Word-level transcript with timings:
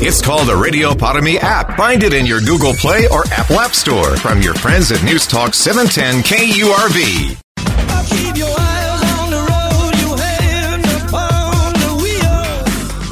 It's 0.00 0.22
called 0.22 0.46
the 0.46 0.54
Radio 0.54 0.94
Para 0.94 1.20
app. 1.40 1.76
Find 1.76 2.04
it 2.04 2.14
in 2.14 2.24
your 2.24 2.40
Google 2.40 2.72
Play 2.72 3.08
or 3.08 3.24
Apple 3.32 3.58
App 3.58 3.72
Store 3.74 4.16
from 4.18 4.40
your 4.40 4.54
friends 4.54 4.92
at 4.92 5.02
News 5.02 5.26
Talk 5.26 5.54
710 5.54 6.22
KURV. 6.22 7.36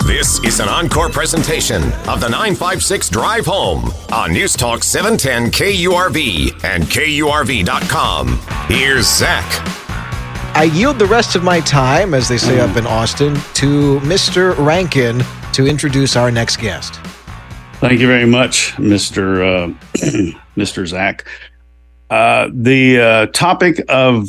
This 0.06 0.38
is 0.44 0.60
an 0.60 0.68
encore 0.68 1.08
presentation 1.08 1.82
of 2.08 2.20
the 2.20 2.28
956 2.28 3.08
Drive 3.08 3.46
Home 3.46 3.90
on 4.12 4.32
News 4.32 4.54
Talk 4.54 4.84
710 4.84 5.50
KURV 5.50 6.64
and 6.64 6.84
KURV.com. 6.84 8.38
Here's 8.68 9.12
Zach. 9.12 9.44
I 10.56 10.70
yield 10.72 11.00
the 11.00 11.06
rest 11.06 11.34
of 11.34 11.42
my 11.42 11.60
time, 11.60 12.14
as 12.14 12.28
they 12.28 12.38
say 12.38 12.60
up 12.60 12.76
in 12.76 12.86
Austin, 12.86 13.34
to 13.54 13.98
Mr. 14.00 14.56
Rankin 14.64 15.22
to 15.56 15.66
introduce 15.66 16.16
our 16.16 16.30
next 16.30 16.58
guest. 16.58 16.96
Thank 17.80 17.98
you 17.98 18.06
very 18.06 18.26
much, 18.26 18.74
Mr. 18.74 19.70
Uh, 19.70 19.74
Mr. 20.56 20.86
Zach. 20.86 21.24
Uh, 22.10 22.50
the 22.52 23.00
uh, 23.00 23.26
topic 23.28 23.82
of 23.88 24.28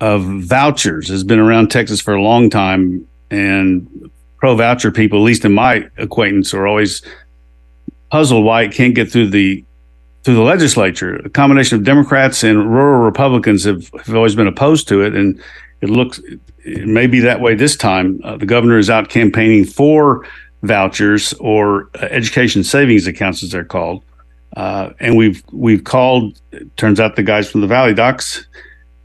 of 0.00 0.24
vouchers 0.24 1.08
has 1.08 1.22
been 1.22 1.38
around 1.38 1.70
Texas 1.70 2.00
for 2.00 2.14
a 2.14 2.22
long 2.22 2.50
time, 2.50 3.06
and 3.30 4.10
pro 4.38 4.56
voucher 4.56 4.90
people, 4.90 5.20
at 5.20 5.22
least 5.22 5.44
in 5.44 5.52
my 5.52 5.88
acquaintance, 5.96 6.52
are 6.54 6.66
always 6.66 7.02
puzzled 8.10 8.44
why 8.44 8.62
it 8.62 8.72
can't 8.72 8.96
get 8.96 9.12
through 9.12 9.30
the 9.30 9.64
through 10.24 10.34
the 10.34 10.42
legislature. 10.42 11.16
A 11.16 11.30
combination 11.30 11.78
of 11.78 11.84
Democrats 11.84 12.42
and 12.42 12.58
rural 12.68 13.04
Republicans 13.04 13.62
have, 13.62 13.88
have 14.04 14.16
always 14.16 14.34
been 14.34 14.48
opposed 14.48 14.88
to 14.88 15.02
it, 15.02 15.14
and 15.14 15.40
it 15.80 15.90
looks 15.90 16.20
it 16.64 16.86
may 16.86 17.06
be 17.06 17.20
that 17.20 17.40
way 17.40 17.54
this 17.54 17.76
time. 17.76 18.20
Uh, 18.22 18.36
the 18.36 18.46
governor 18.46 18.78
is 18.78 18.90
out 18.90 19.08
campaigning 19.08 19.64
for 19.64 20.26
vouchers 20.62 21.32
or 21.34 21.88
uh, 21.94 22.06
education 22.10 22.64
savings 22.64 23.06
accounts, 23.06 23.42
as 23.42 23.50
they're 23.50 23.64
called. 23.64 24.04
Uh, 24.56 24.90
and 25.00 25.16
we've 25.16 25.42
we've 25.52 25.84
called. 25.84 26.40
Turns 26.76 27.00
out 27.00 27.16
the 27.16 27.22
guys 27.22 27.50
from 27.50 27.60
the 27.60 27.66
Valley 27.66 27.94
Dax, 27.94 28.46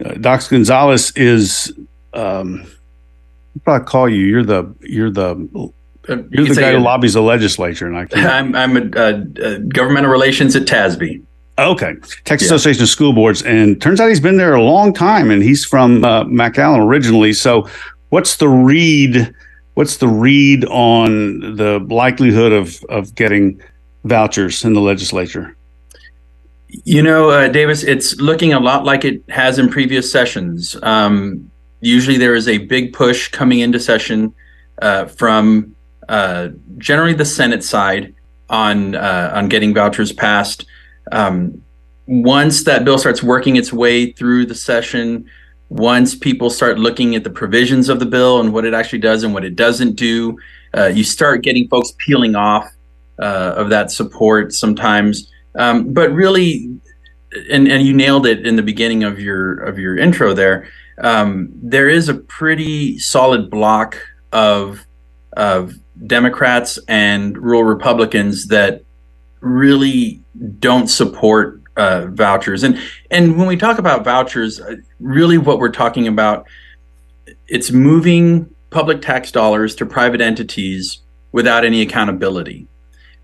uh, 0.03 0.13
Dax 0.13 0.47
Gonzalez 0.47 1.11
is. 1.15 1.73
Um, 2.13 2.65
what 3.63 3.81
I 3.81 3.83
call 3.83 4.09
you? 4.09 4.25
You're 4.25 4.43
the 4.43 4.73
you're 4.81 5.11
the 5.11 5.31
Uh, 6.07 6.17
you're 6.29 6.45
you 6.47 6.53
the 6.53 6.61
guy 6.61 6.73
who 6.73 6.79
lobbies 6.79 7.13
the 7.13 7.21
legislature, 7.21 7.87
and 7.87 7.97
I 7.97 8.05
can't. 8.05 8.25
I'm 8.25 8.55
I'm 8.55 8.77
a, 8.77 8.99
uh 8.99 9.23
uh 9.43 9.57
governmental 9.69 10.11
relations 10.11 10.55
at 10.55 10.63
TASB. 10.63 11.23
Okay, 11.57 11.93
Texas 12.25 12.49
Yeah. 12.49 12.55
Association 12.55 12.83
of 12.83 12.89
School 12.89 13.13
Boards, 13.13 13.41
and 13.41 13.81
turns 13.81 14.01
out 14.01 14.09
he's 14.09 14.19
been 14.19 14.37
there 14.37 14.55
a 14.55 14.61
long 14.61 14.93
time, 14.93 15.31
and 15.31 15.41
he's 15.41 15.63
from 15.63 16.03
uh, 16.03 16.25
McAllen 16.25 16.85
originally. 16.85 17.31
So, 17.31 17.69
what's 18.09 18.35
the 18.35 18.49
read? 18.49 19.33
What's 19.75 19.97
the 19.97 20.07
read 20.07 20.65
on 20.65 21.55
the 21.55 21.79
likelihood 21.89 22.51
of 22.51 22.83
of 22.89 23.15
getting 23.15 23.61
vouchers 24.03 24.65
in 24.65 24.73
the 24.73 24.81
legislature? 24.81 25.55
You 26.83 27.01
know, 27.01 27.29
uh, 27.29 27.47
Davis, 27.47 27.83
it's 27.83 28.17
looking 28.17 28.51
a 28.51 28.59
lot 28.59 28.83
like 28.83 29.05
it 29.05 29.23
has 29.29 29.57
in 29.57 29.69
previous 29.69 30.11
sessions. 30.11 30.75
Um, 30.83 31.49
usually, 31.79 32.17
there 32.17 32.35
is 32.35 32.49
a 32.49 32.57
big 32.57 32.91
push 32.91 33.29
coming 33.29 33.59
into 33.59 33.79
session 33.79 34.33
uh, 34.81 35.05
from 35.05 35.73
uh, 36.09 36.49
generally 36.77 37.13
the 37.13 37.23
Senate 37.23 37.63
side 37.63 38.13
on 38.49 38.95
uh, 38.95 39.31
on 39.33 39.47
getting 39.47 39.73
vouchers 39.73 40.11
passed. 40.11 40.65
Um, 41.11 41.61
once 42.07 42.63
that 42.63 42.85
bill 42.85 42.97
starts 42.97 43.23
working 43.23 43.55
its 43.55 43.73
way 43.73 44.11
through 44.11 44.45
the 44.45 44.55
session, 44.55 45.29
once 45.69 46.15
people 46.15 46.49
start 46.49 46.77
looking 46.77 47.15
at 47.15 47.23
the 47.23 47.29
provisions 47.29 47.89
of 47.89 47.99
the 47.99 48.05
bill 48.05 48.39
and 48.39 48.53
what 48.53 48.65
it 48.65 48.73
actually 48.73 48.99
does 48.99 49.23
and 49.23 49.33
what 49.33 49.43
it 49.43 49.55
doesn't 49.55 49.95
do, 49.95 50.37
uh, 50.77 50.87
you 50.87 51.03
start 51.03 51.41
getting 51.41 51.67
folks 51.67 51.93
peeling 51.97 52.35
off 52.35 52.69
uh, 53.19 53.53
of 53.55 53.69
that 53.69 53.91
support 53.91 54.53
sometimes. 54.53 55.31
Um, 55.55 55.93
but 55.93 56.11
really, 56.11 56.69
and 57.51 57.67
and 57.67 57.85
you 57.85 57.93
nailed 57.93 58.25
it 58.25 58.45
in 58.45 58.55
the 58.55 58.63
beginning 58.63 59.03
of 59.03 59.19
your 59.19 59.55
of 59.61 59.79
your 59.79 59.97
intro 59.97 60.33
there. 60.33 60.69
Um, 60.99 61.49
there 61.53 61.89
is 61.89 62.07
a 62.09 62.13
pretty 62.13 62.99
solid 62.99 63.49
block 63.49 63.97
of 64.31 64.85
of 65.35 65.73
Democrats 66.07 66.77
and 66.87 67.37
rural 67.37 67.63
Republicans 67.63 68.47
that 68.47 68.84
really 69.45 70.21
don't 70.59 70.87
support 70.87 71.61
uh, 71.77 72.07
vouchers. 72.07 72.63
And 72.63 72.79
and 73.11 73.37
when 73.37 73.47
we 73.47 73.55
talk 73.55 73.77
about 73.77 74.03
vouchers, 74.03 74.59
uh, 74.59 74.77
really 74.99 75.37
what 75.37 75.59
we're 75.59 75.69
talking 75.69 76.07
about, 76.07 76.47
it's 77.47 77.71
moving 77.71 78.49
public 78.69 79.01
tax 79.01 79.31
dollars 79.31 79.75
to 79.75 79.85
private 79.85 80.19
entities 80.19 80.99
without 81.31 81.63
any 81.63 81.81
accountability. 81.81 82.67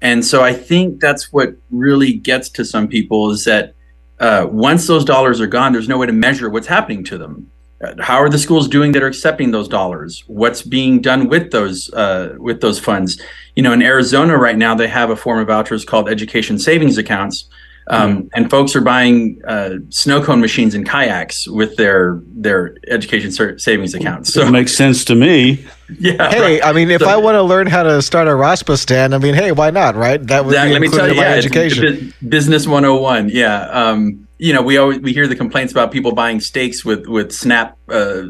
And 0.02 0.26
so 0.26 0.44
I 0.44 0.54
think 0.54 1.00
that's 1.00 1.32
what 1.32 1.56
really 1.70 2.14
gets 2.14 2.50
to 2.50 2.66
some 2.66 2.88
people 2.88 3.32
is 3.32 3.44
that 3.46 3.74
uh, 4.20 4.48
once 4.50 4.88
those 4.88 5.06
dollars 5.06 5.42
are 5.42 5.48
gone, 5.48 5.74
there's 5.74 5.88
no 5.88 5.98
way 5.98 6.08
to 6.08 6.14
measure 6.14 6.50
what's 6.50 6.68
happening 6.68 7.04
to 7.06 7.18
them. 7.18 7.52
Uh, 7.84 7.94
how 8.00 8.18
are 8.18 8.30
the 8.30 8.38
schools 8.38 8.68
doing 8.68 8.92
that 8.92 9.02
are 9.02 9.08
accepting 9.08 9.52
those 9.52 9.68
dollars? 9.68 10.24
What's 10.28 10.62
being 10.62 11.02
done 11.02 11.28
with 11.30 11.52
those 11.52 11.92
uh, 11.94 12.36
with 12.38 12.62
those 12.62 12.80
funds? 12.80 13.20
You 13.56 13.64
know, 13.64 13.74
in 13.74 13.82
Arizona 13.82 14.38
right 14.38 14.58
now, 14.58 14.76
they 14.76 14.88
have 14.88 15.10
a 15.10 15.16
form 15.16 15.40
of 15.40 15.48
vouchers 15.48 15.84
called 15.86 16.08
education 16.10 16.60
savings 16.60 16.98
accounts, 16.98 17.46
um, 17.88 18.30
and 18.34 18.50
folks 18.50 18.76
are 18.76 18.82
buying 18.82 19.42
uh, 19.48 19.72
snow 19.90 20.24
cone 20.24 20.40
machines 20.40 20.76
and 20.76 20.88
kayaks 20.88 21.48
with 21.48 21.76
their 21.78 22.22
their 22.28 22.76
education 22.88 23.32
ser- 23.32 23.58
savings 23.58 23.94
accounts. 23.96 24.32
So 24.34 24.42
it 24.48 24.52
makes 24.52 24.74
sense 24.76 25.04
to 25.06 25.16
me. 25.16 25.66
yeah, 26.00 26.30
Hey, 26.30 26.42
right. 26.60 26.66
I 26.66 26.72
mean, 26.74 26.92
if 26.92 27.02
So- 27.02 27.10
I 27.10 27.18
want 27.18 27.36
to 27.36 27.42
learn 27.44 27.68
how 27.68 27.84
to 27.84 28.02
start 28.02 28.28
a 28.28 28.36
Raspa 28.36 28.78
stand, 28.78 29.14
I 29.16 29.18
mean, 29.18 29.34
hey, 29.34 29.52
why 29.52 29.72
not, 29.72 29.96
right? 29.96 30.26
That 30.28 30.46
would 30.46 30.54
That- 30.56 30.66
be 30.66 30.72
let 30.74 30.82
me 30.82 30.88
included 30.88 31.06
tell 31.08 31.08
you, 31.08 31.14
in 31.14 31.18
my 31.18 31.24
yeah, 31.32 31.36
it's 31.36 31.46
education. 31.48 32.14
business 32.30 32.68
101. 32.68 33.30
Yeah. 33.30 33.64
Um, 33.64 34.28
you 34.42 34.54
know, 34.54 34.64
we 34.64 34.78
always 34.78 35.00
we 35.00 35.14
hear 35.14 35.28
the 35.28 35.36
complaints 35.36 35.72
about 35.72 35.92
people 35.92 36.14
buying 36.14 36.40
steaks 36.40 36.84
with 36.84 37.06
with 37.06 37.32
SNAP 37.32 37.78
uh, 37.90 38.24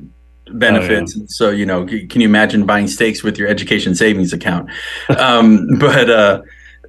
benefits. 0.51 1.16
And 1.16 1.31
So 1.31 1.51
you 1.51 1.66
know, 1.66 1.85
can 1.85 2.19
you 2.19 2.27
imagine 2.27 2.66
buying 2.66 2.89
steaks 2.89 3.23
with 3.23 3.38
your 3.38 3.47
education 3.47 3.95
savings 3.95 4.33
account? 4.33 4.69
Um, 5.17 5.67
but 5.79 6.09
uh, 6.09 6.41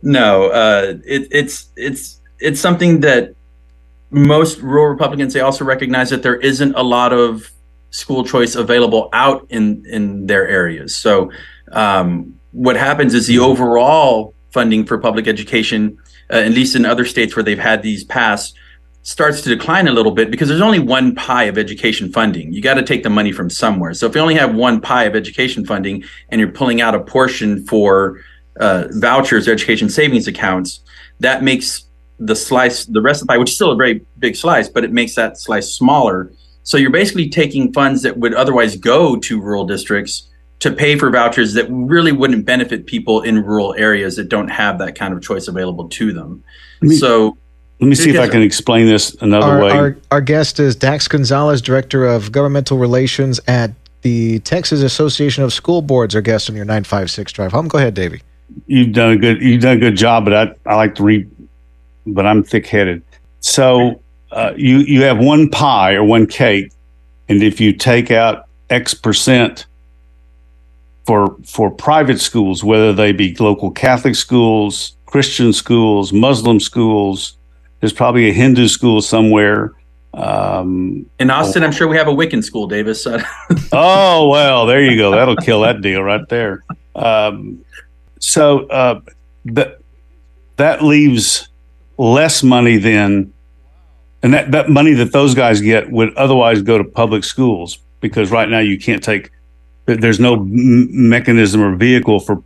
no, 0.02 0.46
uh, 0.50 0.94
it, 1.04 1.28
it's 1.30 1.68
it's 1.76 2.20
it's 2.40 2.58
something 2.58 3.00
that 3.00 3.34
most 4.10 4.60
rural 4.60 4.88
Republicans 4.88 5.34
they 5.34 5.40
also 5.40 5.64
recognize 5.64 6.10
that 6.10 6.24
there 6.24 6.40
isn't 6.40 6.74
a 6.74 6.82
lot 6.82 7.12
of 7.12 7.48
school 7.90 8.24
choice 8.24 8.56
available 8.56 9.08
out 9.12 9.46
in 9.50 9.84
in 9.86 10.26
their 10.26 10.48
areas. 10.48 10.96
So 10.96 11.30
um, 11.70 12.40
what 12.50 12.74
happens 12.74 13.14
is 13.14 13.28
the 13.28 13.38
overall 13.38 14.34
funding 14.50 14.84
for 14.84 14.98
public 14.98 15.28
education, 15.28 15.96
uh, 16.28 16.38
at 16.38 16.50
least 16.50 16.74
in 16.74 16.84
other 16.84 17.04
states 17.04 17.36
where 17.36 17.44
they've 17.44 17.56
had 17.70 17.82
these 17.82 18.02
passed, 18.02 18.56
starts 19.02 19.40
to 19.42 19.48
decline 19.48 19.88
a 19.88 19.92
little 19.92 20.12
bit 20.12 20.30
because 20.30 20.48
there's 20.48 20.60
only 20.60 20.78
one 20.78 21.14
pie 21.14 21.44
of 21.44 21.58
education 21.58 22.12
funding. 22.12 22.52
You 22.52 22.62
got 22.62 22.74
to 22.74 22.82
take 22.82 23.02
the 23.02 23.10
money 23.10 23.32
from 23.32 23.50
somewhere. 23.50 23.94
So 23.94 24.06
if 24.06 24.14
you 24.14 24.20
only 24.20 24.36
have 24.36 24.54
one 24.54 24.80
pie 24.80 25.04
of 25.04 25.16
education 25.16 25.66
funding 25.66 26.04
and 26.28 26.40
you're 26.40 26.52
pulling 26.52 26.80
out 26.80 26.94
a 26.94 27.00
portion 27.00 27.66
for 27.66 28.20
uh, 28.60 28.84
vouchers 28.92 29.48
or 29.48 29.52
education 29.52 29.88
savings 29.88 30.28
accounts, 30.28 30.80
that 31.18 31.42
makes 31.42 31.84
the 32.20 32.36
slice, 32.36 32.84
the 32.84 33.00
rest 33.00 33.22
of 33.22 33.26
the 33.26 33.32
pie, 33.32 33.38
which 33.38 33.50
is 33.50 33.56
still 33.56 33.72
a 33.72 33.76
very 33.76 34.06
big 34.18 34.36
slice, 34.36 34.68
but 34.68 34.84
it 34.84 34.92
makes 34.92 35.16
that 35.16 35.36
slice 35.36 35.74
smaller. 35.74 36.32
So 36.62 36.76
you're 36.76 36.90
basically 36.90 37.28
taking 37.28 37.72
funds 37.72 38.02
that 38.02 38.16
would 38.16 38.34
otherwise 38.34 38.76
go 38.76 39.16
to 39.16 39.40
rural 39.40 39.64
districts 39.64 40.28
to 40.60 40.70
pay 40.70 40.96
for 40.96 41.10
vouchers 41.10 41.54
that 41.54 41.66
really 41.68 42.12
wouldn't 42.12 42.46
benefit 42.46 42.86
people 42.86 43.22
in 43.22 43.44
rural 43.44 43.74
areas 43.74 44.14
that 44.14 44.28
don't 44.28 44.46
have 44.46 44.78
that 44.78 44.94
kind 44.94 45.12
of 45.12 45.20
choice 45.20 45.48
available 45.48 45.88
to 45.88 46.12
them. 46.12 46.44
Let 46.80 46.88
me, 46.88 46.96
So 46.96 47.36
let 47.82 47.88
me 47.88 47.96
see 47.96 48.10
if 48.10 48.20
I 48.20 48.28
can 48.28 48.42
explain 48.42 48.86
this 48.86 49.12
another 49.22 49.46
Our, 49.46 49.60
way. 49.60 49.70
our, 49.72 49.96
our 50.12 50.20
guest 50.20 50.60
is 50.60 50.76
Dax 50.76 51.08
Gonzalez, 51.08 51.60
Director 51.60 52.06
of 52.06 52.30
Governmental 52.30 52.78
Relations 52.78 53.40
at 53.48 53.72
the 54.02 54.38
Texas 54.40 54.82
Association 54.82 55.42
of 55.42 55.52
School 55.52 55.82
Boards, 55.82 56.14
our 56.14 56.22
guest 56.22 56.48
on 56.48 56.54
your 56.54 56.64
956 56.64 57.32
drive 57.32 57.50
home. 57.50 57.66
Go 57.66 57.78
ahead, 57.78 57.94
Davey. 57.94 58.22
you've 58.66 58.92
done 58.92 59.10
a 59.10 59.16
good 59.16 59.42
you've 59.42 59.62
done 59.62 59.78
a 59.78 59.80
good 59.80 59.96
job, 59.96 60.24
but 60.24 60.32
I 60.32 60.70
I 60.70 60.76
like 60.76 60.94
to 60.94 61.02
read, 61.02 61.28
but 62.06 62.24
I'm 62.24 62.44
thick 62.44 62.68
headed. 62.68 63.02
So 63.40 64.00
uh, 64.30 64.52
you 64.56 64.78
you 64.78 65.02
have 65.02 65.18
one 65.18 65.50
pie 65.50 65.94
or 65.94 66.04
one 66.04 66.28
cake, 66.28 66.72
and 67.28 67.42
if 67.42 67.60
you 67.60 67.72
take 67.72 68.12
out 68.12 68.46
X 68.70 68.94
percent 68.94 69.66
for 71.04 71.36
for 71.44 71.68
private 71.68 72.20
schools, 72.20 72.62
whether 72.62 72.92
they 72.92 73.10
be 73.10 73.34
local 73.40 73.72
Catholic 73.72 74.14
schools, 74.14 74.96
Christian 75.06 75.52
schools, 75.52 76.12
Muslim 76.12 76.60
schools, 76.60 77.36
There's 77.82 77.92
probably 77.92 78.30
a 78.30 78.32
Hindu 78.32 78.68
school 78.68 79.02
somewhere. 79.02 79.72
Um, 80.14 81.04
In 81.18 81.30
Austin, 81.30 81.64
I'm 81.64 81.72
sure 81.72 81.88
we 81.88 81.96
have 81.96 82.06
a 82.06 82.12
Wiccan 82.12 82.44
school, 82.44 82.68
Davis. 82.68 83.04
oh 83.72 84.28
well, 84.28 84.66
there 84.66 84.80
you 84.80 84.96
go. 84.96 85.10
That'll 85.10 85.34
kill 85.34 85.62
that 85.62 85.80
deal 85.80 86.00
right 86.00 86.26
there. 86.28 86.62
Um, 86.94 87.64
so 88.20 88.68
uh, 88.68 89.00
that 89.46 89.80
that 90.58 90.84
leaves 90.84 91.48
less 91.98 92.44
money 92.44 92.76
than, 92.76 93.32
and 94.22 94.32
that 94.32 94.52
that 94.52 94.68
money 94.68 94.92
that 94.92 95.12
those 95.12 95.34
guys 95.34 95.60
get 95.60 95.90
would 95.90 96.14
otherwise 96.14 96.62
go 96.62 96.78
to 96.78 96.84
public 96.84 97.24
schools 97.24 97.80
because 97.98 98.30
right 98.30 98.48
now 98.48 98.60
you 98.60 98.78
can't 98.78 99.02
take. 99.02 99.32
There's 99.86 100.20
no 100.20 100.34
m- 100.34 101.08
mechanism 101.08 101.60
or 101.60 101.74
vehicle 101.74 102.20
for 102.20 102.44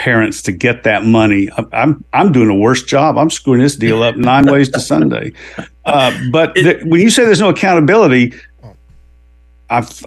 parents 0.00 0.40
to 0.40 0.50
get 0.50 0.82
that 0.84 1.04
money. 1.04 1.50
I'm 1.72 2.02
I'm 2.14 2.32
doing 2.32 2.48
a 2.48 2.54
worse 2.54 2.82
job. 2.82 3.18
I'm 3.18 3.28
screwing 3.28 3.60
this 3.60 3.76
deal 3.76 4.02
up 4.02 4.16
nine 4.16 4.46
ways 4.46 4.70
to 4.70 4.80
Sunday. 4.80 5.32
Uh, 5.84 6.18
but 6.32 6.54
th- 6.54 6.82
when 6.84 7.02
you 7.02 7.10
say 7.10 7.24
there's 7.24 7.40
no 7.40 7.50
accountability, 7.50 8.32
I've, 9.68 10.02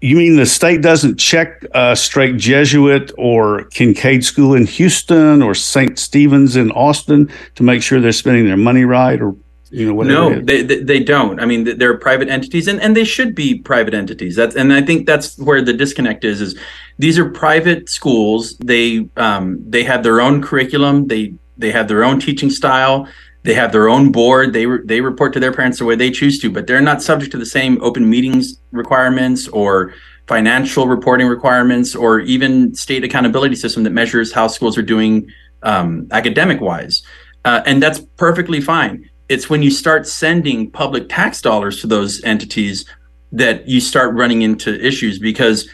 you 0.00 0.16
mean 0.16 0.36
the 0.36 0.46
state 0.46 0.82
doesn't 0.82 1.18
check 1.18 1.64
uh, 1.74 1.94
Strake 1.94 2.36
Jesuit 2.36 3.12
or 3.16 3.64
Kincaid 3.66 4.24
School 4.24 4.54
in 4.54 4.66
Houston 4.66 5.42
or 5.42 5.54
St. 5.54 5.96
Stephen's 5.96 6.56
in 6.56 6.72
Austin 6.72 7.30
to 7.54 7.62
make 7.62 7.82
sure 7.82 8.00
they're 8.00 8.12
spending 8.12 8.46
their 8.46 8.56
money 8.56 8.84
right 8.84 9.20
or 9.20 9.36
you 9.70 9.92
know 9.92 10.02
no 10.02 10.40
they, 10.40 10.62
they, 10.62 10.82
they 10.82 11.00
don't. 11.00 11.40
I 11.40 11.46
mean 11.46 11.78
they're 11.78 11.98
private 11.98 12.28
entities 12.28 12.68
and, 12.68 12.80
and 12.80 12.96
they 12.96 13.04
should 13.04 13.34
be 13.34 13.58
private 13.58 13.94
entities. 13.94 14.36
That's 14.36 14.54
and 14.56 14.72
i 14.72 14.82
think 14.82 15.06
that's 15.06 15.38
where 15.38 15.62
the 15.62 15.72
disconnect 15.72 16.24
is 16.24 16.40
is 16.40 16.58
these 16.98 17.18
are 17.18 17.28
private 17.28 17.88
schools. 17.88 18.56
They 18.58 19.08
um, 19.16 19.58
they 19.68 19.84
have 19.84 20.02
their 20.02 20.20
own 20.20 20.42
curriculum. 20.42 21.08
They 21.08 21.34
they 21.58 21.72
have 21.72 21.88
their 21.88 22.04
own 22.04 22.20
teaching 22.20 22.50
style. 22.50 23.08
They 23.42 23.54
have 23.54 23.70
their 23.70 23.88
own 23.88 24.12
board. 24.12 24.52
They 24.52 24.66
re- 24.66 24.84
they 24.84 25.00
report 25.00 25.32
to 25.34 25.40
their 25.40 25.52
parents 25.52 25.78
the 25.78 25.84
way 25.84 25.96
they 25.96 26.10
choose 26.10 26.38
to 26.40 26.50
but 26.50 26.66
they're 26.66 26.80
not 26.80 27.02
subject 27.02 27.32
to 27.32 27.38
the 27.38 27.46
same 27.46 27.80
open 27.82 28.08
meetings 28.08 28.60
requirements 28.70 29.48
or 29.48 29.94
financial 30.26 30.88
reporting 30.88 31.28
requirements 31.28 31.94
or 31.94 32.20
even 32.20 32.74
state 32.74 33.04
accountability 33.04 33.54
system 33.54 33.84
that 33.84 33.90
measures 33.90 34.32
how 34.32 34.48
schools 34.48 34.76
are 34.76 34.82
doing 34.82 35.30
um, 35.62 36.08
academic 36.10 36.60
wise 36.60 37.02
uh, 37.44 37.62
and 37.66 37.82
that's 37.82 38.00
perfectly 38.16 38.60
fine 38.60 39.08
it's 39.28 39.50
when 39.50 39.62
you 39.62 39.70
start 39.70 40.06
sending 40.06 40.70
public 40.70 41.08
tax 41.08 41.40
dollars 41.40 41.80
to 41.80 41.86
those 41.86 42.22
entities 42.24 42.84
that 43.32 43.68
you 43.68 43.80
start 43.80 44.14
running 44.14 44.42
into 44.42 44.80
issues 44.84 45.18
because 45.18 45.68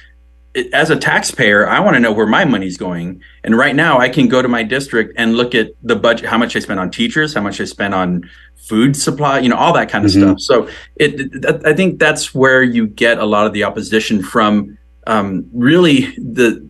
it, 0.54 0.72
as 0.72 0.90
a 0.90 0.96
taxpayer 0.96 1.68
i 1.68 1.80
want 1.80 1.94
to 1.94 2.00
know 2.00 2.12
where 2.12 2.26
my 2.26 2.44
money's 2.44 2.76
going. 2.76 3.22
And 3.44 3.56
right 3.56 3.74
now 3.74 3.98
i 3.98 4.08
can 4.08 4.28
go 4.28 4.42
to 4.42 4.48
my 4.48 4.62
district 4.62 5.14
and 5.16 5.34
look 5.34 5.54
at 5.54 5.72
the 5.82 5.96
budget 5.96 6.28
how 6.28 6.38
much 6.38 6.56
i 6.56 6.58
spend 6.58 6.80
on 6.80 6.90
teachers 6.90 7.34
how 7.34 7.42
much 7.42 7.60
i 7.60 7.64
spend 7.64 7.94
on 7.94 8.28
food 8.56 8.96
supply 8.96 9.38
you 9.40 9.48
know 9.48 9.56
all 9.56 9.72
that 9.72 9.88
kind 9.88 10.04
of 10.04 10.10
mm-hmm. 10.10 10.36
stuff. 10.36 10.40
So 10.40 10.68
it, 10.96 11.20
it, 11.20 11.66
i 11.66 11.72
think 11.72 11.98
that's 11.98 12.34
where 12.34 12.62
you 12.62 12.86
get 12.86 13.18
a 13.18 13.24
lot 13.24 13.46
of 13.46 13.52
the 13.52 13.64
opposition 13.64 14.22
from 14.22 14.78
um, 15.06 15.48
really 15.52 16.14
the 16.16 16.68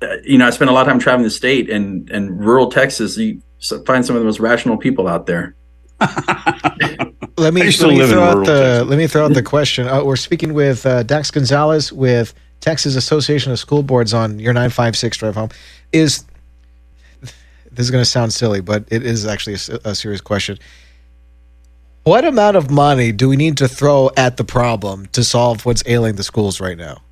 uh, 0.00 0.16
you 0.24 0.38
know 0.38 0.46
i 0.46 0.50
spent 0.50 0.70
a 0.70 0.74
lot 0.74 0.82
of 0.82 0.88
time 0.88 0.98
traveling 0.98 1.24
the 1.24 1.30
state 1.30 1.70
and 1.70 2.08
and 2.10 2.44
rural 2.44 2.70
texas 2.70 3.16
you 3.16 3.42
find 3.84 4.06
some 4.06 4.16
of 4.16 4.20
the 4.20 4.26
most 4.26 4.40
rational 4.40 4.76
people 4.76 5.06
out 5.06 5.26
there 5.26 5.54
let 7.36 7.54
me, 7.54 7.62
let 7.62 7.64
me 7.64 7.72
throw 7.72 8.22
out 8.22 8.46
the 8.46 8.78
Texas. 8.78 8.88
let 8.88 8.98
me 8.98 9.06
throw 9.06 9.24
out 9.24 9.34
the 9.34 9.42
question. 9.42 9.88
Uh, 9.88 10.04
we're 10.04 10.16
speaking 10.16 10.54
with 10.54 10.86
uh, 10.86 11.02
Dax 11.02 11.30
Gonzalez 11.30 11.92
with 11.92 12.34
Texas 12.60 12.96
Association 12.96 13.52
of 13.52 13.58
School 13.58 13.82
Boards 13.82 14.14
on 14.14 14.38
your 14.38 14.52
nine 14.52 14.70
five 14.70 14.96
six 14.96 15.16
drive 15.16 15.34
home. 15.34 15.48
Is 15.92 16.24
this 17.20 17.86
is 17.86 17.90
going 17.90 18.02
to 18.02 18.10
sound 18.10 18.32
silly, 18.32 18.60
but 18.60 18.84
it 18.90 19.04
is 19.04 19.26
actually 19.26 19.54
a, 19.54 19.90
a 19.90 19.94
serious 19.94 20.20
question. 20.20 20.58
What 22.04 22.24
amount 22.24 22.56
of 22.56 22.70
money 22.70 23.12
do 23.12 23.28
we 23.28 23.36
need 23.36 23.56
to 23.58 23.68
throw 23.68 24.10
at 24.16 24.36
the 24.36 24.44
problem 24.44 25.06
to 25.12 25.22
solve 25.22 25.66
what's 25.66 25.82
ailing 25.86 26.16
the 26.16 26.22
schools 26.22 26.60
right 26.60 26.76
now? 26.76 27.02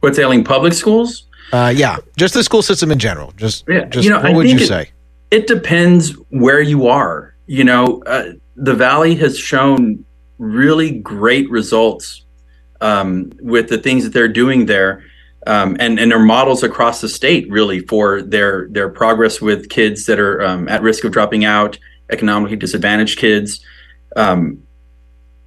What's 0.00 0.18
ailing 0.18 0.44
public 0.44 0.72
schools? 0.72 1.24
Uh, 1.52 1.72
yeah, 1.74 1.98
just 2.16 2.34
the 2.34 2.44
school 2.44 2.62
system 2.62 2.90
in 2.90 2.98
general. 2.98 3.32
Just, 3.36 3.64
yeah, 3.68 3.84
just 3.86 4.04
you 4.04 4.10
know, 4.10 4.18
what 4.18 4.26
I 4.26 4.32
would 4.32 4.48
you 4.48 4.58
it, 4.58 4.66
say? 4.68 4.90
It 5.30 5.46
depends 5.46 6.10
where 6.30 6.60
you 6.60 6.86
are 6.86 7.33
you 7.46 7.64
know, 7.64 8.02
uh, 8.06 8.32
the 8.56 8.74
Valley 8.74 9.14
has 9.16 9.38
shown 9.38 10.04
really 10.38 10.90
great 10.98 11.48
results 11.50 12.24
um, 12.80 13.32
with 13.40 13.68
the 13.68 13.78
things 13.78 14.04
that 14.04 14.12
they're 14.12 14.28
doing 14.28 14.66
there. 14.66 15.04
Um, 15.46 15.76
and 15.78 15.98
and 15.98 16.10
their 16.10 16.18
models 16.18 16.62
across 16.62 17.02
the 17.02 17.08
state 17.08 17.50
really 17.50 17.80
for 17.80 18.22
their 18.22 18.66
their 18.70 18.88
progress 18.88 19.42
with 19.42 19.68
kids 19.68 20.06
that 20.06 20.18
are 20.18 20.40
um, 20.40 20.68
at 20.68 20.80
risk 20.80 21.04
of 21.04 21.12
dropping 21.12 21.44
out, 21.44 21.78
economically 22.10 22.56
disadvantaged 22.56 23.18
kids. 23.18 23.60
Um, 24.16 24.62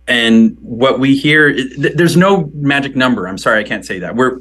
and 0.07 0.55
what 0.61 0.99
we 0.99 1.17
hear, 1.17 1.51
th- 1.51 1.93
there's 1.95 2.15
no 2.15 2.49
magic 2.53 2.95
number. 2.95 3.27
I'm 3.27 3.39
sorry, 3.39 3.59
I 3.59 3.63
can't 3.63 3.85
say 3.85 3.99
that. 3.99 4.15
We're 4.15 4.39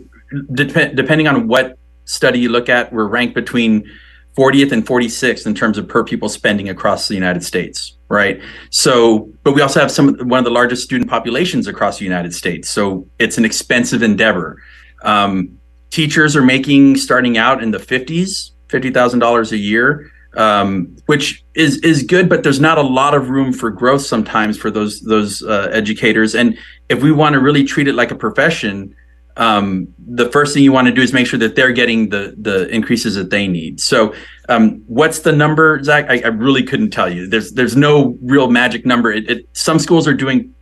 de- 0.52 0.94
depending 0.94 1.26
on 1.26 1.48
what 1.48 1.78
study 2.04 2.38
you 2.38 2.50
look 2.50 2.68
at, 2.68 2.92
we're 2.92 3.06
ranked 3.06 3.34
between 3.34 3.90
40th 4.36 4.72
and 4.72 4.86
46th 4.86 5.46
in 5.46 5.54
terms 5.54 5.78
of 5.78 5.88
per 5.88 6.04
pupil 6.04 6.28
spending 6.28 6.68
across 6.68 7.08
the 7.08 7.14
United 7.14 7.42
States, 7.42 7.96
right? 8.08 8.40
So, 8.70 9.30
but 9.42 9.54
we 9.54 9.62
also 9.62 9.80
have 9.80 9.90
some 9.90 10.14
one 10.28 10.38
of 10.38 10.44
the 10.44 10.50
largest 10.50 10.82
student 10.82 11.08
populations 11.08 11.66
across 11.66 11.98
the 11.98 12.04
United 12.04 12.34
States. 12.34 12.68
So 12.68 13.08
it's 13.18 13.38
an 13.38 13.44
expensive 13.44 14.02
endeavor. 14.02 14.62
Um, 15.02 15.58
teachers 15.90 16.36
are 16.36 16.42
making 16.42 16.96
starting 16.96 17.38
out 17.38 17.62
in 17.62 17.70
the 17.70 17.78
50s, 17.78 18.50
fifty 18.68 18.90
thousand 18.90 19.20
dollars 19.20 19.52
a 19.52 19.56
year, 19.56 20.10
um, 20.36 20.96
which 21.06 21.44
is 21.54 21.78
is 21.78 22.02
good, 22.02 22.28
but 22.28 22.42
there's 22.42 22.60
not 22.60 22.76
a 22.76 22.82
lot 22.82 23.14
of 23.14 23.30
room 23.30 23.52
for 23.52 23.70
growth 23.70 24.02
sometimes 24.02 24.58
for 24.58 24.70
those 24.70 25.00
those 25.00 25.42
uh, 25.42 25.70
educators. 25.72 26.34
And 26.34 26.58
if 26.90 27.02
we 27.02 27.10
want 27.10 27.32
to 27.32 27.40
really 27.40 27.64
treat 27.64 27.88
it 27.88 27.94
like 27.94 28.10
a 28.10 28.16
profession, 28.16 28.94
um, 29.36 29.92
the 29.98 30.30
first 30.30 30.54
thing 30.54 30.62
you 30.62 30.72
want 30.72 30.86
to 30.86 30.92
do 30.92 31.02
is 31.02 31.12
make 31.12 31.26
sure 31.26 31.38
that 31.38 31.56
they're 31.56 31.72
getting 31.72 32.08
the 32.08 32.34
the 32.38 32.68
increases 32.68 33.14
that 33.16 33.30
they 33.30 33.46
need. 33.46 33.80
So, 33.80 34.14
um, 34.48 34.82
what's 34.86 35.20
the 35.20 35.32
number, 35.32 35.82
Zach? 35.82 36.06
I, 36.08 36.20
I, 36.24 36.28
really 36.28 36.62
couldn't 36.62 36.90
tell 36.90 37.12
you. 37.12 37.28
There's 37.28 37.52
there's 37.52 37.76
no 37.76 38.16
real 38.22 38.50
magic 38.50 38.86
number. 38.86 39.12
It, 39.12 39.30
it, 39.30 39.48
some 39.52 39.78
schools 39.78 40.08
are 40.08 40.14
doing 40.14 40.54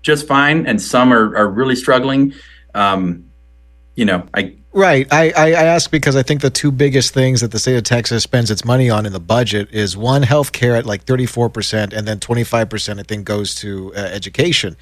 just 0.00 0.26
fine, 0.26 0.66
and 0.66 0.80
some 0.80 1.12
are 1.12 1.36
are 1.36 1.48
really 1.48 1.76
struggling. 1.76 2.32
Um, 2.74 3.30
you 3.94 4.04
know, 4.04 4.26
I 4.34 4.56
Right. 4.72 5.06
I, 5.12 5.30
I, 5.36 5.50
ask 5.52 5.88
because 5.88 6.16
I 6.16 6.24
think 6.24 6.40
the 6.40 6.50
two 6.50 6.72
biggest 6.72 7.14
things 7.14 7.42
that 7.42 7.52
the 7.52 7.60
state 7.60 7.76
of 7.76 7.84
Texas 7.84 8.24
spends 8.24 8.50
its 8.50 8.64
money 8.64 8.90
on 8.90 9.06
in 9.06 9.12
the 9.12 9.20
budget 9.20 9.70
is 9.70 9.96
one, 9.96 10.24
healthcare 10.24 10.76
at 10.76 10.84
like 10.84 11.04
34%, 11.04 11.92
and 11.92 12.08
then 12.08 12.18
25% 12.18 12.98
I 12.98 13.02
think 13.04 13.24
goes 13.24 13.54
to 13.56 13.94
uh, 13.94 14.00
education 14.00 14.76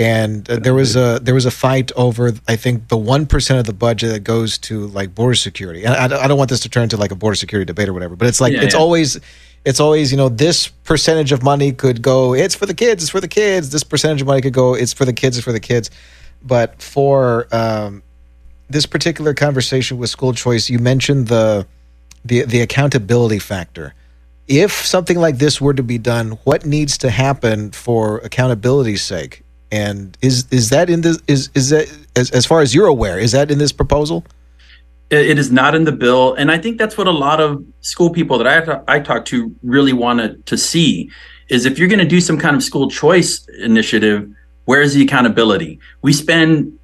and 0.00 0.48
uh, 0.48 0.56
there 0.56 0.72
was 0.72 0.96
a 0.96 1.20
there 1.22 1.34
was 1.34 1.44
a 1.44 1.50
fight 1.50 1.92
over 1.94 2.32
I 2.48 2.56
think 2.56 2.88
the 2.88 2.96
one 2.96 3.26
percent 3.26 3.60
of 3.60 3.66
the 3.66 3.74
budget 3.74 4.10
that 4.12 4.24
goes 4.24 4.56
to 4.58 4.86
like 4.86 5.14
border 5.14 5.34
security. 5.34 5.84
And 5.84 5.94
I, 5.94 6.24
I, 6.24 6.26
don't 6.26 6.38
want 6.38 6.48
this 6.48 6.60
to 6.60 6.70
turn 6.70 6.84
into 6.84 6.96
like 6.96 7.10
a 7.10 7.14
border 7.14 7.34
security 7.34 7.66
debate 7.66 7.86
or 7.86 7.92
whatever, 7.92 8.16
but 8.16 8.26
it's 8.26 8.40
like 8.40 8.54
yeah, 8.54 8.62
it's 8.62 8.74
yeah. 8.74 8.80
always 8.80 9.20
it's 9.66 9.78
always 9.78 10.10
you 10.10 10.16
know 10.16 10.30
this 10.30 10.68
percentage 10.68 11.32
of 11.32 11.42
money 11.42 11.70
could 11.70 12.00
go 12.00 12.32
it's 12.34 12.54
for 12.54 12.64
the 12.64 12.72
kids 12.72 13.02
it's 13.02 13.10
for 13.10 13.20
the 13.20 13.28
kids 13.28 13.68
this 13.68 13.84
percentage 13.84 14.22
of 14.22 14.26
money 14.26 14.40
could 14.40 14.54
go 14.54 14.72
it's 14.72 14.94
for 14.94 15.04
the 15.04 15.12
kids 15.12 15.36
it's 15.36 15.44
for 15.44 15.52
the 15.52 15.60
kids 15.60 15.90
but 16.42 16.80
for 16.80 17.46
um, 17.52 18.02
this 18.70 18.86
particular 18.86 19.34
conversation 19.34 19.98
with 19.98 20.08
school 20.08 20.32
choice 20.32 20.70
you 20.70 20.78
mentioned 20.78 21.28
the 21.28 21.66
the 22.24 22.42
the 22.44 22.62
accountability 22.62 23.38
factor 23.38 23.92
if 24.48 24.72
something 24.72 25.18
like 25.18 25.36
this 25.36 25.60
were 25.60 25.74
to 25.74 25.82
be 25.82 25.98
done 25.98 26.38
what 26.44 26.64
needs 26.64 26.96
to 26.96 27.10
happen 27.10 27.70
for 27.70 28.16
accountability's 28.20 29.02
sake 29.02 29.44
and 29.72 30.16
is 30.22 30.46
is 30.50 30.70
that 30.70 30.90
in 30.90 31.00
this 31.02 31.18
is 31.26 31.50
is 31.54 31.70
that 31.70 31.86
as, 32.16 32.30
as 32.30 32.46
far 32.46 32.60
as 32.60 32.74
you're 32.74 32.86
aware, 32.86 33.18
is 33.18 33.32
that 33.32 33.50
in 33.50 33.58
this 33.58 33.72
proposal? 33.72 34.24
It 35.10 35.40
is 35.40 35.50
not 35.50 35.74
in 35.74 35.84
the 35.84 35.92
bill, 35.92 36.34
and 36.34 36.52
I 36.52 36.58
think 36.58 36.78
that's 36.78 36.96
what 36.96 37.08
a 37.08 37.12
lot 37.12 37.40
of 37.40 37.64
school 37.80 38.10
people 38.10 38.38
that 38.38 38.46
I 38.46 38.96
I 38.96 39.00
talk 39.00 39.24
to 39.26 39.54
really 39.62 39.92
wanted 39.92 40.46
to 40.46 40.56
see 40.56 41.10
is 41.48 41.66
if 41.66 41.78
you're 41.78 41.88
going 41.88 41.98
to 41.98 42.04
do 42.04 42.20
some 42.20 42.38
kind 42.38 42.54
of 42.54 42.62
school 42.62 42.88
choice 42.88 43.46
initiative, 43.58 44.30
where 44.66 44.80
is 44.80 44.94
the 44.94 45.02
accountability? 45.02 45.80
We 46.02 46.12
spend 46.12 46.78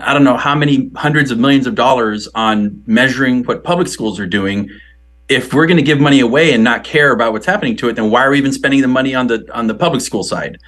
I 0.00 0.12
don't 0.12 0.24
know 0.24 0.36
how 0.36 0.54
many 0.54 0.90
hundreds 0.96 1.30
of 1.30 1.38
millions 1.38 1.66
of 1.66 1.74
dollars 1.74 2.28
on 2.34 2.82
measuring 2.86 3.44
what 3.44 3.64
public 3.64 3.88
schools 3.88 4.18
are 4.20 4.26
doing. 4.26 4.70
If 5.28 5.52
we're 5.52 5.66
going 5.66 5.76
to 5.76 5.82
give 5.82 6.00
money 6.00 6.20
away 6.20 6.52
and 6.52 6.64
not 6.64 6.84
care 6.84 7.12
about 7.12 7.32
what's 7.32 7.46
happening 7.46 7.76
to 7.78 7.88
it, 7.88 7.96
then 7.96 8.10
why 8.10 8.24
are 8.24 8.30
we 8.30 8.38
even 8.38 8.52
spending 8.52 8.80
the 8.80 8.88
money 8.88 9.14
on 9.14 9.26
the 9.26 9.46
on 9.52 9.66
the 9.66 9.74
public 9.74 10.00
school 10.00 10.22
side? 10.22 10.58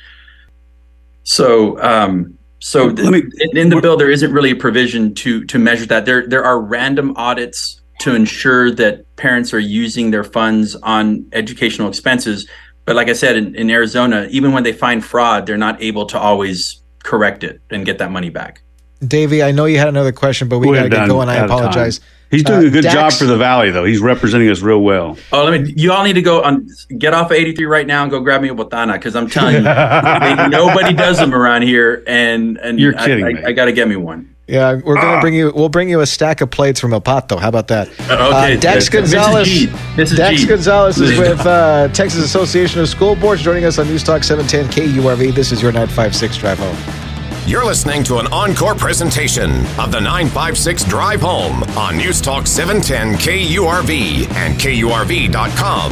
So, 1.31 1.81
um, 1.81 2.37
so 2.59 2.91
me, 2.91 3.23
in, 3.39 3.57
in 3.57 3.69
the 3.69 3.81
bill, 3.81 3.97
there 3.97 4.11
isn't 4.11 4.33
really 4.33 4.51
a 4.51 4.57
provision 4.57 5.15
to 5.15 5.45
to 5.45 5.61
measure 5.61 5.87
that. 5.87 6.05
There 6.05 6.27
there 6.27 6.45
are 6.45 6.61
random 6.61 7.17
audits 7.17 7.81
to 8.01 8.17
ensure 8.17 8.73
that 8.73 9.05
parents 9.15 9.55
are 9.55 9.61
using 9.61 10.11
their 10.11 10.25
funds 10.25 10.75
on 10.75 11.25
educational 11.33 11.89
expenses. 11.89 12.49
But 12.85 12.97
like 12.97 13.09
I 13.09 13.13
said, 13.13 13.37
in, 13.37 13.55
in 13.55 13.71
Arizona, 13.71 14.27
even 14.31 14.53
when 14.53 14.65
they 14.65 14.73
find 14.73 15.05
fraud, 15.05 15.47
they're 15.47 15.57
not 15.57 15.81
able 15.81 16.07
to 16.07 16.19
always 16.19 16.83
correct 17.05 17.45
it 17.45 17.61
and 17.71 17.87
get 17.87 17.99
that 17.99 18.11
money 18.11 18.31
back. 18.31 18.63
Davey, 18.99 19.41
I 19.41 19.53
know 19.53 19.67
you 19.67 19.79
had 19.79 19.87
another 19.87 20.13
question, 20.13 20.49
but 20.49 20.59
we 20.59 20.75
got 20.75 20.83
to 20.83 20.89
get 20.89 21.07
going. 21.07 21.29
I 21.29 21.37
apologize. 21.37 22.01
He's 22.31 22.45
doing 22.45 22.61
Uh, 22.65 22.67
a 22.69 22.71
good 22.71 22.83
Dax- 22.83 22.95
job 22.95 23.13
for 23.13 23.25
the 23.25 23.37
Valley, 23.37 23.71
though. 23.71 23.85
He's 23.85 23.99
representing 24.01 24.49
us 24.51 24.61
real 24.63 24.81
well. 24.83 25.17
Oh, 25.33 25.45
let 25.45 25.61
me. 25.61 25.73
You 25.77 25.93
all 25.93 26.05
need 26.05 26.13
to 26.13 26.23
go 26.23 26.43
on. 26.43 26.69
Get 26.97 27.13
off 27.13 27.27
of 27.31 27.37
83 27.37 27.65
right 27.67 27.87
now 27.87 28.03
and 28.03 28.11
go 28.11 28.21
grab 28.21 28.41
me 28.41 28.49
a 28.49 28.55
botana 28.55 28.93
because 28.95 29.17
I'm 29.17 29.29
telling 29.29 29.57
you, 29.57 29.63
they- 29.65 30.49
nobody 30.49 30.95
does 30.95 31.19
them 31.19 31.35
around 31.35 31.63
here. 31.63 32.05
And 32.07 32.57
and 32.59 32.79
You're 32.79 32.97
I- 32.97 33.05
kidding 33.07 33.25
I, 33.25 33.33
me. 33.33 33.45
I, 33.45 33.53
got 33.53 33.65
to 33.65 33.73
get 33.73 33.89
me 33.89 33.97
one. 33.97 34.35
Yeah, 34.47 34.81
we're 34.85 34.97
gonna 34.97 35.21
bring 35.21 35.35
you. 35.35 35.53
We'll 35.55 35.69
bring 35.69 35.89
you 35.89 36.01
a 36.01 36.07
stack 36.07 36.41
of 36.41 36.51
plates 36.51 36.81
from 36.81 36.93
El 36.93 37.01
Pato. 37.01 37.39
How 37.39 37.49
about 37.49 37.69
that? 37.69 37.89
Okay, 38.01 38.57
Uh, 38.57 38.61
Dax 38.61 38.89
Mrs. 38.89 38.93
Gonzalez. 38.93 39.49
G. 39.49 39.67
Mrs. 39.69 40.17
Dax 40.17 40.41
G. 40.41 40.47
Gonzalez 40.49 41.01
is 41.01 41.17
with 41.17 41.39
uh, 41.47 41.87
Texas 41.93 42.25
Association 42.25 42.81
of 42.81 42.89
School 42.89 43.15
Boards, 43.15 43.43
joining 43.43 43.65
us 43.65 43.79
on 43.79 43.87
News 43.87 44.03
Talk 44.03 44.25
710 44.25 44.67
KURV. 44.87 45.33
This 45.37 45.53
is 45.53 45.63
your 45.63 45.71
956 45.71 46.37
drive 46.39 46.59
home. 46.59 47.10
You're 47.51 47.65
listening 47.65 48.05
to 48.05 48.19
an 48.19 48.29
encore 48.29 48.77
presentation 48.77 49.51
of 49.77 49.91
the 49.91 49.99
956 49.99 50.85
Drive 50.85 51.21
Home 51.23 51.65
on 51.77 51.97
News 51.97 52.21
Talk 52.21 52.47
710 52.47 53.15
KURV 53.15 54.31
and 54.35 54.55
KURV.com. 54.55 55.91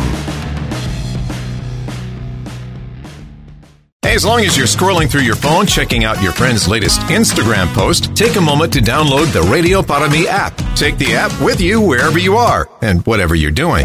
As 4.04 4.24
long 4.24 4.42
as 4.42 4.56
you're 4.56 4.68
scrolling 4.68 5.10
through 5.10 5.22
your 5.22 5.34
phone, 5.34 5.66
checking 5.66 6.04
out 6.04 6.22
your 6.22 6.30
friend's 6.30 6.68
latest 6.68 7.00
Instagram 7.00 7.66
post, 7.74 8.14
take 8.16 8.36
a 8.36 8.40
moment 8.40 8.72
to 8.74 8.78
download 8.78 9.32
the 9.32 9.42
Radio 9.50 9.82
Para 9.82 10.08
Mi 10.08 10.28
app. 10.28 10.56
Take 10.76 10.96
the 10.96 11.12
app 11.14 11.32
with 11.42 11.60
you 11.60 11.80
wherever 11.80 12.20
you 12.20 12.36
are 12.36 12.68
and 12.82 13.04
whatever 13.04 13.34
you're 13.34 13.50
doing. 13.50 13.84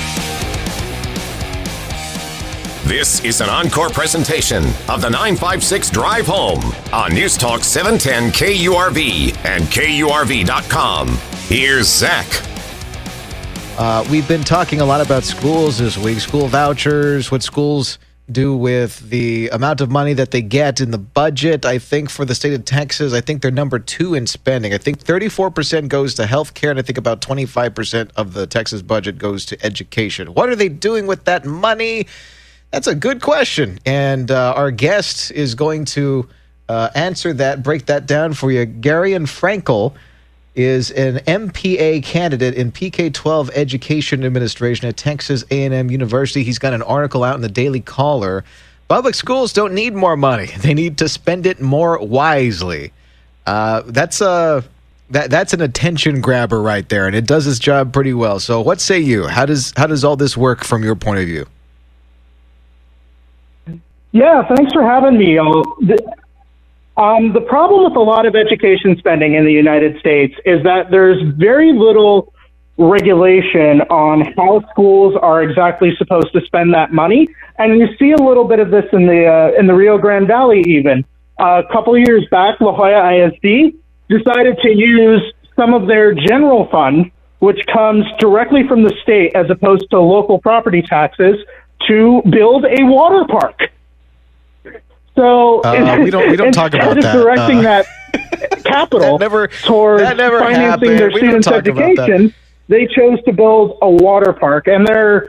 This 2.91 3.23
is 3.23 3.39
an 3.39 3.49
encore 3.49 3.89
presentation 3.89 4.65
of 4.89 4.99
the 4.99 5.09
956 5.09 5.91
Drive 5.91 6.27
Home 6.27 6.59
on 6.91 7.13
News 7.13 7.37
Talk 7.37 7.63
710 7.63 8.31
KURV 8.33 9.45
and 9.45 9.63
KURV.com. 9.63 11.07
Here's 11.47 11.87
Zach. 11.87 12.27
Uh, 13.79 14.05
we've 14.11 14.27
been 14.27 14.43
talking 14.43 14.81
a 14.81 14.85
lot 14.85 14.99
about 14.99 15.23
schools 15.23 15.77
this 15.77 15.97
week, 15.97 16.19
school 16.19 16.47
vouchers, 16.47 17.31
what 17.31 17.43
schools 17.43 17.97
do 18.29 18.57
with 18.57 19.09
the 19.09 19.47
amount 19.53 19.79
of 19.79 19.89
money 19.89 20.11
that 20.11 20.31
they 20.31 20.41
get 20.41 20.81
in 20.81 20.91
the 20.91 20.97
budget. 20.97 21.65
I 21.65 21.79
think 21.79 22.09
for 22.09 22.25
the 22.25 22.35
state 22.35 22.53
of 22.53 22.65
Texas, 22.65 23.13
I 23.13 23.21
think 23.21 23.41
they're 23.41 23.51
number 23.51 23.79
two 23.79 24.15
in 24.15 24.27
spending. 24.27 24.73
I 24.73 24.77
think 24.77 25.01
34% 25.01 25.87
goes 25.87 26.13
to 26.15 26.23
healthcare, 26.23 26.71
and 26.71 26.79
I 26.79 26.81
think 26.81 26.97
about 26.97 27.21
25% 27.21 28.11
of 28.17 28.33
the 28.33 28.45
Texas 28.47 28.81
budget 28.81 29.17
goes 29.17 29.45
to 29.45 29.65
education. 29.65 30.33
What 30.33 30.49
are 30.49 30.57
they 30.57 30.67
doing 30.67 31.07
with 31.07 31.23
that 31.23 31.45
money? 31.45 32.07
That's 32.71 32.87
a 32.87 32.95
good 32.95 33.21
question. 33.21 33.79
And 33.85 34.31
uh, 34.31 34.53
our 34.55 34.71
guest 34.71 35.31
is 35.31 35.55
going 35.55 35.85
to 35.85 36.27
uh, 36.69 36.89
answer 36.95 37.33
that, 37.33 37.63
break 37.63 37.87
that 37.87 38.05
down 38.05 38.33
for 38.33 38.51
you. 38.51 38.65
Garion 38.65 39.23
Frankel 39.23 39.93
is 40.55 40.91
an 40.91 41.17
MPA 41.17 42.03
candidate 42.03 42.55
in 42.55 42.71
PK-12 42.71 43.51
Education 43.53 44.23
Administration 44.23 44.87
at 44.87 44.97
Texas 44.97 45.43
A&M 45.51 45.91
University. 45.91 46.43
He's 46.43 46.59
got 46.59 46.73
an 46.73 46.81
article 46.81 47.23
out 47.23 47.35
in 47.35 47.41
the 47.41 47.49
Daily 47.49 47.81
Caller. 47.81 48.43
Public 48.87 49.15
schools 49.15 49.53
don't 49.53 49.73
need 49.73 49.93
more 49.93 50.17
money; 50.17 50.45
they 50.59 50.73
need 50.73 50.97
to 50.97 51.07
spend 51.07 51.45
it 51.45 51.61
more 51.61 51.99
wisely. 51.99 52.91
Uh, 53.45 53.83
that's 53.85 54.19
a 54.21 54.63
that 55.11 55.29
that's 55.29 55.53
an 55.53 55.61
attention 55.61 56.19
grabber 56.19 56.61
right 56.61 56.87
there, 56.89 57.07
and 57.07 57.15
it 57.15 57.25
does 57.25 57.47
its 57.47 57.59
job 57.59 57.93
pretty 57.93 58.13
well. 58.13 58.39
So, 58.39 58.59
what 58.59 58.81
say 58.81 58.99
you? 58.99 59.27
How 59.27 59.45
does 59.45 59.73
how 59.77 59.87
does 59.87 60.03
all 60.03 60.17
this 60.17 60.35
work 60.35 60.65
from 60.65 60.83
your 60.83 60.95
point 60.95 61.19
of 61.19 61.25
view? 61.25 61.45
Yeah, 64.11 64.45
thanks 64.47 64.73
for 64.73 64.83
having 64.83 65.17
me. 65.17 65.37
Um, 65.37 67.31
the 67.33 67.41
problem 67.47 67.85
with 67.85 67.95
a 67.95 68.01
lot 68.01 68.25
of 68.25 68.35
education 68.35 68.97
spending 68.97 69.35
in 69.35 69.45
the 69.45 69.53
United 69.53 69.99
States 69.99 70.35
is 70.45 70.63
that 70.63 70.91
there's 70.91 71.21
very 71.35 71.71
little 71.71 72.33
regulation 72.77 73.81
on 73.89 74.21
how 74.35 74.61
schools 74.71 75.15
are 75.21 75.43
exactly 75.43 75.95
supposed 75.97 76.33
to 76.33 76.41
spend 76.41 76.73
that 76.73 76.91
money, 76.91 77.27
and 77.57 77.79
you 77.79 77.87
see 77.97 78.11
a 78.11 78.17
little 78.17 78.43
bit 78.43 78.59
of 78.59 78.71
this 78.71 78.85
in 78.91 79.07
the 79.07 79.25
uh, 79.25 79.59
in 79.59 79.67
the 79.67 79.73
Rio 79.73 79.97
Grande 79.97 80.27
Valley. 80.27 80.61
Even 80.67 81.05
uh, 81.39 81.61
a 81.65 81.71
couple 81.71 81.95
of 81.95 82.01
years 82.05 82.27
back, 82.31 82.59
La 82.59 82.75
Joya 82.75 83.27
ISD 83.27 83.75
decided 84.09 84.57
to 84.61 84.69
use 84.69 85.21
some 85.55 85.73
of 85.73 85.87
their 85.87 86.13
general 86.13 86.67
fund, 86.69 87.11
which 87.39 87.65
comes 87.71 88.03
directly 88.19 88.67
from 88.67 88.83
the 88.83 88.93
state 89.01 89.33
as 89.35 89.49
opposed 89.49 89.89
to 89.91 89.99
local 89.99 90.39
property 90.39 90.81
taxes, 90.81 91.37
to 91.87 92.21
build 92.29 92.65
a 92.65 92.83
water 92.83 93.25
park. 93.29 93.71
So 95.15 95.61
Uh, 95.61 95.97
we 96.03 96.09
don't- 96.09 96.29
we 96.31 96.37
don't 96.37 96.51
talk 96.61 96.73
about 96.73 96.95
instead 96.97 97.13
that. 97.13 97.17
of 97.17 97.23
directing 97.23 97.59
Uh, 97.59 97.61
that 97.63 98.63
capital 98.63 99.17
That 99.17 99.25
never- 99.25 99.47
towards 99.47 100.03
that 100.03 100.17
never 100.17 100.39
financing 100.39 100.61
happened. 100.63 100.99
their 100.99 101.09
We 101.09 101.17
students' 101.17 101.47
education, 101.47 102.33
they 102.69 102.87
chose 102.87 103.21
to 103.25 103.33
build 103.33 103.77
a 103.81 103.89
water 103.89 104.33
park, 104.33 104.67
and 104.67 104.85
there 104.87 105.15
are 105.15 105.27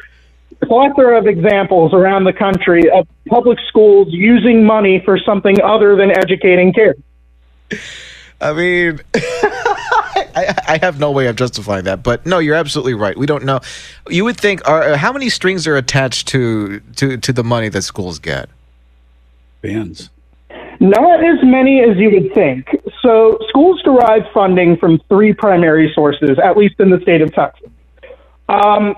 a 0.61 0.67
plethora 0.67 1.19
of 1.19 1.27
examples 1.27 1.93
around 1.93 2.25
the 2.25 2.33
country 2.33 2.89
of 2.91 3.07
public 3.29 3.59
schools 3.69 4.09
using 4.11 4.65
money 4.65 5.01
for 5.05 5.19
something 5.19 5.61
other 5.63 5.97
than 5.97 6.11
educating 6.11 6.73
kids. 6.73 7.01
I 8.41 8.53
mean, 8.53 9.01
I, 10.35 10.55
I 10.69 10.79
have 10.83 10.99
no 11.01 11.11
way 11.11 11.27
of 11.27 11.37
justifying 11.37 11.85
that, 11.85 12.03
but 12.03 12.27
no, 12.27 12.39
you're 12.39 12.55
absolutely 12.57 12.95
right. 12.95 13.17
We 13.17 13.27
don't 13.27 13.45
know. 13.45 13.61
You 14.09 14.25
would 14.25 14.37
think, 14.37 14.67
are, 14.69 14.97
how 14.97 15.13
many 15.13 15.29
strings 15.29 15.67
are 15.67 15.77
attached 15.77 16.29
to 16.29 16.81
to 16.97 17.17
to 17.17 17.33
the 17.33 17.45
money 17.45 17.69
that 17.69 17.83
schools 17.83 18.19
get? 18.19 18.49
Bands. 19.63 20.11
Not 20.81 21.25
as 21.25 21.39
many 21.43 21.81
as 21.81 21.97
you 21.97 22.11
would 22.11 22.35
think. 22.35 22.67
So, 23.03 23.39
schools 23.49 23.81
derive 23.85 24.23
funding 24.35 24.77
from 24.77 25.01
three 25.09 25.33
primary 25.33 25.93
sources, 25.95 26.39
at 26.43 26.57
least 26.57 26.75
in 26.81 26.91
the 26.91 27.01
state 27.01 27.23
of 27.23 27.33
Texas. 27.33 27.71
Um, 28.49 28.97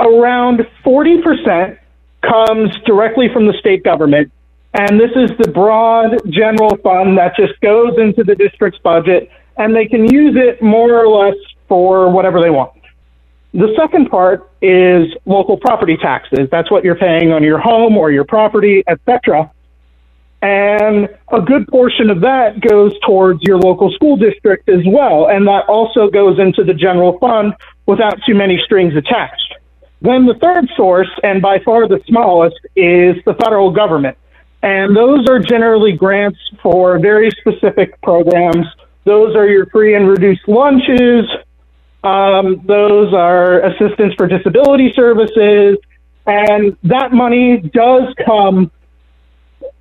around 0.00 0.66
40% 0.84 1.78
comes 2.22 2.70
directly 2.86 3.28
from 3.32 3.46
the 3.46 3.52
state 3.60 3.84
government, 3.84 4.32
and 4.74 4.98
this 4.98 5.10
is 5.16 5.30
the 5.38 5.50
broad 5.50 6.18
general 6.30 6.76
fund 6.78 7.18
that 7.18 7.36
just 7.36 7.60
goes 7.60 7.92
into 7.98 8.24
the 8.24 8.34
district's 8.34 8.78
budget, 8.80 9.30
and 9.56 9.76
they 9.76 9.86
can 9.86 10.10
use 10.12 10.34
it 10.36 10.62
more 10.62 10.98
or 10.98 11.08
less 11.08 11.36
for 11.68 12.10
whatever 12.10 12.40
they 12.40 12.50
want. 12.50 12.72
The 13.54 13.74
second 13.78 14.10
part 14.10 14.50
is 14.60 15.14
local 15.24 15.56
property 15.56 15.96
taxes. 15.96 16.48
That's 16.50 16.70
what 16.70 16.84
you're 16.84 16.96
paying 16.96 17.32
on 17.32 17.42
your 17.42 17.58
home 17.58 17.96
or 17.96 18.10
your 18.10 18.24
property, 18.24 18.82
etc. 18.86 19.50
And 20.40 21.08
a 21.32 21.40
good 21.40 21.66
portion 21.66 22.10
of 22.10 22.20
that 22.20 22.60
goes 22.60 22.92
towards 23.04 23.42
your 23.42 23.58
local 23.58 23.90
school 23.92 24.16
district 24.16 24.68
as 24.68 24.82
well. 24.86 25.28
And 25.28 25.46
that 25.48 25.64
also 25.68 26.08
goes 26.08 26.38
into 26.38 26.62
the 26.62 26.74
general 26.74 27.18
fund 27.18 27.54
without 27.86 28.18
too 28.24 28.34
many 28.34 28.60
strings 28.64 28.94
attached. 28.94 29.54
Then 30.00 30.26
the 30.26 30.34
third 30.34 30.68
source, 30.76 31.10
and 31.24 31.42
by 31.42 31.58
far 31.64 31.88
the 31.88 32.00
smallest, 32.06 32.56
is 32.76 33.16
the 33.24 33.34
federal 33.34 33.72
government. 33.72 34.16
And 34.62 34.96
those 34.96 35.26
are 35.28 35.40
generally 35.40 35.92
grants 35.92 36.38
for 36.62 37.00
very 37.00 37.30
specific 37.32 38.00
programs. 38.02 38.66
Those 39.04 39.34
are 39.34 39.46
your 39.46 39.66
free 39.66 39.96
and 39.96 40.08
reduced 40.08 40.46
lunches. 40.46 41.24
Um, 42.04 42.62
those 42.64 43.12
are 43.12 43.60
assistance 43.60 44.14
for 44.16 44.28
disability 44.28 44.92
services. 44.94 45.78
And 46.26 46.76
that 46.84 47.12
money 47.12 47.58
does 47.72 48.14
come 48.24 48.70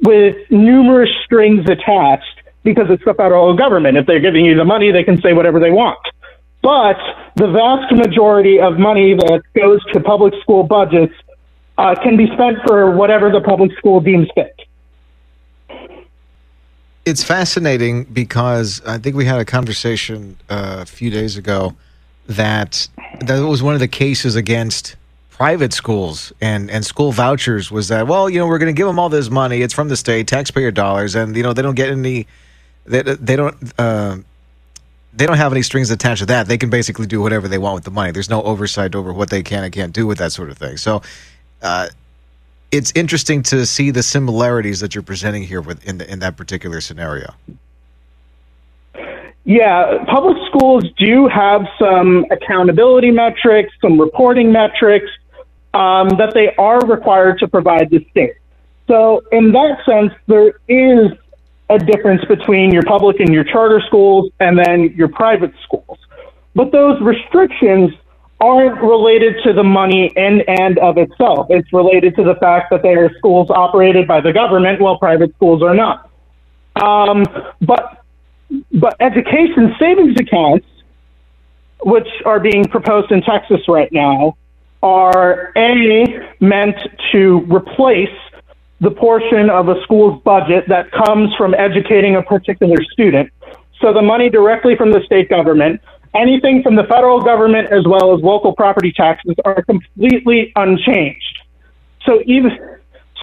with 0.02 0.36
numerous 0.50 1.10
strings 1.26 1.70
attached 1.70 2.42
because 2.64 2.88
it's 2.90 3.04
the 3.06 3.14
federal 3.14 3.56
government. 3.56 3.98
If 3.98 4.06
they're 4.06 4.20
giving 4.20 4.46
you 4.46 4.56
the 4.56 4.66
money, 4.66 4.92
they 4.92 5.04
can 5.04 5.22
say 5.22 5.34
whatever 5.34 5.60
they 5.60 5.72
want. 5.72 6.00
But 6.62 6.98
the 7.36 7.48
vast 7.48 7.94
majority 7.96 8.60
of 8.60 8.78
money 8.78 9.14
that 9.14 9.44
goes 9.56 9.84
to 9.94 10.02
public 10.02 10.34
school 10.42 10.64
budgets 10.64 11.14
uh, 11.78 11.96
can 12.04 12.18
be 12.18 12.28
spent 12.34 12.58
for 12.66 12.92
whatever 12.92 13.32
the 13.32 13.40
public 13.40 13.72
school 13.78 14.02
deems 14.02 14.28
fit. 14.36 14.54
It's 17.06 17.24
fascinating 17.24 18.04
because 18.04 18.82
I 18.86 18.98
think 18.98 19.16
we 19.16 19.24
had 19.24 19.40
a 19.40 19.46
conversation 19.46 20.36
uh, 20.50 20.80
a 20.82 20.86
few 20.86 21.10
days 21.10 21.38
ago 21.38 21.74
that 22.28 22.90
that 23.22 23.40
was 23.40 23.64
one 23.64 23.74
of 23.74 23.80
the 23.80 23.88
cases 23.88 24.36
against 24.36 24.97
private 25.38 25.72
schools 25.72 26.34
and 26.42 26.72
and 26.72 26.84
school 26.84 27.12
vouchers 27.12 27.70
was 27.70 27.90
that 27.90 28.08
well 28.08 28.28
you 28.28 28.40
know 28.40 28.48
we're 28.48 28.58
going 28.58 28.74
to 28.74 28.78
give 28.78 28.88
them 28.88 28.98
all 28.98 29.08
this 29.08 29.30
money. 29.30 29.62
It's 29.62 29.74
from 29.74 29.88
the 29.88 29.96
state 29.96 30.28
taxpayer 30.28 30.72
dollars. 30.72 31.14
And 31.14 31.36
you 31.36 31.44
know 31.44 31.54
they 31.54 31.62
don't 31.62 31.76
get 31.76 31.90
any 31.90 32.26
they, 32.86 33.04
they 33.04 33.36
don't 33.36 33.56
uh, 33.78 34.18
they 35.14 35.28
don't 35.28 35.38
have 35.38 35.52
any 35.52 35.62
strings 35.62 35.92
attached 35.92 36.20
to 36.20 36.26
that. 36.28 36.48
They 36.48 36.58
can 36.58 36.72
basically 36.72 37.06
do 37.06 37.22
whatever 37.22 37.48
they 37.48 37.60
want 37.60 37.76
with 37.76 37.84
the 37.84 37.92
money. 37.92 38.12
There's 38.12 38.32
no 38.32 38.42
oversight 38.42 38.96
over 38.96 39.14
what 39.14 39.30
they 39.30 39.44
can 39.44 39.64
and 39.64 39.72
can't 39.72 39.94
do 39.94 40.08
with 40.08 40.18
that 40.18 40.32
sort 40.32 40.50
of 40.50 40.58
thing. 40.58 40.78
So 40.78 41.04
uh, 41.62 41.90
it's 42.72 42.92
interesting 42.96 43.44
to 43.44 43.66
see 43.68 43.92
the 43.92 44.04
similarities 44.04 44.80
that 44.80 44.96
you're 44.96 45.04
presenting 45.04 45.44
here 45.44 45.62
with 45.62 45.86
in 45.88 46.00
the, 46.00 46.12
in 46.12 46.18
that 46.20 46.36
particular 46.36 46.82
scenario. 46.82 47.34
Yeah, 49.44 50.04
public 50.10 50.38
schools 50.48 50.84
do 50.98 51.28
have 51.28 51.62
some 51.80 52.26
accountability 52.32 53.12
metrics, 53.12 53.72
some 53.82 54.02
reporting 54.02 54.52
metrics 54.52 55.10
um, 55.78 56.10
that 56.18 56.34
they 56.34 56.56
are 56.56 56.80
required 56.88 57.38
to 57.38 57.48
provide 57.48 57.90
the 57.92 58.04
state. 58.10 58.34
So, 58.88 59.22
in 59.32 59.52
that 59.52 59.86
sense, 59.86 60.12
there 60.26 60.60
is 60.68 61.12
a 61.70 61.78
difference 61.78 62.24
between 62.26 62.72
your 62.72 62.84
public 62.84 63.20
and 63.20 63.32
your 63.32 63.44
charter 63.44 63.82
schools 63.86 64.32
and 64.40 64.58
then 64.58 64.94
your 64.96 65.10
private 65.10 65.54
schools. 65.64 66.00
But 66.56 66.72
those 66.72 67.00
restrictions 67.02 67.92
aren't 68.40 68.82
related 68.82 69.36
to 69.44 69.54
the 69.54 69.64
money 69.64 70.12
in 70.16 70.42
and 70.48 70.80
of 70.80 70.98
itself. 70.98 71.48
It's 71.50 71.72
related 71.74 72.16
to 72.16 72.24
the 72.24 72.36
fact 72.36 72.72
that 72.72 72.82
they 72.82 72.96
are 72.96 73.12
schools 73.18 73.50
operated 73.52 74.08
by 74.08 74.22
the 74.22 74.34
government 74.34 74.82
while 74.82 74.98
private 74.98 75.36
schools 75.36 75.62
are 75.62 75.76
not. 75.76 76.10
Um, 76.82 77.26
but 77.62 78.04
but 78.72 78.96
education 79.00 79.76
savings 79.78 80.18
accounts, 80.20 80.66
which 81.84 82.08
are 82.26 82.40
being 82.40 82.64
proposed 82.66 83.12
in 83.12 83.22
Texas 83.22 83.62
right 83.68 83.92
now, 83.92 84.38
are 84.84 85.52
a 85.56 86.06
meant 86.40 86.78
to 87.12 87.40
replace 87.52 88.16
the 88.80 88.92
portion 88.92 89.50
of 89.50 89.70
a 89.70 89.82
school's 89.84 90.22
budget 90.24 90.66
that 90.68 90.92
comes 90.92 91.34
from 91.36 91.54
educating 91.56 92.16
a 92.16 92.22
particular 92.22 92.78
student. 92.92 93.32
So 93.82 93.94
the 93.94 94.02
money 94.02 94.30
directly 94.30 94.76
from 94.76 94.92
the 94.92 95.02
state 95.06 95.30
government, 95.30 95.82
anything 96.14 96.62
from 96.64 96.76
the 96.76 96.84
federal 96.84 97.22
government 97.22 97.72
as 97.72 97.86
well 97.88 98.16
as 98.16 98.22
local 98.24 98.54
property 98.54 98.92
taxes 98.92 99.36
are 99.46 99.64
completely 99.64 100.52
unchanged. 100.56 101.40
So 102.06 102.22
even 102.26 102.52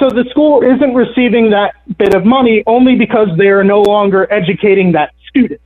so 0.00 0.08
the 0.11 0.25
school 0.30 0.62
isn't 0.62 0.94
receiving 0.94 1.50
that 1.50 1.75
bit 1.99 2.14
of 2.14 2.25
money 2.25 2.64
only 2.66 2.96
because 2.96 3.28
they 3.38 3.46
are 3.46 3.62
no 3.62 3.80
longer 3.80 4.30
educating 4.32 4.92
that 4.92 5.14
student. 5.28 5.61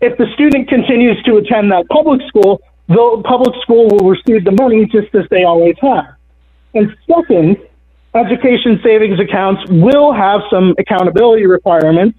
If 0.00 0.16
the 0.16 0.26
student 0.34 0.68
continues 0.68 1.20
to 1.24 1.38
attend 1.38 1.72
that 1.72 1.88
public 1.88 2.20
school, 2.28 2.60
the 2.88 3.22
public 3.24 3.54
school 3.62 3.88
will 3.88 4.08
receive 4.08 4.44
the 4.44 4.56
money 4.58 4.86
just 4.86 5.14
as 5.14 5.24
they 5.30 5.44
always 5.44 5.76
have. 5.80 6.16
And 6.74 6.96
second, 7.06 7.58
education 8.14 8.80
savings 8.82 9.20
accounts 9.20 9.62
will 9.70 10.12
have 10.12 10.40
some 10.50 10.74
accountability 10.78 11.46
requirements 11.46 12.18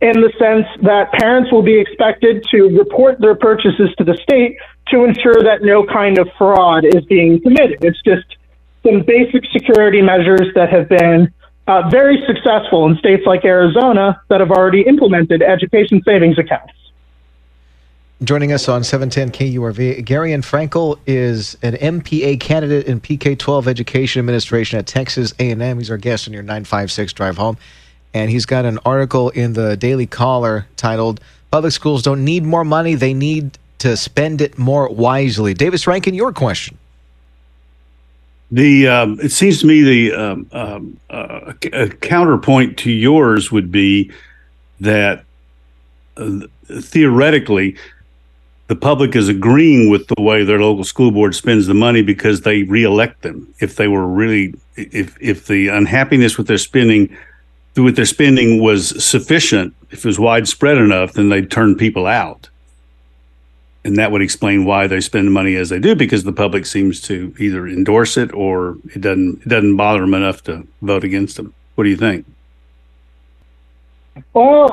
in 0.00 0.20
the 0.20 0.32
sense 0.38 0.66
that 0.82 1.12
parents 1.12 1.52
will 1.52 1.62
be 1.62 1.78
expected 1.78 2.44
to 2.50 2.64
report 2.76 3.20
their 3.20 3.36
purchases 3.36 3.94
to 3.98 4.04
the 4.04 4.18
state 4.22 4.56
to 4.88 5.04
ensure 5.04 5.44
that 5.44 5.62
no 5.62 5.86
kind 5.86 6.18
of 6.18 6.28
fraud 6.36 6.84
is 6.84 7.04
being 7.04 7.40
committed. 7.40 7.78
It's 7.84 8.00
just 8.02 8.26
some 8.82 9.02
basic 9.06 9.44
security 9.52 10.02
measures 10.02 10.48
that 10.54 10.70
have 10.70 10.88
been 10.88 11.32
uh, 11.68 11.88
very 11.90 12.18
successful 12.26 12.86
in 12.88 12.96
states 12.96 13.22
like 13.26 13.44
Arizona 13.44 14.20
that 14.28 14.40
have 14.40 14.50
already 14.50 14.82
implemented 14.82 15.40
education 15.40 16.02
savings 16.04 16.36
accounts. 16.38 16.72
Joining 18.24 18.52
us 18.52 18.68
on 18.68 18.84
710 18.84 19.32
KURV, 19.32 20.04
Garion 20.04 20.44
Frankel 20.44 20.96
is 21.08 21.56
an 21.60 21.74
MPA 21.74 22.38
candidate 22.38 22.86
in 22.86 23.00
PK-12 23.00 23.66
Education 23.66 24.20
Administration 24.20 24.78
at 24.78 24.86
Texas 24.86 25.34
A&M. 25.40 25.78
He's 25.78 25.90
our 25.90 25.96
guest 25.96 26.28
on 26.28 26.32
your 26.32 26.44
956 26.44 27.14
drive 27.14 27.36
home. 27.36 27.56
And 28.14 28.30
he's 28.30 28.46
got 28.46 28.64
an 28.64 28.78
article 28.84 29.30
in 29.30 29.54
the 29.54 29.76
Daily 29.76 30.06
Caller 30.06 30.68
titled, 30.76 31.20
Public 31.50 31.72
Schools 31.72 32.04
Don't 32.04 32.24
Need 32.24 32.44
More 32.44 32.64
Money, 32.64 32.94
They 32.94 33.12
Need 33.12 33.58
to 33.78 33.96
Spend 33.96 34.40
It 34.40 34.56
More 34.56 34.88
Wisely. 34.88 35.52
Davis 35.52 35.88
Rankin, 35.88 36.14
your 36.14 36.32
question. 36.32 36.78
The 38.52 38.86
um, 38.86 39.18
It 39.20 39.32
seems 39.32 39.62
to 39.62 39.66
me 39.66 39.82
the 39.82 40.14
um, 40.14 40.46
um, 40.52 41.00
uh, 41.10 41.54
a 41.72 41.88
counterpoint 41.88 42.78
to 42.78 42.92
yours 42.92 43.50
would 43.50 43.72
be 43.72 44.12
that 44.80 45.24
uh, 46.16 46.42
theoretically– 46.68 47.76
the 48.68 48.76
public 48.76 49.16
is 49.16 49.28
agreeing 49.28 49.90
with 49.90 50.06
the 50.06 50.22
way 50.22 50.44
their 50.44 50.60
local 50.60 50.84
school 50.84 51.10
board 51.10 51.34
spends 51.34 51.66
the 51.66 51.74
money 51.74 52.02
because 52.02 52.42
they 52.42 52.62
reelect 52.62 53.22
them. 53.22 53.52
If 53.60 53.76
they 53.76 53.88
were 53.88 54.06
really, 54.06 54.54
if 54.76 55.16
if 55.20 55.46
the 55.46 55.68
unhappiness 55.68 56.38
with 56.38 56.46
their 56.46 56.58
spending, 56.58 57.14
with 57.76 57.96
their 57.96 58.06
spending 58.06 58.62
was 58.62 59.04
sufficient, 59.04 59.74
if 59.90 60.00
it 60.00 60.04
was 60.04 60.18
widespread 60.18 60.78
enough, 60.78 61.12
then 61.12 61.28
they'd 61.28 61.50
turn 61.50 61.76
people 61.76 62.06
out, 62.06 62.48
and 63.84 63.96
that 63.96 64.12
would 64.12 64.22
explain 64.22 64.64
why 64.64 64.86
they 64.86 65.00
spend 65.00 65.26
the 65.26 65.32
money 65.32 65.56
as 65.56 65.68
they 65.68 65.78
do 65.78 65.94
because 65.94 66.24
the 66.24 66.32
public 66.32 66.64
seems 66.64 67.00
to 67.02 67.34
either 67.38 67.66
endorse 67.66 68.16
it 68.16 68.32
or 68.32 68.78
it 68.94 69.00
doesn't 69.00 69.42
it 69.42 69.48
doesn't 69.48 69.76
bother 69.76 70.00
them 70.00 70.14
enough 70.14 70.42
to 70.44 70.66
vote 70.82 71.04
against 71.04 71.36
them. 71.36 71.52
What 71.74 71.84
do 71.84 71.90
you 71.90 71.96
think? 71.96 72.26
Well 74.34 74.68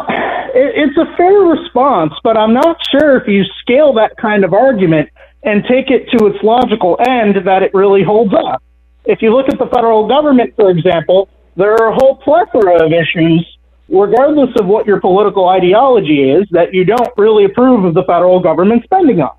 it's 0.53 0.97
a 0.97 1.17
fair 1.17 1.39
response, 1.39 2.13
but 2.23 2.37
I'm 2.37 2.53
not 2.53 2.77
sure 2.91 3.17
if 3.17 3.27
you 3.27 3.43
scale 3.61 3.93
that 3.93 4.17
kind 4.17 4.43
of 4.43 4.53
argument 4.53 5.09
and 5.43 5.63
take 5.63 5.89
it 5.89 6.09
to 6.17 6.27
its 6.27 6.43
logical 6.43 6.97
end 6.99 7.35
that 7.45 7.63
it 7.63 7.73
really 7.73 8.03
holds 8.03 8.33
up. 8.33 8.61
If 9.05 9.21
you 9.21 9.33
look 9.35 9.49
at 9.49 9.57
the 9.57 9.67
federal 9.67 10.07
government, 10.07 10.53
for 10.55 10.69
example, 10.69 11.29
there 11.55 11.73
are 11.73 11.91
a 11.91 11.95
whole 11.95 12.17
plethora 12.17 12.85
of 12.85 12.91
issues, 12.91 13.45
regardless 13.87 14.49
of 14.59 14.65
what 14.65 14.85
your 14.85 14.99
political 14.99 15.47
ideology 15.49 16.29
is, 16.29 16.47
that 16.51 16.73
you 16.73 16.85
don't 16.85 17.09
really 17.17 17.45
approve 17.45 17.85
of 17.85 17.93
the 17.93 18.03
federal 18.03 18.39
government 18.39 18.83
spending 18.83 19.21
on. 19.21 19.35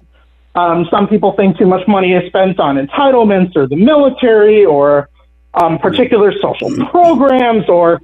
Um, 0.55 0.87
some 0.90 1.07
people 1.07 1.33
think 1.37 1.59
too 1.59 1.66
much 1.66 1.87
money 1.87 2.12
is 2.12 2.27
spent 2.29 2.59
on 2.59 2.77
entitlements 2.77 3.55
or 3.55 3.68
the 3.68 3.77
military 3.77 4.64
or 4.64 5.09
um, 5.55 5.79
particular 5.79 6.33
social 6.40 6.70
programs 6.87 7.68
or 7.68 8.01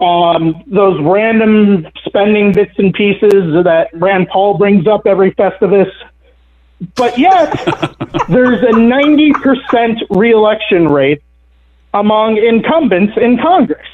um, 0.00 0.62
those 0.66 1.00
random 1.02 1.86
spending 2.06 2.52
bits 2.52 2.72
and 2.78 2.92
pieces 2.94 3.64
that 3.64 3.88
Rand 3.92 4.28
Paul 4.32 4.56
brings 4.56 4.86
up 4.86 5.06
every 5.06 5.32
Festivus. 5.32 5.90
But 6.94 7.18
yet, 7.18 7.50
there's 8.28 8.62
a 8.62 8.72
90% 8.72 9.96
reelection 10.10 10.88
rate 10.88 11.22
among 11.92 12.38
incumbents 12.38 13.14
in 13.16 13.38
Congress. 13.38 13.86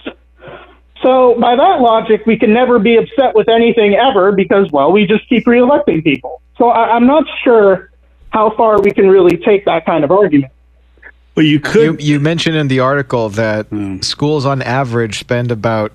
So, 1.03 1.39
by 1.41 1.57
that 1.57 1.81
logic, 1.81 2.25
we 2.27 2.39
can 2.39 2.53
never 2.53 2.79
be 2.79 2.97
upset 2.97 3.35
with 3.35 3.49
anything 3.49 3.95
ever 3.95 4.33
because, 4.33 4.71
well, 4.73 4.93
we 4.93 5.07
just 5.07 5.29
keep 5.29 5.45
reelecting 5.45 6.03
people. 6.03 6.41
So, 6.57 6.71
I- 6.71 6.95
I'm 6.95 7.07
not 7.07 7.25
sure 7.45 7.91
how 8.31 8.51
far 8.57 8.81
we 8.81 8.91
can 8.91 9.09
really 9.09 9.37
take 9.37 9.65
that 9.67 9.85
kind 9.85 10.05
of 10.05 10.11
argument. 10.11 10.53
Well, 11.37 11.45
you 11.45 11.61
could. 11.61 12.01
You, 12.01 12.15
you 12.15 12.21
mentioned 12.21 12.57
in 12.57 12.69
the 12.69 12.81
article 12.81 13.29
that 13.31 13.69
mm. 13.69 14.03
schools 14.03 14.47
on 14.47 14.63
average 14.63 15.19
spend 15.19 15.53
about, 15.53 15.93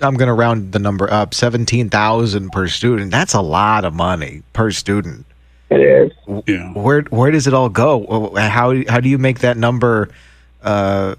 I'm 0.00 0.14
going 0.14 0.28
to 0.28 0.34
round 0.34 0.70
the 0.70 0.78
number 0.78 1.12
up, 1.12 1.34
17,000 1.34 2.50
per 2.50 2.68
student. 2.68 3.10
That's 3.10 3.34
a 3.34 3.40
lot 3.40 3.84
of 3.84 3.94
money 3.94 4.42
per 4.52 4.70
student. 4.70 5.26
It 5.70 5.80
is. 5.80 6.12
Yeah. 6.46 6.72
Where 6.72 7.02
where 7.10 7.32
does 7.32 7.48
it 7.48 7.54
all 7.54 7.68
go? 7.68 8.32
How 8.36 8.80
how 8.86 9.00
do 9.00 9.08
you 9.08 9.18
make 9.18 9.40
that 9.40 9.56
number 9.56 10.08
uh, 10.62 11.16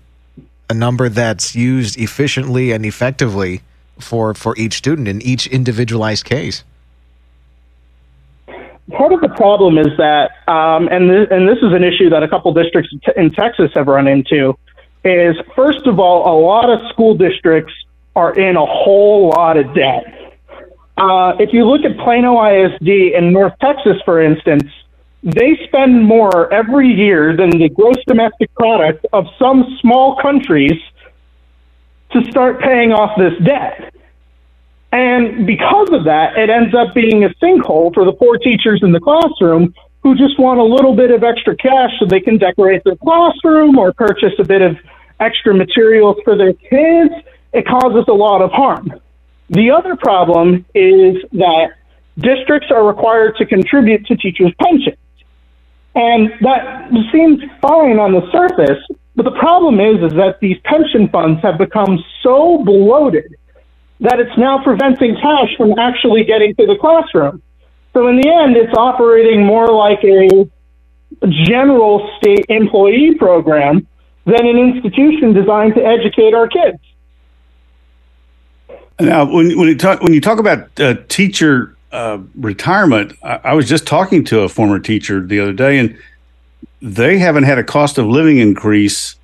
a 0.69 0.73
number 0.73 1.09
that's 1.09 1.55
used 1.55 1.99
efficiently 1.99 2.71
and 2.71 2.85
effectively 2.85 3.61
for 3.99 4.33
for 4.33 4.55
each 4.57 4.73
student 4.75 5.09
in 5.09 5.21
each 5.21 5.47
individualized 5.47 6.23
case? 6.23 6.63
Part 8.91 9.13
of 9.13 9.21
the 9.21 9.29
problem 9.29 9.77
is 9.77 9.87
that, 9.97 10.31
um, 10.47 10.87
and 10.87 11.09
and 11.09 11.47
this 11.47 11.57
is 11.57 11.73
an 11.73 11.83
issue 11.83 12.09
that 12.09 12.23
a 12.23 12.27
couple 12.27 12.53
districts 12.53 12.91
in 13.15 13.31
Texas 13.31 13.71
have 13.73 13.87
run 13.87 14.07
into, 14.07 14.57
is 15.03 15.35
first 15.55 15.87
of 15.87 15.99
all, 15.99 16.27
a 16.27 16.35
lot 16.39 16.69
of 16.69 16.79
school 16.91 17.15
districts 17.15 17.73
are 18.15 18.33
in 18.37 18.55
a 18.55 18.65
whole 18.65 19.29
lot 19.29 19.57
of 19.57 19.73
debt. 19.75 20.33
Uh, 20.97 21.33
if 21.39 21.51
you 21.51 21.65
look 21.65 21.83
at 21.83 21.97
Plano 21.97 22.41
ISD 22.45 22.87
in 22.87 23.33
North 23.33 23.53
Texas, 23.59 23.97
for 24.05 24.21
instance, 24.21 24.71
they 25.23 25.59
spend 25.67 26.03
more 26.03 26.53
every 26.53 26.87
year 26.87 27.35
than 27.35 27.49
the 27.49 27.67
gross 27.67 27.97
domestic 28.07 28.53
product 28.53 29.05
of 29.11 29.25
some 29.37 29.77
small 29.81 30.15
countries 30.21 30.79
to 32.11 32.23
start 32.31 32.61
paying 32.61 32.93
off 32.93 33.17
this 33.17 33.33
debt. 33.43 33.93
And 34.95 35.45
because 35.45 35.89
of 35.91 36.05
that, 36.05 36.37
it 36.37 36.49
ends 36.49 36.73
up 36.73 36.95
being 36.95 37.25
a 37.25 37.29
sinkhole 37.43 37.93
for 37.93 38.05
the 38.05 38.13
poor 38.13 38.37
teachers 38.37 38.79
in 38.81 38.93
the 38.93 38.99
classroom 39.01 39.73
who 40.03 40.15
just 40.15 40.39
want 40.39 40.61
a 40.61 40.63
little 40.63 40.95
bit 40.95 41.11
of 41.11 41.21
extra 41.21 41.53
cash 41.53 41.89
so 41.99 42.05
they 42.05 42.21
can 42.21 42.37
decorate 42.37 42.81
their 42.85 42.95
classroom 42.95 43.77
or 43.77 43.91
purchase 43.91 44.31
a 44.39 44.45
bit 44.45 44.61
of 44.61 44.77
extra 45.19 45.53
materials 45.53 46.15
for 46.23 46.37
their 46.37 46.53
kids. 46.53 47.11
It 47.51 47.67
causes 47.67 48.05
a 48.07 48.13
lot 48.13 48.41
of 48.41 48.51
harm. 48.53 48.93
The 49.49 49.69
other 49.69 49.97
problem 49.97 50.65
is 50.73 51.17
that 51.33 51.71
districts 52.17 52.71
are 52.71 52.87
required 52.87 53.35
to 53.39 53.45
contribute 53.45 54.05
to 54.05 54.15
teachers' 54.15 54.53
pensions. 54.61 54.95
And 55.93 56.31
that 56.39 56.89
seems 57.11 57.41
fine 57.61 57.99
on 57.99 58.13
the 58.13 58.31
surface, 58.31 58.81
but 59.13 59.23
the 59.23 59.37
problem 59.39 59.81
is, 59.81 60.01
is 60.09 60.13
that 60.13 60.39
these 60.39 60.55
pension 60.63 61.09
funds 61.09 61.41
have 61.41 61.57
become 61.57 62.01
so 62.23 62.63
bloated 62.63 63.35
that 63.99 64.19
it's 64.19 64.37
now 64.37 64.63
preventing 64.63 65.15
cash 65.15 65.55
from 65.57 65.77
actually 65.79 66.23
getting 66.23 66.53
to 66.55 66.65
the 66.65 66.75
classroom. 66.75 67.41
So 67.93 68.07
in 68.09 68.19
the 68.19 68.29
end, 68.29 68.57
it's 68.57 68.73
operating 68.77 69.45
more 69.45 69.67
like 69.71 70.03
a 70.03 70.49
general 71.45 72.09
state 72.17 72.45
employee 72.49 73.15
program 73.15 73.87
than 74.25 74.45
an 74.45 74.57
institution 74.57 75.33
designed 75.33 75.75
to 75.75 75.85
educate 75.85 76.33
our 76.33 76.47
kids. 76.47 76.79
Now, 78.99 79.25
when 79.25 79.57
when 79.57 79.67
you 79.67 79.77
talk 79.77 80.01
when 80.01 80.13
you 80.13 80.21
talk 80.21 80.39
about 80.39 80.79
uh, 80.79 80.95
teacher 81.07 81.75
uh, 81.91 82.19
retirement, 82.35 83.13
I, 83.23 83.39
I, 83.43 83.53
was 83.53 83.67
just 83.67 83.85
talking 83.85 84.23
to 84.25 84.41
a 84.41 84.49
former 84.49 84.79
teacher 84.79 85.25
the 85.25 85.39
other 85.39 85.53
day, 85.53 85.77
and 85.77 85.97
they 86.81 87.17
haven't 87.17 87.43
had 87.43 87.57
a 87.57 87.63
cost 87.63 87.97
of 87.97 88.05
living 88.07 88.37
increase 88.37 89.15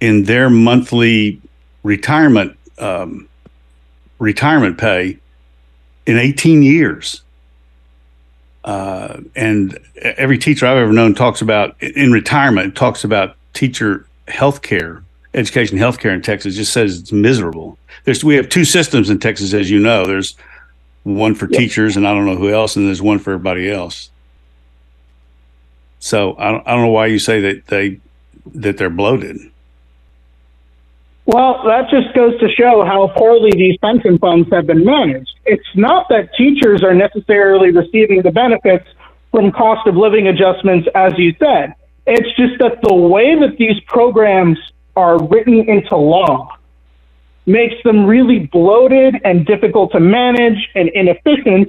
in 0.00 0.24
their 0.24 0.48
monthly 0.48 1.40
retirement 1.82 2.56
um, 2.78 3.28
retirement 4.18 4.78
pay 4.78 5.18
in 6.06 6.18
18 6.18 6.62
years. 6.62 7.22
Uh, 8.64 9.20
and 9.36 9.78
every 10.02 10.38
teacher 10.38 10.66
I've 10.66 10.78
ever 10.78 10.92
known 10.92 11.14
talks 11.14 11.40
about 11.40 11.80
in 11.80 12.10
retirement 12.10 12.74
talks 12.74 13.04
about 13.04 13.36
teacher 13.54 14.06
health 14.28 14.62
care, 14.62 15.02
education 15.34 15.78
health 15.78 16.00
care 16.00 16.12
in 16.12 16.20
Texas. 16.20 16.56
Just 16.56 16.72
says 16.72 16.98
it's 16.98 17.12
miserable. 17.12 17.78
There's 18.04 18.24
we 18.24 18.34
have 18.34 18.48
two 18.48 18.64
systems 18.64 19.08
in 19.08 19.20
Texas, 19.20 19.54
as 19.54 19.70
you 19.70 19.78
know. 19.78 20.04
There's 20.04 20.36
one 21.04 21.36
for 21.36 21.48
yep. 21.48 21.60
teachers, 21.60 21.96
and 21.96 22.08
I 22.08 22.12
don't 22.12 22.26
know 22.26 22.36
who 22.36 22.52
else, 22.52 22.74
and 22.74 22.86
there's 22.88 23.02
one 23.02 23.20
for 23.20 23.32
everybody 23.32 23.70
else. 23.70 24.10
So 26.00 26.36
I 26.36 26.50
don't, 26.50 26.66
I 26.66 26.72
don't 26.72 26.82
know 26.82 26.90
why 26.90 27.06
you 27.06 27.20
say 27.20 27.40
that 27.40 27.66
they 27.68 28.00
that 28.54 28.78
they're 28.78 28.90
bloated. 28.90 29.38
Well, 31.26 31.62
that 31.66 31.90
just 31.90 32.14
goes 32.14 32.38
to 32.38 32.48
show 32.48 32.84
how 32.84 33.08
poorly 33.16 33.50
these 33.50 33.76
pension 33.78 34.16
funds 34.18 34.48
have 34.52 34.68
been 34.68 34.84
managed. 34.84 35.34
It's 35.44 35.68
not 35.74 36.08
that 36.08 36.30
teachers 36.38 36.84
are 36.84 36.94
necessarily 36.94 37.72
receiving 37.72 38.22
the 38.22 38.30
benefits 38.30 38.86
from 39.32 39.50
cost 39.50 39.88
of 39.88 39.96
living 39.96 40.28
adjustments, 40.28 40.88
as 40.94 41.12
you 41.18 41.34
said. 41.40 41.74
It's 42.06 42.28
just 42.36 42.60
that 42.60 42.80
the 42.82 42.94
way 42.94 43.34
that 43.40 43.56
these 43.58 43.80
programs 43.88 44.56
are 44.94 45.20
written 45.26 45.68
into 45.68 45.96
law 45.96 46.56
makes 47.44 47.74
them 47.82 48.06
really 48.06 48.46
bloated 48.52 49.16
and 49.24 49.44
difficult 49.44 49.90
to 49.92 50.00
manage 50.00 50.68
and 50.76 50.88
inefficient. 50.90 51.68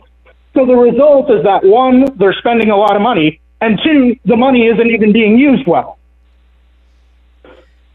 So 0.54 0.68
the 0.68 0.76
result 0.76 1.32
is 1.32 1.44
that 1.44 1.64
one, 1.64 2.06
they're 2.18 2.34
spending 2.34 2.70
a 2.70 2.78
lot 2.78 2.96
of 2.96 3.02
money, 3.02 3.42
and 3.60 3.80
two, 3.84 4.16
the 4.26 4.38
money 4.38 4.68
isn't 4.68 4.92
even 4.92 5.12
being 5.14 5.38
used 5.38 5.68
well. 5.68 5.97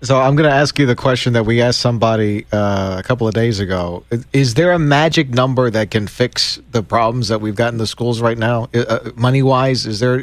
So 0.03 0.21
I'm 0.21 0.35
going 0.35 0.51
to 0.51 0.55
ask 0.55 0.81
you 0.81 0.87
the 0.87 0.97
question 0.97 1.33
that 1.35 1.47
we 1.47 1.63
asked 1.63 1.81
somebody 1.81 2.45
uh, 2.51 2.97
a 2.99 3.05
couple 3.05 3.29
of 3.29 3.35
days 3.35 3.61
ago. 3.61 4.03
Is 4.33 4.55
there 4.55 4.73
a 4.73 4.79
magic 4.79 5.31
number 5.31 5.71
that 5.71 5.93
can 5.93 6.09
fix 6.09 6.59
the 6.73 6.83
problems 6.83 7.29
that 7.29 7.41
we've 7.41 7.55
got 7.55 7.73
in 7.73 7.79
the 7.79 7.87
schools 7.87 8.21
right 8.21 8.37
now, 8.37 8.69
uh, 8.75 9.11
money 9.15 9.43
wise? 9.43 9.87
Is 9.87 10.01
there? 10.01 10.21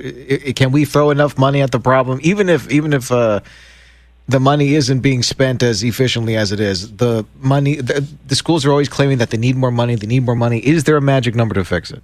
Can 0.53 0.73
we 0.73 0.83
throw 0.83 1.11
enough 1.11 1.37
money 1.37 1.61
at 1.61 1.71
the 1.71 1.79
problem, 1.79 2.19
even 2.23 2.49
if 2.49 2.69
even 2.69 2.91
if 2.91 3.09
uh, 3.09 3.39
the 4.27 4.41
money 4.41 4.75
isn't 4.75 4.99
being 4.99 5.23
spent 5.23 5.63
as 5.63 5.81
efficiently 5.81 6.35
as 6.35 6.51
it 6.51 6.59
is? 6.59 6.97
The 6.97 7.25
money, 7.39 7.75
the, 7.75 8.05
the 8.27 8.35
schools 8.35 8.65
are 8.65 8.71
always 8.71 8.89
claiming 8.89 9.19
that 9.19 9.29
they 9.29 9.37
need 9.37 9.55
more 9.55 9.71
money. 9.71 9.95
They 9.95 10.07
need 10.07 10.25
more 10.25 10.35
money. 10.35 10.59
Is 10.59 10.83
there 10.83 10.97
a 10.97 11.01
magic 11.01 11.35
number 11.35 11.55
to 11.55 11.63
fix 11.63 11.89
it? 11.89 12.03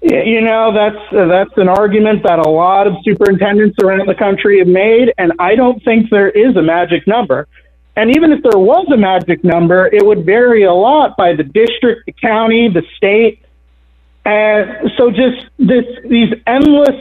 You 0.00 0.40
know, 0.42 0.72
that's 0.72 1.12
uh, 1.12 1.26
that's 1.26 1.56
an 1.56 1.68
argument 1.68 2.22
that 2.22 2.38
a 2.38 2.48
lot 2.48 2.86
of 2.86 2.94
superintendents 3.02 3.76
around 3.82 4.06
the 4.06 4.14
country 4.14 4.60
have 4.60 4.68
made, 4.68 5.12
and 5.18 5.32
I 5.40 5.56
don't 5.56 5.82
think 5.82 6.08
there 6.10 6.30
is 6.30 6.54
a 6.56 6.62
magic 6.62 7.06
number. 7.08 7.48
And 7.96 8.14
even 8.14 8.30
if 8.30 8.40
there 8.44 8.60
was 8.60 8.86
a 8.94 8.96
magic 8.96 9.42
number, 9.42 9.86
it 9.86 10.06
would 10.06 10.24
vary 10.24 10.62
a 10.62 10.72
lot 10.72 11.16
by 11.16 11.34
the 11.34 11.42
district, 11.42 12.06
the 12.06 12.12
county, 12.12 12.68
the 12.68 12.82
state. 12.96 13.44
And 14.24 14.88
so 14.96 15.10
just 15.10 15.46
this 15.58 15.84
these 16.08 16.32
endless 16.46 17.00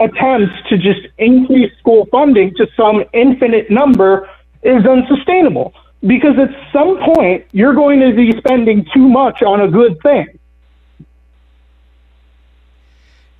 attempts 0.00 0.54
to 0.70 0.78
just 0.78 1.06
increase 1.18 1.72
school 1.78 2.08
funding 2.10 2.52
to 2.56 2.66
some 2.76 3.04
infinite 3.12 3.70
number 3.70 4.28
is 4.64 4.84
unsustainable 4.84 5.72
because 6.04 6.36
at 6.36 6.50
some 6.72 6.98
point 7.14 7.46
you're 7.52 7.74
going 7.74 8.00
to 8.00 8.12
be 8.12 8.32
spending 8.38 8.84
too 8.92 9.08
much 9.08 9.42
on 9.42 9.60
a 9.60 9.68
good 9.68 10.00
thing. 10.02 10.26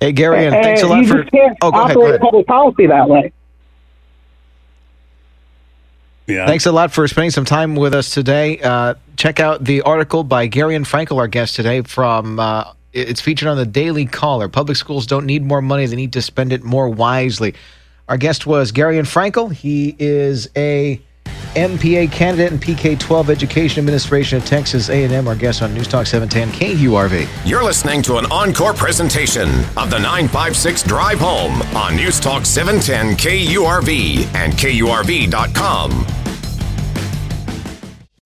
Hey, 0.03 0.11
Gary, 0.11 0.45
and, 0.45 0.53
and 0.53 0.65
thanks 0.65 0.81
a 0.81 0.87
lot 0.87 1.05
for. 1.05 1.25
oh, 1.61 1.71
go 1.71 1.81
ahead, 1.83 1.95
go 1.95 2.05
ahead. 2.07 2.19
public 2.19 2.45
policy 2.45 2.87
that 2.87 3.07
way. 3.07 3.31
Yeah. 6.27 6.45
Thanks 6.45 6.65
a 6.65 6.73
lot 6.73 6.91
for 6.91 7.07
spending 7.07 7.31
some 7.31 7.45
time 7.45 7.75
with 7.77 7.93
us 7.93 8.09
today. 8.09 8.59
Uh, 8.59 8.95
check 9.15 9.39
out 9.39 9.63
the 9.63 9.81
article 9.83 10.25
by 10.25 10.49
Garion 10.49 10.85
Frankel, 10.85 11.19
our 11.19 11.29
guest 11.29 11.55
today. 11.55 11.83
From 11.83 12.37
uh, 12.37 12.73
it's 12.91 13.21
featured 13.21 13.47
on 13.47 13.55
the 13.55 13.65
Daily 13.65 14.05
Caller. 14.05 14.49
Public 14.49 14.75
schools 14.75 15.07
don't 15.07 15.25
need 15.25 15.45
more 15.45 15.61
money; 15.61 15.85
they 15.85 15.95
need 15.95 16.11
to 16.13 16.21
spend 16.21 16.51
it 16.51 16.65
more 16.65 16.89
wisely. 16.89 17.55
Our 18.09 18.17
guest 18.17 18.45
was 18.45 18.73
Garion 18.73 19.03
Frankel. 19.03 19.53
He 19.53 19.95
is 19.99 20.49
a 20.57 21.01
MPA 21.55 22.11
candidate 22.11 22.51
and 22.51 22.61
PK-12 22.61 23.29
Education 23.29 23.79
Administration 23.79 24.41
at 24.41 24.47
Texas 24.47 24.89
A&M. 24.89 25.27
Our 25.27 25.35
guest 25.35 25.61
on 25.61 25.73
News 25.73 25.87
Talk 25.87 26.07
710 26.07 26.59
KURV. 26.59 27.27
You're 27.45 27.63
listening 27.63 28.01
to 28.03 28.17
an 28.17 28.25
encore 28.31 28.73
presentation 28.73 29.49
of 29.77 29.89
the 29.89 29.99
956 29.99 30.83
Drive 30.83 31.19
Home 31.19 31.61
on 31.75 31.95
News 31.95 32.19
Talk 32.19 32.45
710 32.45 33.15
KURV 33.17 34.35
and 34.35 34.53
KURV.com. 34.53 36.22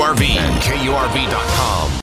KURV 0.00 0.22
and 0.38 0.62
KURV.com. 0.62 2.00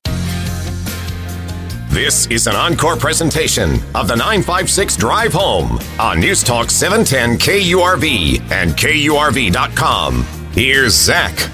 This 1.89 2.27
is 2.27 2.45
an 2.45 2.55
encore 2.55 2.95
presentation 2.95 3.79
of 3.95 4.07
the 4.07 4.15
956 4.15 4.97
Drive 4.97 5.33
Home 5.33 5.79
on 5.99 6.19
News 6.19 6.43
Talk 6.43 6.69
710 6.69 7.39
KURV 7.39 8.51
and 8.51 8.73
KURV.com. 8.73 10.23
Here's 10.51 10.93
Zach. 10.93 11.49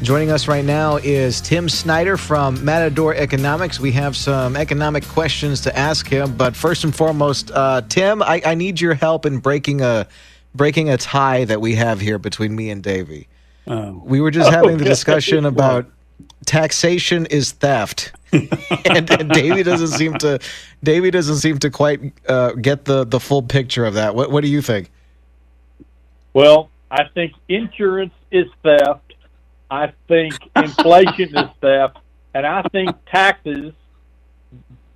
Joining 0.00 0.30
us 0.30 0.48
right 0.48 0.64
now 0.64 0.96
is 0.96 1.42
Tim 1.42 1.68
Snyder 1.68 2.16
from 2.16 2.64
Matador 2.64 3.14
Economics. 3.14 3.78
We 3.78 3.92
have 3.92 4.16
some 4.16 4.56
economic 4.56 5.06
questions 5.08 5.60
to 5.62 5.78
ask 5.78 6.08
him, 6.08 6.34
but 6.34 6.56
first 6.56 6.84
and 6.84 6.96
foremost, 6.96 7.50
uh, 7.50 7.82
Tim, 7.90 8.22
I, 8.22 8.40
I, 8.42 8.54
need 8.54 8.80
your 8.80 8.94
help 8.94 9.26
in 9.26 9.36
breaking 9.36 9.82
a 9.82 10.06
breaking 10.54 10.88
a 10.88 10.96
tie 10.96 11.44
that 11.44 11.60
we 11.60 11.74
have 11.74 12.00
here 12.00 12.18
between 12.18 12.56
me 12.56 12.70
and 12.70 12.82
Davey. 12.82 13.28
Um, 13.68 14.04
we 14.04 14.20
were 14.20 14.30
just 14.30 14.50
having 14.50 14.78
the 14.78 14.84
discussion 14.84 15.44
about 15.44 15.86
taxation 16.46 17.26
is 17.26 17.52
theft, 17.52 18.12
and, 18.32 19.10
and 19.10 19.30
Davey 19.30 19.62
doesn't 19.62 19.88
seem 19.88 20.14
to 20.18 20.40
Davey 20.82 21.10
doesn't 21.10 21.36
seem 21.36 21.58
to 21.58 21.70
quite 21.70 22.00
uh, 22.28 22.52
get 22.52 22.86
the 22.86 23.04
the 23.04 23.20
full 23.20 23.42
picture 23.42 23.84
of 23.84 23.94
that. 23.94 24.14
What 24.14 24.30
what 24.30 24.42
do 24.42 24.48
you 24.48 24.62
think? 24.62 24.90
Well, 26.32 26.70
I 26.90 27.04
think 27.12 27.34
insurance 27.48 28.14
is 28.30 28.46
theft. 28.62 29.14
I 29.70 29.92
think 30.08 30.34
inflation 30.56 31.36
is 31.36 31.50
theft, 31.60 31.98
and 32.32 32.46
I 32.46 32.62
think 32.72 32.90
taxes 33.04 33.74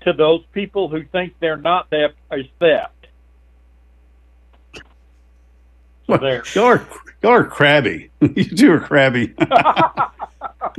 to 0.01 0.13
those 0.15 0.45
people 0.53 0.89
who 0.89 1.05
think 1.05 1.35
they're 1.41 1.59
not 1.59 1.91
theft 1.91 2.15
is 2.33 2.47
theft. 2.59 2.93
So 6.02 6.02
there. 6.19 6.43
Y'all 6.55 6.79
Y'all 7.23 7.33
are 7.33 7.45
crabby. 7.45 8.11
you 8.21 8.45
two 8.45 8.73
are 8.73 8.81
crabby. 8.81 9.33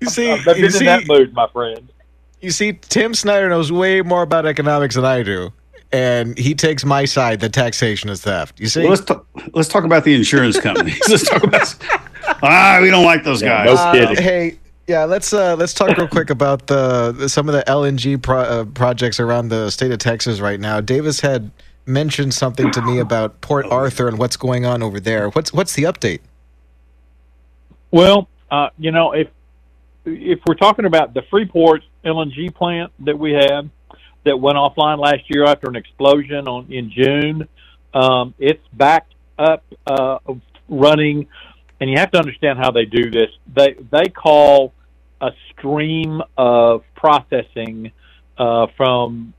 you 0.00 0.08
see, 0.08 0.30
I've 0.30 0.44
been 0.44 0.64
in 0.64 0.70
see, 0.70 0.84
that 0.84 1.06
mood, 1.06 1.32
my 1.32 1.46
friend. 1.48 1.92
You 2.40 2.50
see, 2.50 2.72
Tim 2.72 3.14
Snyder 3.14 3.48
knows 3.48 3.70
way 3.70 4.02
more 4.02 4.22
about 4.22 4.46
economics 4.46 4.96
than 4.96 5.04
I 5.04 5.22
do, 5.22 5.52
and 5.92 6.36
he 6.36 6.54
takes 6.54 6.84
my 6.84 7.04
side 7.04 7.38
that 7.40 7.52
taxation 7.52 8.10
is 8.10 8.22
theft. 8.22 8.58
You 8.58 8.66
see, 8.66 8.80
well, 8.80 8.90
let's 8.90 9.04
talk. 9.04 9.26
Let's 9.52 9.68
talk 9.68 9.84
about 9.84 10.02
the 10.04 10.14
insurance 10.14 10.58
companies. 10.58 11.00
let's 11.08 11.28
talk 11.28 11.44
about. 11.44 11.76
Ah, 12.42 12.80
we 12.82 12.90
don't 12.90 13.04
like 13.04 13.22
those 13.22 13.40
yeah, 13.40 13.64
guys. 13.64 13.76
No 13.76 13.92
kidding. 13.92 14.18
Uh, 14.18 14.22
hey, 14.22 14.58
yeah, 14.88 15.04
let's 15.04 15.32
uh, 15.32 15.54
let's 15.56 15.72
talk 15.72 15.96
real 15.96 16.08
quick 16.08 16.30
about 16.30 16.66
the 16.66 17.28
some 17.28 17.48
of 17.48 17.54
the 17.54 17.62
LNG 17.68 18.20
pro- 18.20 18.40
uh, 18.40 18.64
projects 18.64 19.20
around 19.20 19.48
the 19.48 19.70
state 19.70 19.92
of 19.92 19.98
Texas 19.98 20.40
right 20.40 20.58
now. 20.58 20.80
Davis 20.80 21.20
had 21.20 21.52
mentioned 21.88 22.34
something 22.34 22.70
to 22.72 22.82
me 22.82 22.98
about 22.98 23.40
Port 23.40 23.66
Arthur 23.66 24.08
and 24.08 24.18
what's 24.18 24.36
going 24.36 24.64
on 24.66 24.82
over 24.82 25.00
there. 25.00 25.30
What's 25.30 25.52
what's 25.52 25.74
the 25.74 25.84
update? 25.84 26.20
Well, 27.90 28.28
uh, 28.50 28.68
you 28.78 28.92
know, 28.92 29.12
if 29.12 29.28
if 30.04 30.40
we're 30.46 30.54
talking 30.54 30.84
about 30.84 31.14
the 31.14 31.22
Freeport 31.30 31.82
LNG 32.04 32.54
plant 32.54 32.92
that 33.00 33.18
we 33.18 33.32
had 33.32 33.70
that 34.24 34.38
went 34.38 34.56
offline 34.56 34.98
last 34.98 35.22
year 35.28 35.44
after 35.44 35.68
an 35.68 35.76
explosion 35.76 36.46
on 36.48 36.70
in 36.70 36.90
June, 36.90 37.48
um, 37.94 38.34
it's 38.38 38.66
back 38.72 39.06
up 39.38 39.64
uh, 39.86 40.18
running, 40.68 41.26
and 41.80 41.90
you 41.90 41.98
have 41.98 42.10
to 42.12 42.18
understand 42.18 42.58
how 42.58 42.70
they 42.70 42.84
do 42.84 43.10
this. 43.10 43.30
They 43.54 43.76
they 43.90 44.08
call 44.08 44.72
a 45.20 45.30
stream 45.52 46.22
of 46.36 46.84
processing 46.94 47.92
uh, 48.36 48.68
from 48.76 49.34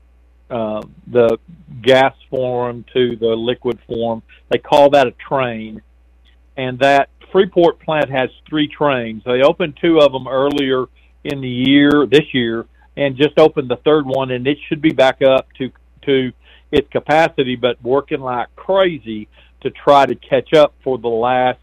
uh, 0.50 0.82
the 1.06 1.38
gas 1.82 2.14
form 2.28 2.84
to 2.92 3.16
the 3.16 3.28
liquid 3.28 3.78
form. 3.86 4.22
They 4.50 4.58
call 4.58 4.90
that 4.90 5.06
a 5.06 5.12
train, 5.12 5.82
and 6.56 6.78
that 6.80 7.08
Freeport 7.32 7.80
plant 7.80 8.10
has 8.10 8.30
three 8.48 8.68
trains. 8.68 9.22
They 9.24 9.42
opened 9.42 9.78
two 9.80 10.00
of 10.00 10.12
them 10.12 10.26
earlier 10.26 10.86
in 11.24 11.40
the 11.40 11.48
year, 11.48 12.06
this 12.10 12.34
year, 12.34 12.66
and 12.96 13.16
just 13.16 13.38
opened 13.38 13.70
the 13.70 13.76
third 13.76 14.06
one, 14.06 14.30
and 14.30 14.46
it 14.46 14.58
should 14.68 14.82
be 14.82 14.90
back 14.92 15.22
up 15.22 15.46
to 15.58 15.70
to 16.02 16.32
its 16.72 16.88
capacity, 16.90 17.56
but 17.56 17.82
working 17.82 18.20
like 18.20 18.54
crazy 18.56 19.28
to 19.60 19.70
try 19.70 20.06
to 20.06 20.14
catch 20.14 20.54
up 20.54 20.74
for 20.82 20.98
the 20.98 21.08
last 21.08 21.58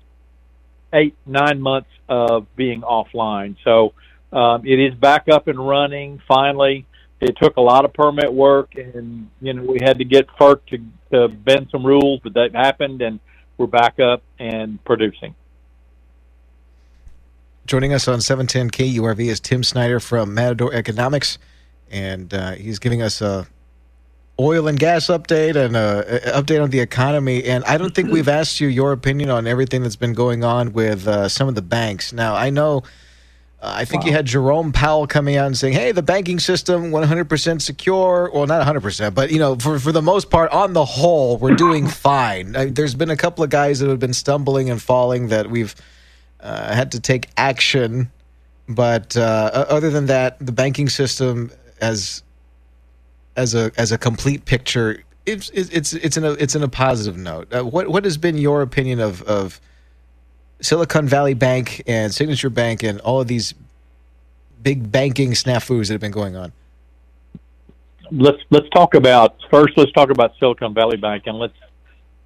eight 0.93 1.15
nine 1.25 1.61
months 1.61 1.89
of 2.07 2.47
being 2.55 2.81
offline. 2.81 3.55
So 3.63 3.93
um, 4.31 4.65
it 4.65 4.79
is 4.79 4.93
back 4.95 5.27
up 5.31 5.47
and 5.47 5.59
running 5.59 6.21
finally. 6.27 6.85
It 7.19 7.35
took 7.41 7.57
a 7.57 7.61
lot 7.61 7.83
of 7.83 7.93
permit 7.93 8.31
work, 8.31 8.75
and 8.75 9.29
you 9.41 9.53
know 9.53 9.63
we 9.63 9.79
had 9.81 9.97
to 9.97 10.05
get 10.05 10.27
FERC 10.39 10.59
to, 10.67 10.77
to 11.11 11.27
bend 11.27 11.67
some 11.71 11.85
rules, 11.85 12.19
but 12.23 12.33
that 12.35 12.53
happened, 12.53 13.01
and 13.01 13.19
we're 13.57 13.67
back 13.67 13.99
up 13.99 14.21
and 14.37 14.83
producing. 14.85 15.33
Joining 17.65 17.93
us 17.93 18.07
on 18.07 18.21
710 18.21 18.69
KURV 18.69 19.19
is 19.27 19.39
Tim 19.39 19.63
Snyder 19.63 19.99
from 19.99 20.33
Matador 20.33 20.73
Economics, 20.73 21.37
and 21.89 22.33
uh, 22.33 22.51
he's 22.51 22.79
giving 22.79 23.01
us 23.01 23.19
a 23.19 23.47
oil 24.39 24.67
and 24.67 24.79
gas 24.79 25.07
update 25.07 25.55
and 25.55 25.75
a, 25.75 26.37
a, 26.37 26.41
update 26.41 26.61
on 26.61 26.69
the 26.69 26.79
economy. 26.79 27.43
And 27.43 27.63
I 27.65 27.77
don't 27.77 27.93
think 27.93 28.11
we've 28.11 28.27
asked 28.27 28.59
you 28.59 28.67
your 28.67 28.91
opinion 28.91 29.29
on 29.29 29.47
everything 29.47 29.81
that's 29.81 29.95
been 29.95 30.13
going 30.13 30.43
on 30.43 30.73
with 30.73 31.07
uh, 31.07 31.27
some 31.27 31.47
of 31.47 31.55
the 31.55 31.61
banks. 31.61 32.13
Now 32.13 32.35
I 32.35 32.49
know. 32.49 32.83
Uh, 33.59 33.73
I 33.77 33.85
think 33.85 34.03
wow. 34.03 34.07
you 34.07 34.13
had 34.13 34.25
Jerome 34.27 34.71
Powell 34.71 35.07
coming 35.07 35.35
out 35.35 35.47
and 35.47 35.57
saying, 35.57 35.73
"Hey, 35.73 35.91
the 35.91 36.03
banking 36.03 36.39
system 36.39 36.91
100% 36.91 37.61
secure." 37.61 38.29
Well, 38.31 38.45
not 38.45 38.65
100%, 38.65 39.15
but 39.15 39.31
you 39.31 39.39
know, 39.39 39.55
for 39.55 39.79
for 39.79 39.91
the 39.91 40.01
most 40.01 40.29
part, 40.29 40.51
on 40.51 40.73
the 40.73 40.85
whole, 40.85 41.37
we're 41.37 41.55
doing 41.55 41.87
fine. 42.09 42.55
Uh, 42.55 42.67
there's 42.69 42.93
been 42.93 43.09
a 43.09 43.17
couple 43.17 43.43
of 43.43 43.49
guys 43.49 43.79
that 43.79 43.89
have 43.89 43.99
been 43.99 44.13
stumbling 44.13 44.69
and 44.69 44.79
falling 44.81 45.29
that 45.29 45.49
we've 45.49 45.73
uh, 46.39 46.73
had 46.73 46.91
to 46.91 46.99
take 46.99 47.29
action. 47.35 48.11
But 48.69 49.17
uh, 49.17 49.65
other 49.69 49.89
than 49.89 50.07
that, 50.07 50.37
the 50.39 50.51
banking 50.51 50.89
system 50.89 51.51
as 51.81 52.21
as 53.35 53.55
a 53.55 53.71
as 53.77 53.91
a 53.91 53.97
complete 53.97 54.45
picture, 54.45 55.03
it's 55.25 55.49
it's 55.49 55.93
it's 55.93 56.17
in 56.17 56.25
a 56.25 56.31
it's 56.33 56.55
in 56.55 56.61
a 56.61 56.67
positive 56.67 57.17
note. 57.17 57.51
Uh, 57.51 57.63
what 57.63 57.87
what 57.87 58.03
has 58.03 58.17
been 58.17 58.37
your 58.37 58.61
opinion 58.61 58.99
of 58.99 59.21
of 59.23 59.59
Silicon 60.61 61.07
Valley 61.07 61.33
Bank 61.33 61.83
and 61.87 62.13
Signature 62.13 62.49
Bank 62.49 62.83
and 62.83 62.99
all 63.01 63.21
of 63.21 63.27
these 63.27 63.53
big 64.61 64.91
banking 64.91 65.31
snafus 65.31 65.87
that 65.87 65.93
have 65.93 66.01
been 66.01 66.11
going 66.11 66.35
on? 66.35 66.51
Let's 68.11 68.41
let's 68.49 68.69
talk 68.69 68.95
about 68.95 69.35
first. 69.51 69.77
Let's 69.77 69.91
talk 69.91 70.09
about 70.09 70.33
Silicon 70.39 70.73
Valley 70.73 70.97
Bank 70.97 71.23
and 71.27 71.37
let's 71.37 71.57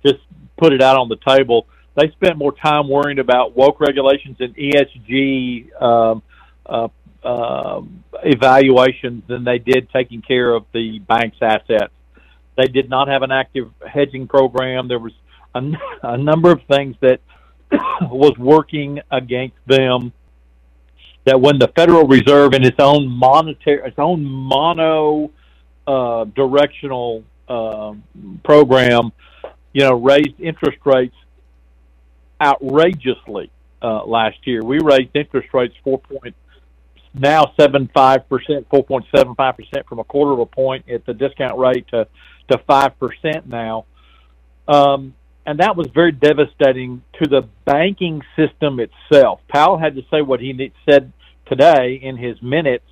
just 0.06 0.20
put 0.58 0.74
it 0.74 0.82
out 0.82 0.98
on 0.98 1.10
the 1.10 1.18
table 1.28 1.66
they 1.96 2.10
spent 2.12 2.38
more 2.38 2.54
time 2.54 2.88
worrying 2.88 3.20
about 3.20 3.56
woke 3.56 3.80
regulations 3.80 4.38
and 4.40 4.56
ESG 4.56 5.82
um, 5.82 6.24
uh, 6.66 6.88
uh, 7.24 7.82
evaluations 8.24 9.24
than 9.28 9.44
they 9.44 9.60
did 9.60 9.90
taking 9.90 10.22
care 10.22 10.54
of 10.54 10.66
the 10.74 11.00
bank's 11.00 11.38
assets. 11.42 11.94
They 12.56 12.68
did 12.68 12.90
not 12.90 13.08
have 13.08 13.24
an 13.24 13.32
active 13.32 13.72
hedging 13.86 14.28
program. 14.28 14.88
There 14.88 15.00
was 15.00 15.14
a, 15.54 15.62
a 16.04 16.18
number 16.18 16.52
of 16.52 16.62
things 16.64 16.96
that 17.02 17.20
was 18.02 18.38
working 18.38 19.00
against 19.12 19.58
them. 19.66 20.14
That 21.26 21.40
when 21.40 21.60
the 21.60 21.68
Federal 21.76 22.08
Reserve 22.08 22.54
in 22.54 22.64
its 22.64 22.80
own 22.80 23.08
monetary, 23.08 23.88
its 23.88 24.00
own 24.00 24.26
mono 24.26 25.30
uh, 25.86 26.24
directional 26.26 27.24
uh, 27.48 27.94
program, 28.44 29.12
you 29.74 29.82
know, 29.82 29.94
raised 29.94 30.40
interest 30.40 30.80
rates 30.84 31.16
outrageously 32.42 33.52
uh, 33.82 34.04
last 34.06 34.38
year. 34.46 34.64
We 34.64 34.80
raised 34.80 35.16
interest 35.16 35.50
rates 35.54 35.76
four 35.84 36.00
point 36.00 36.36
now 37.14 37.54
seven 37.60 37.90
five 37.94 38.28
percent, 38.30 38.68
four 38.70 38.84
point 38.84 39.06
seven 39.16 39.36
five 39.36 39.58
percent 39.58 39.88
from 39.88 40.00
a 40.00 40.04
quarter 40.04 40.34
of 40.34 40.40
a 40.40 40.46
point 40.46 40.90
at 40.90 41.06
the 41.06 41.14
discount 41.14 41.58
rate 41.58 41.88
to 41.90 42.08
to 42.50 42.58
five 42.68 42.98
percent 43.00 43.48
now, 43.48 43.86
um, 44.68 45.14
and 45.52 45.60
that 45.60 45.76
was 45.76 45.88
very 45.94 46.14
devastating 46.14 47.04
to 47.22 47.28
the 47.28 47.42
banking 47.66 48.22
system 48.38 48.80
itself. 48.80 49.42
Powell 49.50 49.78
had 49.78 49.96
to 49.96 50.02
say 50.10 50.22
what 50.22 50.40
he 50.40 50.72
said 50.90 51.12
today 51.46 52.00
in 52.02 52.16
his 52.16 52.42
minutes. 52.42 52.86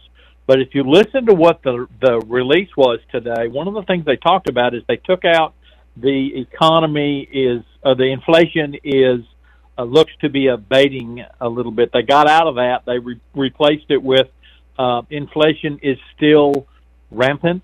But 0.46 0.60
if 0.60 0.76
you 0.76 0.84
listen 0.84 1.28
to 1.28 1.34
what 1.34 1.64
the 1.64 1.88
the 2.02 2.20
release 2.28 2.68
was 2.76 3.00
today, 3.14 3.48
one 3.48 3.70
of 3.70 3.76
the 3.76 3.84
things 3.84 4.04
they 4.04 4.18
talked 4.18 4.50
about 4.50 4.76
is 4.76 4.84
they 4.90 4.98
took 4.98 5.24
out 5.24 5.54
the 5.96 6.32
economy 6.36 7.22
is 7.22 7.64
uh, 7.86 7.94
the 7.94 8.12
inflation 8.12 8.76
is 8.84 9.22
uh, 9.78 9.84
looks 9.84 10.12
to 10.20 10.28
be 10.28 10.48
abating 10.48 11.24
a 11.40 11.48
little 11.48 11.72
bit. 11.72 11.92
They 11.94 12.02
got 12.02 12.28
out 12.28 12.48
of 12.48 12.56
that. 12.56 12.84
They 12.86 13.00
re- 13.00 13.22
replaced 13.36 13.90
it 13.90 14.04
with 14.04 14.28
uh, 14.78 15.04
inflation 15.10 15.80
is 15.82 15.98
still 16.18 16.68
rampant. 17.10 17.64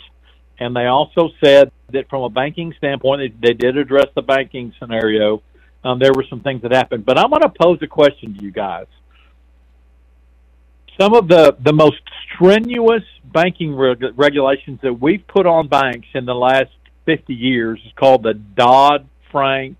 And 0.59 0.75
they 0.75 0.85
also 0.85 1.29
said 1.43 1.71
that 1.91 2.09
from 2.09 2.23
a 2.23 2.29
banking 2.29 2.73
standpoint, 2.77 3.33
they, 3.41 3.49
they 3.49 3.53
did 3.53 3.77
address 3.77 4.07
the 4.15 4.21
banking 4.21 4.73
scenario. 4.79 5.41
Um, 5.83 5.99
there 5.99 6.11
were 6.13 6.25
some 6.29 6.39
things 6.41 6.61
that 6.63 6.71
happened. 6.71 7.05
But 7.05 7.17
I'm 7.17 7.29
going 7.29 7.41
to 7.41 7.49
pose 7.49 7.79
a 7.81 7.87
question 7.87 8.35
to 8.37 8.43
you 8.43 8.51
guys. 8.51 8.87
Some 10.99 11.13
of 11.13 11.27
the, 11.27 11.57
the 11.61 11.73
most 11.73 11.97
strenuous 12.33 13.03
banking 13.25 13.75
reg- 13.75 14.17
regulations 14.17 14.79
that 14.81 14.93
we've 14.93 15.25
put 15.27 15.45
on 15.45 15.67
banks 15.67 16.07
in 16.13 16.25
the 16.25 16.35
last 16.35 16.71
50 17.05 17.33
years 17.33 17.79
is 17.85 17.91
called 17.95 18.23
the 18.23 18.33
Dodd 18.33 19.07
Frank 19.31 19.77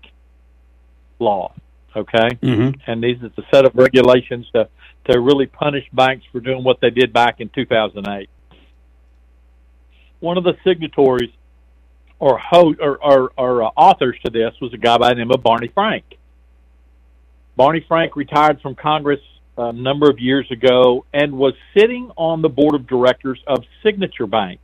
law 1.18 1.52
okay? 1.96 2.28
Mm-hmm. 2.42 2.90
And 2.90 3.02
these 3.02 3.16
is 3.22 3.32
a 3.38 3.42
set 3.52 3.64
of 3.64 3.74
regulations 3.74 4.46
to 4.54 4.68
to 5.10 5.20
really 5.20 5.46
punish 5.46 5.84
banks 5.92 6.24
for 6.32 6.40
doing 6.40 6.64
what 6.64 6.80
they 6.80 6.90
did 6.90 7.12
back 7.12 7.40
in 7.40 7.48
2008. 7.48 8.28
One 10.26 10.38
of 10.38 10.42
the 10.42 10.56
signatories 10.64 11.30
or 12.18 12.36
ho- 12.36 12.74
or, 12.80 12.98
or, 12.98 13.32
or 13.38 13.62
uh, 13.62 13.66
authors 13.76 14.16
to 14.24 14.30
this 14.32 14.52
was 14.60 14.74
a 14.74 14.76
guy 14.76 14.98
by 14.98 15.10
the 15.10 15.14
name 15.14 15.30
of 15.30 15.40
Barney 15.40 15.70
Frank. 15.72 16.04
Barney 17.54 17.84
Frank 17.86 18.16
retired 18.16 18.60
from 18.60 18.74
Congress 18.74 19.20
a 19.56 19.72
number 19.72 20.10
of 20.10 20.18
years 20.18 20.50
ago 20.50 21.06
and 21.14 21.38
was 21.38 21.54
sitting 21.78 22.10
on 22.16 22.42
the 22.42 22.48
board 22.48 22.74
of 22.74 22.88
directors 22.88 23.38
of 23.46 23.62
Signature 23.84 24.26
Bank 24.26 24.58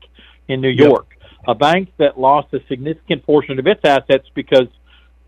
in 0.49 0.61
New 0.61 0.69
York, 0.69 1.07
yep. 1.21 1.31
a 1.47 1.55
bank 1.55 1.93
that 1.97 2.19
lost 2.19 2.53
a 2.53 2.59
significant 2.69 3.25
portion 3.25 3.61
of 3.61 3.67
its 3.69 3.83
assets 3.85 4.27
because 4.35 4.67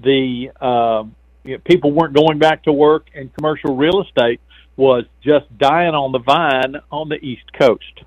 the 0.00 0.50
uh, 0.60 1.04
you 1.44 1.54
know, 1.54 1.62
people 1.64 1.92
weren't 1.92 2.12
going 2.12 2.40
back 2.40 2.64
to 2.64 2.72
work, 2.72 3.06
and 3.14 3.32
commercial 3.34 3.76
real 3.76 4.02
estate 4.02 4.40
was 4.76 5.04
just 5.22 5.46
dying 5.58 5.94
on 5.94 6.10
the 6.10 6.18
vine 6.18 6.82
on 6.90 7.08
the 7.08 7.24
East 7.24 7.52
Coast. 7.56 8.02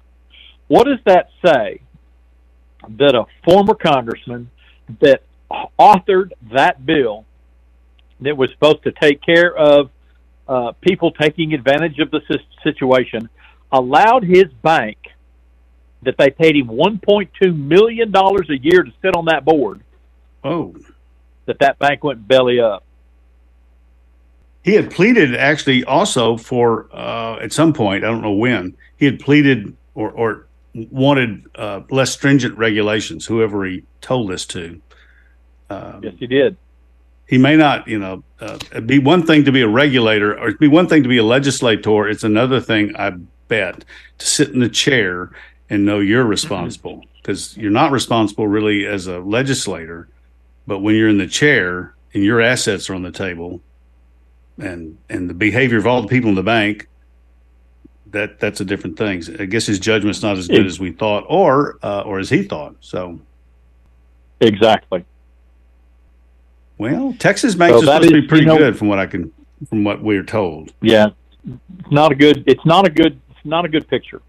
What 0.67 0.87
does 0.87 0.99
that 1.05 1.29
say? 1.45 1.79
That 2.89 3.15
a 3.15 3.25
former 3.43 3.73
congressman 3.73 4.49
that 5.01 5.23
authored 5.79 6.31
that 6.51 6.85
bill 6.85 7.25
that 8.21 8.35
was 8.35 8.49
supposed 8.51 8.83
to 8.83 8.91
take 8.91 9.21
care 9.21 9.55
of 9.55 9.89
uh, 10.47 10.71
people 10.81 11.11
taking 11.11 11.53
advantage 11.53 11.99
of 11.99 12.11
the 12.11 12.21
situation 12.63 13.29
allowed 13.71 14.23
his 14.23 14.45
bank 14.61 14.97
that 16.03 16.15
they 16.17 16.29
paid 16.29 16.55
him 16.55 16.67
1.2 16.67 17.57
million 17.57 18.11
dollars 18.11 18.49
a 18.49 18.57
year 18.57 18.83
to 18.83 18.91
sit 19.01 19.15
on 19.15 19.25
that 19.25 19.43
board. 19.43 19.81
Oh, 20.43 20.75
that 21.45 21.59
that 21.59 21.79
bank 21.79 22.03
went 22.03 22.27
belly 22.27 22.59
up 22.59 22.83
he 24.67 24.73
had 24.73 24.91
pleaded 24.91 25.33
actually 25.33 25.85
also 25.85 26.35
for 26.35 26.89
uh, 26.93 27.39
at 27.41 27.53
some 27.53 27.71
point 27.71 28.03
I 28.03 28.07
don't 28.07 28.21
know 28.21 28.33
when 28.33 28.75
he 28.97 29.05
had 29.05 29.17
pleaded 29.17 29.75
or, 29.95 30.11
or 30.11 30.46
wanted 30.73 31.45
uh, 31.55 31.81
less 31.89 32.11
stringent 32.11 32.57
regulations. 32.57 33.25
Whoever 33.25 33.65
he 33.65 33.83
told 34.01 34.29
this 34.29 34.45
to, 34.47 34.81
um, 35.69 36.03
yes, 36.03 36.13
he 36.19 36.27
did. 36.27 36.57
He 37.27 37.37
may 37.37 37.57
not, 37.57 37.87
you 37.87 37.99
know, 37.99 38.23
uh, 38.39 38.57
be 38.81 38.99
one 38.99 39.25
thing 39.25 39.43
to 39.45 39.51
be 39.51 39.61
a 39.61 39.67
regulator, 39.67 40.37
or 40.39 40.53
be 40.53 40.67
one 40.67 40.87
thing 40.87 41.03
to 41.03 41.09
be 41.09 41.17
a 41.17 41.23
legislator. 41.23 42.07
It's 42.07 42.23
another 42.23 42.61
thing, 42.61 42.95
I 42.95 43.17
bet, 43.47 43.83
to 44.17 44.25
sit 44.25 44.49
in 44.49 44.59
the 44.59 44.69
chair 44.69 45.31
and 45.69 45.85
know 45.85 45.99
you're 45.99 46.23
responsible 46.23 47.03
because 47.21 47.57
you're 47.57 47.71
not 47.71 47.91
responsible 47.91 48.47
really 48.47 48.85
as 48.85 49.07
a 49.07 49.19
legislator, 49.19 50.07
but 50.65 50.79
when 50.79 50.95
you're 50.95 51.09
in 51.09 51.17
the 51.17 51.27
chair 51.27 51.93
and 52.13 52.23
your 52.23 52.39
assets 52.39 52.89
are 52.89 52.95
on 52.95 53.03
the 53.03 53.11
table, 53.11 53.61
and 54.57 54.97
and 55.09 55.29
the 55.29 55.33
behavior 55.33 55.77
of 55.77 55.85
all 55.85 56.01
the 56.01 56.07
people 56.07 56.29
in 56.29 56.35
the 56.35 56.43
bank 56.43 56.87
that 58.11 58.39
that's 58.39 58.61
a 58.61 58.65
different 58.65 58.97
thing. 58.97 59.23
I 59.39 59.45
guess 59.45 59.65
his 59.65 59.79
judgment's 59.79 60.21
not 60.21 60.37
as 60.37 60.47
good 60.47 60.65
as 60.65 60.79
we 60.79 60.91
thought, 60.91 61.25
or 61.27 61.77
uh, 61.83 62.01
or 62.01 62.19
as 62.19 62.29
he 62.29 62.43
thought. 62.43 62.75
So, 62.79 63.19
exactly. 64.39 65.05
Well, 66.77 67.15
Texas 67.17 67.55
banks 67.55 67.79
So 67.79 67.85
supposed 67.85 68.09
to 68.09 68.21
be 68.21 68.27
pretty 68.27 68.43
you 68.43 68.47
know- 68.51 68.57
good 68.57 68.77
from 68.77 68.87
what 68.87 68.99
I 68.99 69.07
can, 69.07 69.31
from 69.69 69.83
what 69.83 70.01
we're 70.01 70.23
told. 70.23 70.73
Yeah, 70.81 71.07
it's 71.45 71.91
not 71.91 72.11
a 72.11 72.15
good. 72.15 72.43
It's 72.47 72.65
not 72.65 72.85
a 72.85 72.89
good. 72.89 73.19
It's 73.31 73.45
not 73.45 73.65
a 73.65 73.69
good 73.69 73.87
picture. 73.87 74.21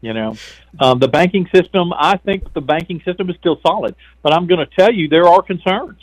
You 0.00 0.12
know, 0.12 0.36
um, 0.80 0.98
the 0.98 1.08
banking 1.08 1.48
system. 1.54 1.92
I 1.94 2.16
think 2.18 2.52
the 2.52 2.60
banking 2.60 3.00
system 3.04 3.30
is 3.30 3.36
still 3.36 3.58
solid, 3.66 3.94
but 4.22 4.32
I'm 4.32 4.46
going 4.46 4.60
to 4.60 4.74
tell 4.74 4.92
you 4.92 5.08
there 5.08 5.28
are 5.28 5.42
concerns. 5.42 5.98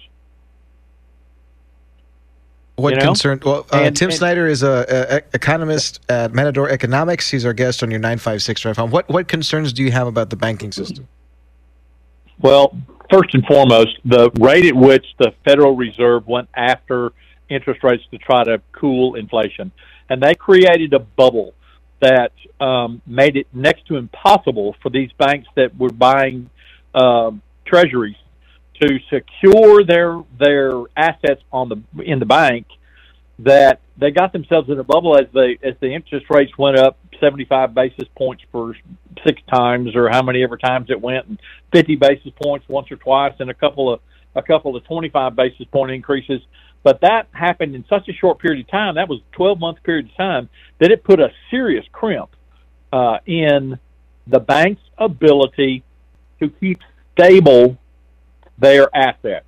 What 2.78 2.92
You 2.94 3.00
know? 3.00 3.06
concern? 3.08 3.40
Well, 3.46 3.66
uh, 3.72 3.78
And- 3.82 3.96
Tim 3.96 4.10
and- 4.10 4.18
Snyder 4.18 4.48
is 4.48 4.64
a, 4.64 4.86
a, 4.90 5.16
a 5.18 5.22
economist 5.34 6.00
at 6.10 6.34
Matador 6.34 6.70
Economics. 6.70 7.30
He's 7.30 7.46
our 7.46 7.54
guest 7.54 7.84
on 7.84 7.92
your 7.92 8.00
nine 8.00 8.18
five 8.18 8.42
six 8.42 8.62
drive 8.62 8.78
home. 8.78 8.92
What 8.92 9.08
what 9.10 9.28
concerns 9.28 9.74
do 9.74 9.84
you 9.84 9.92
have 9.92 10.08
about 10.08 10.30
the 10.30 10.36
banking 10.36 10.72
system? 10.72 11.08
Well, 12.40 12.76
first 13.12 13.34
and 13.36 13.46
foremost, 13.46 13.98
the 14.06 14.32
rate 14.40 14.66
at 14.66 14.76
which 14.76 15.06
the 15.20 15.34
Federal 15.46 15.76
Reserve 15.76 16.28
went 16.28 16.50
after 16.56 17.12
interest 17.50 17.84
rates 17.84 18.04
to 18.12 18.18
try 18.18 18.44
to 18.46 18.62
cool 18.72 19.16
inflation, 19.16 19.72
and 20.10 20.22
they 20.24 20.34
created 20.34 20.94
a 20.94 21.00
bubble 21.00 21.54
that 22.00 22.32
um, 22.60 23.02
made 23.06 23.36
it 23.38 23.46
next 23.54 23.86
to 23.88 23.98
impossible 23.98 24.76
for 24.82 24.90
these 24.90 25.12
banks 25.20 25.48
that 25.56 25.76
were 25.78 25.92
buying 25.92 26.50
um 26.96 27.42
treasuries 27.66 28.16
to 28.82 29.00
secure 29.10 29.84
their 29.84 30.22
their 30.40 30.82
assets 30.98 31.42
on 31.52 31.70
the 31.70 32.04
in 32.04 32.20
the 32.20 32.26
bank. 32.26 32.68
That 33.40 33.80
they 33.98 34.12
got 34.12 34.34
themselves 34.34 34.70
in 34.70 34.78
a 34.80 34.84
bubble 34.84 35.18
as 35.18 35.28
they 35.34 35.58
as 35.64 35.76
the 35.80 35.94
interest 35.94 36.28
rates 36.30 36.56
went 36.58 36.78
up 36.78 36.98
seventy 37.20 37.46
five 37.46 37.74
basis 37.74 38.08
points 38.16 38.44
for 38.52 38.76
six 39.26 39.42
times 39.52 39.96
or 39.96 40.10
how 40.10 40.22
many 40.22 40.44
ever 40.44 40.58
times 40.58 40.90
it 40.90 41.00
went 41.00 41.28
and 41.28 41.40
50 41.74 41.96
basis 41.96 42.32
points 42.42 42.68
once 42.68 42.92
or 42.92 42.96
twice 42.96 43.34
and 43.40 43.50
a 43.50 43.54
couple 43.54 43.92
of 43.92 44.00
a 44.36 44.42
couple 44.42 44.76
of 44.76 44.84
25 44.86 45.36
basis 45.36 45.66
point 45.72 45.92
increases 45.92 46.42
but 46.84 47.02
that 47.02 47.28
happened 47.32 47.76
in 47.76 47.86
such 47.90 48.08
a 48.08 48.14
short 48.14 48.40
period 48.40 48.66
of 48.66 48.72
time 48.72 48.96
that 48.96 49.10
was 49.10 49.20
a 49.20 49.36
12 49.36 49.60
month 49.60 49.84
period 49.84 50.06
of 50.06 50.16
time 50.16 50.50
that 50.80 50.92
it 50.92 51.04
put 51.04 51.20
a 51.20 51.30
serious 51.50 51.86
crimp 51.92 52.30
uh, 52.94 53.18
in 53.26 53.78
the 54.28 54.40
bank's 54.40 54.82
ability 54.98 55.84
to 56.40 56.50
keep 56.50 56.80
stable 57.14 57.78
their 58.58 58.88
assets 58.96 59.46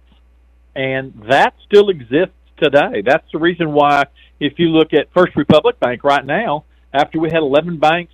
and 0.76 1.14
that 1.30 1.54
still 1.66 1.90
exists 1.90 2.36
today 2.58 3.02
that's 3.06 3.30
the 3.32 3.40
reason 3.40 3.72
why 3.72 4.04
if 4.40 4.54
you 4.58 4.70
look 4.70 4.94
at 4.94 5.08
First 5.14 5.36
Republic 5.36 5.80
Bank 5.80 6.04
right 6.04 6.26
now 6.26 6.66
after 6.94 7.20
we 7.20 7.30
had 7.30 7.40
11 7.40 7.78
banks 7.78 8.14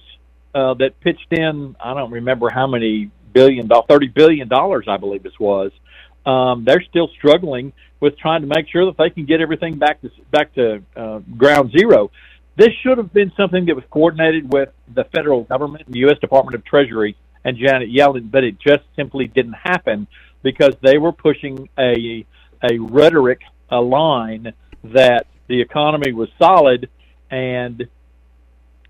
uh, 0.53 0.73
that 0.75 0.99
pitched 1.01 1.31
in, 1.31 1.75
I 1.83 1.93
don't 1.93 2.11
remember 2.11 2.49
how 2.49 2.67
many 2.67 3.11
billion, 3.33 3.67
dollars, 3.67 3.85
thirty 3.87 4.07
billion 4.07 4.47
dollars, 4.47 4.85
I 4.87 4.97
believe 4.97 5.23
this 5.23 5.39
was. 5.39 5.71
Um, 6.25 6.65
they're 6.65 6.83
still 6.89 7.09
struggling 7.17 7.73
with 7.99 8.17
trying 8.17 8.41
to 8.41 8.47
make 8.47 8.67
sure 8.69 8.85
that 8.85 8.97
they 8.97 9.09
can 9.09 9.25
get 9.25 9.41
everything 9.41 9.77
back 9.77 10.01
to 10.01 10.09
back 10.31 10.53
to 10.55 10.81
uh, 10.95 11.19
ground 11.37 11.71
zero. 11.77 12.11
This 12.57 12.69
should 12.83 12.97
have 12.97 13.13
been 13.13 13.31
something 13.37 13.65
that 13.65 13.75
was 13.75 13.85
coordinated 13.89 14.51
with 14.51 14.69
the 14.93 15.05
federal 15.15 15.43
government, 15.43 15.89
the 15.89 15.99
U.S. 15.99 16.17
Department 16.19 16.55
of 16.55 16.65
Treasury, 16.65 17.15
and 17.45 17.57
Janet 17.57 17.89
Yellen, 17.89 18.29
but 18.29 18.43
it 18.43 18.59
just 18.59 18.83
simply 18.95 19.27
didn't 19.27 19.53
happen 19.53 20.07
because 20.41 20.75
they 20.81 20.97
were 20.97 21.11
pushing 21.11 21.69
a 21.77 22.25
a 22.61 22.77
rhetoric, 22.79 23.41
a 23.69 23.79
line 23.79 24.53
that 24.83 25.27
the 25.47 25.61
economy 25.61 26.11
was 26.11 26.29
solid 26.37 26.89
and 27.31 27.87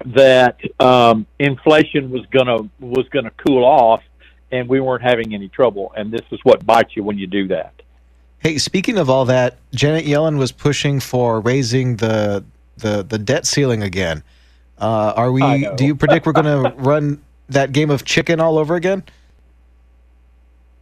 that 0.06 0.60
um, 0.80 1.26
inflation 1.40 2.10
was 2.10 2.26
gonna 2.28 2.70
was 2.80 3.08
gonna 3.10 3.32
cool 3.46 3.66
off, 3.66 4.02
and 4.52 4.68
we 4.68 4.80
weren't 4.80 5.04
having 5.04 5.34
any 5.34 5.50
trouble. 5.50 5.92
And 5.96 6.12
this 6.12 6.26
is 6.32 6.40
what 6.44 6.66
bites 6.66 6.96
you 6.96 7.04
when 7.04 7.18
you 7.18 7.28
do 7.28 7.48
that. 7.50 7.74
Hey, 8.40 8.58
speaking 8.58 8.98
of 8.98 9.10
all 9.10 9.26
that, 9.26 9.58
Janet 9.74 10.06
Yellen 10.06 10.38
was 10.38 10.52
pushing 10.52 11.00
for 11.00 11.42
raising 11.42 11.98
the 11.98 12.44
the 12.78 13.04
the 13.04 13.20
debt 13.20 13.46
ceiling 13.46 13.84
again. 13.84 14.24
Uh, 14.78 15.14
are 15.16 15.32
we? 15.32 15.70
Do 15.76 15.86
you 15.86 15.96
predict 15.96 16.26
we're 16.26 16.32
going 16.32 16.64
to 16.64 16.74
run 16.78 17.22
that 17.50 17.74
game 17.74 17.90
of 17.90 18.06
chicken 18.06 18.40
all 18.40 18.58
over 18.58 18.76
again? 18.76 19.04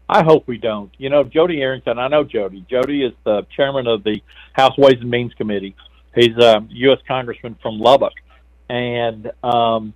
I 0.10 0.24
hope 0.24 0.48
we 0.48 0.58
don't. 0.58 0.92
You 0.98 1.10
know, 1.10 1.24
Jodey 1.24 1.60
Arrington. 1.60 2.00
I 2.00 2.08
know 2.08 2.24
Jodey. 2.24 2.66
Jodey 2.68 3.06
is 3.06 3.14
the 3.26 3.46
chairman 3.56 3.88
of 3.88 4.04
the 4.04 4.22
House 4.54 4.78
Ways 4.78 4.98
and 5.02 5.10
Means 5.10 5.34
Committee. 5.34 5.76
He's 6.16 6.36
a 6.38 6.66
U.S. 6.70 7.00
congressman 7.08 7.58
from 7.62 7.80
Lubbock, 7.80 8.14
and 8.70 9.30
um, 9.44 9.94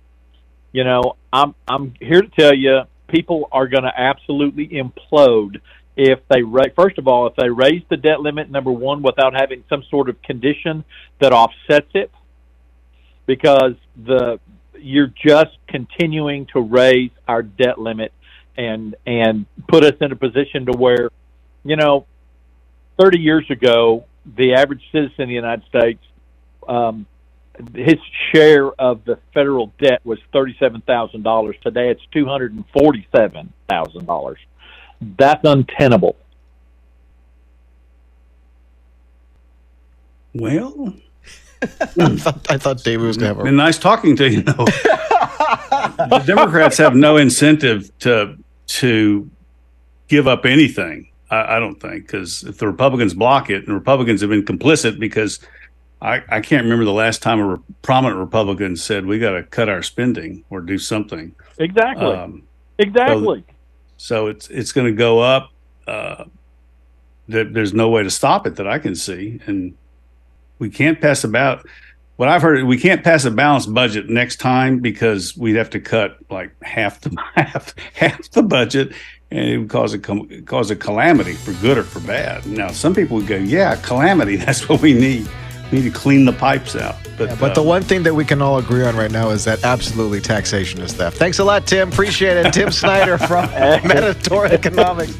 you 0.70 0.84
know, 0.84 1.16
I'm 1.32 1.54
I'm 1.66 1.94
here 1.98 2.20
to 2.22 2.28
tell 2.28 2.54
you, 2.54 2.82
people 3.08 3.48
are 3.52 3.66
going 3.68 3.84
to 3.84 3.92
absolutely 3.94 4.68
implode 4.68 5.60
if 5.96 6.20
they 6.28 6.42
ra- 6.42 6.64
first 6.74 6.98
of 6.98 7.06
all 7.06 7.26
if 7.26 7.36
they 7.36 7.50
raise 7.50 7.82
the 7.90 7.96
debt 7.96 8.20
limit 8.20 8.50
number 8.50 8.72
one 8.72 9.02
without 9.02 9.34
having 9.34 9.64
some 9.68 9.82
sort 9.90 10.08
of 10.08 10.20
condition 10.22 10.84
that 11.20 11.32
offsets 11.32 11.90
it, 11.94 12.10
because 13.26 13.74
the 14.04 14.38
you're 14.78 15.12
just 15.24 15.56
continuing 15.68 16.46
to 16.46 16.60
raise 16.60 17.10
our 17.28 17.42
debt 17.42 17.78
limit 17.78 18.12
and 18.56 18.94
and 19.06 19.46
put 19.68 19.84
us 19.84 19.94
in 20.00 20.12
a 20.12 20.16
position 20.16 20.66
to 20.66 20.72
where, 20.72 21.10
you 21.64 21.76
know, 21.76 22.06
30 22.98 23.18
years 23.18 23.50
ago, 23.50 24.04
the 24.36 24.54
average 24.54 24.82
citizen 24.92 25.22
in 25.22 25.28
the 25.28 25.34
United 25.34 25.64
States, 25.68 26.02
um, 26.68 27.06
his 27.74 27.98
share 28.32 28.68
of 28.80 29.04
the 29.04 29.18
federal 29.34 29.72
debt 29.78 30.00
was 30.04 30.18
thirty-seven 30.32 30.82
thousand 30.82 31.22
dollars. 31.22 31.56
Today, 31.62 31.90
it's 31.90 32.02
two 32.12 32.24
hundred 32.26 32.54
and 32.54 32.64
forty-seven 32.72 33.52
thousand 33.68 34.06
dollars. 34.06 34.38
That's 35.18 35.44
untenable. 35.44 36.16
Well, 40.34 40.94
I 41.62 41.66
thought 42.16 42.50
I 42.50 42.56
thought 42.58 42.82
David 42.82 43.06
was 43.06 43.16
going 43.16 43.30
to 43.30 43.34
have 43.34 43.40
a 43.40 43.44
been 43.44 43.56
nice 43.56 43.78
talking 43.78 44.16
to 44.16 44.28
you. 44.30 44.42
Though. 44.42 44.64
the 44.64 46.22
Democrats 46.26 46.78
have 46.78 46.94
no 46.94 47.16
incentive 47.18 47.96
to 48.00 48.38
to 48.72 49.30
give 50.08 50.26
up 50.26 50.44
anything. 50.46 51.10
I, 51.30 51.56
I 51.56 51.58
don't 51.58 51.80
think 51.80 52.06
because 52.06 52.44
if 52.44 52.58
the 52.58 52.66
Republicans 52.66 53.14
block 53.14 53.50
it, 53.50 53.66
and 53.66 53.74
Republicans 53.74 54.20
have 54.20 54.30
been 54.30 54.44
complicit 54.44 54.98
because 54.98 55.40
I, 56.00 56.22
I 56.28 56.40
can't 56.40 56.64
remember 56.64 56.84
the 56.84 56.92
last 56.92 57.22
time 57.22 57.40
a 57.40 57.46
re- 57.46 57.62
prominent 57.82 58.18
Republican 58.18 58.76
said 58.76 59.06
we 59.06 59.18
got 59.18 59.32
to 59.32 59.42
cut 59.42 59.68
our 59.68 59.82
spending 59.82 60.44
or 60.50 60.60
do 60.60 60.78
something. 60.78 61.34
Exactly. 61.58 62.06
Um, 62.06 62.42
exactly. 62.78 63.44
so 63.96 64.26
it's 64.26 64.48
it's 64.48 64.72
going 64.72 64.86
to 64.86 64.96
go 64.96 65.20
up. 65.20 65.50
Uh, 65.86 66.24
there, 67.28 67.44
there's 67.44 67.74
no 67.74 67.88
way 67.88 68.02
to 68.02 68.10
stop 68.10 68.46
it 68.46 68.56
that 68.56 68.66
I 68.66 68.78
can 68.78 68.94
see, 68.94 69.40
and 69.46 69.74
we 70.58 70.70
can't 70.70 71.00
pass 71.00 71.24
about. 71.24 71.66
What 72.16 72.28
I've 72.28 72.42
heard, 72.42 72.64
we 72.64 72.78
can't 72.78 73.02
pass 73.02 73.24
a 73.24 73.30
balanced 73.30 73.72
budget 73.72 74.08
next 74.08 74.36
time 74.36 74.80
because 74.80 75.36
we'd 75.36 75.56
have 75.56 75.70
to 75.70 75.80
cut 75.80 76.18
like 76.30 76.54
half 76.62 77.00
the 77.00 77.16
half 77.34 77.74
half 77.94 78.30
the 78.30 78.42
budget, 78.42 78.92
and 79.30 79.48
it 79.48 79.58
would 79.58 79.70
cause 79.70 79.94
a 79.94 79.98
cause 79.98 80.70
a 80.70 80.76
calamity 80.76 81.34
for 81.34 81.52
good 81.54 81.78
or 81.78 81.84
for 81.84 82.00
bad. 82.00 82.46
Now, 82.46 82.68
some 82.68 82.94
people 82.94 83.16
would 83.16 83.26
go, 83.26 83.36
"Yeah, 83.36 83.76
calamity. 83.76 84.36
That's 84.44 84.68
what 84.68 84.82
we 84.82 84.92
need. 84.92 85.26
We 85.70 85.78
need 85.78 85.92
to 85.92 85.98
clean 85.98 86.26
the 86.26 86.34
pipes 86.34 86.76
out." 86.76 86.96
But 87.16 87.30
Yeah, 87.30 87.36
but 87.40 87.54
the 87.54 87.62
uh, 87.62 87.64
one 87.64 87.82
thing 87.82 88.02
that 88.02 88.14
we 88.14 88.26
can 88.26 88.42
all 88.42 88.58
agree 88.58 88.84
on 88.84 88.94
right 88.94 89.10
now 89.10 89.30
is 89.30 89.44
that 89.46 89.64
absolutely 89.64 90.20
taxation 90.20 90.82
is 90.82 90.92
theft. 90.92 91.16
Thanks 91.16 91.38
a 91.38 91.44
lot, 91.44 91.66
Tim. 91.66 91.90
Appreciate 91.90 92.36
it. 92.36 92.52
Tim 92.52 92.70
Snyder 92.70 93.16
from 93.16 93.46
Matador 93.50 94.46
Economics. 94.46 95.16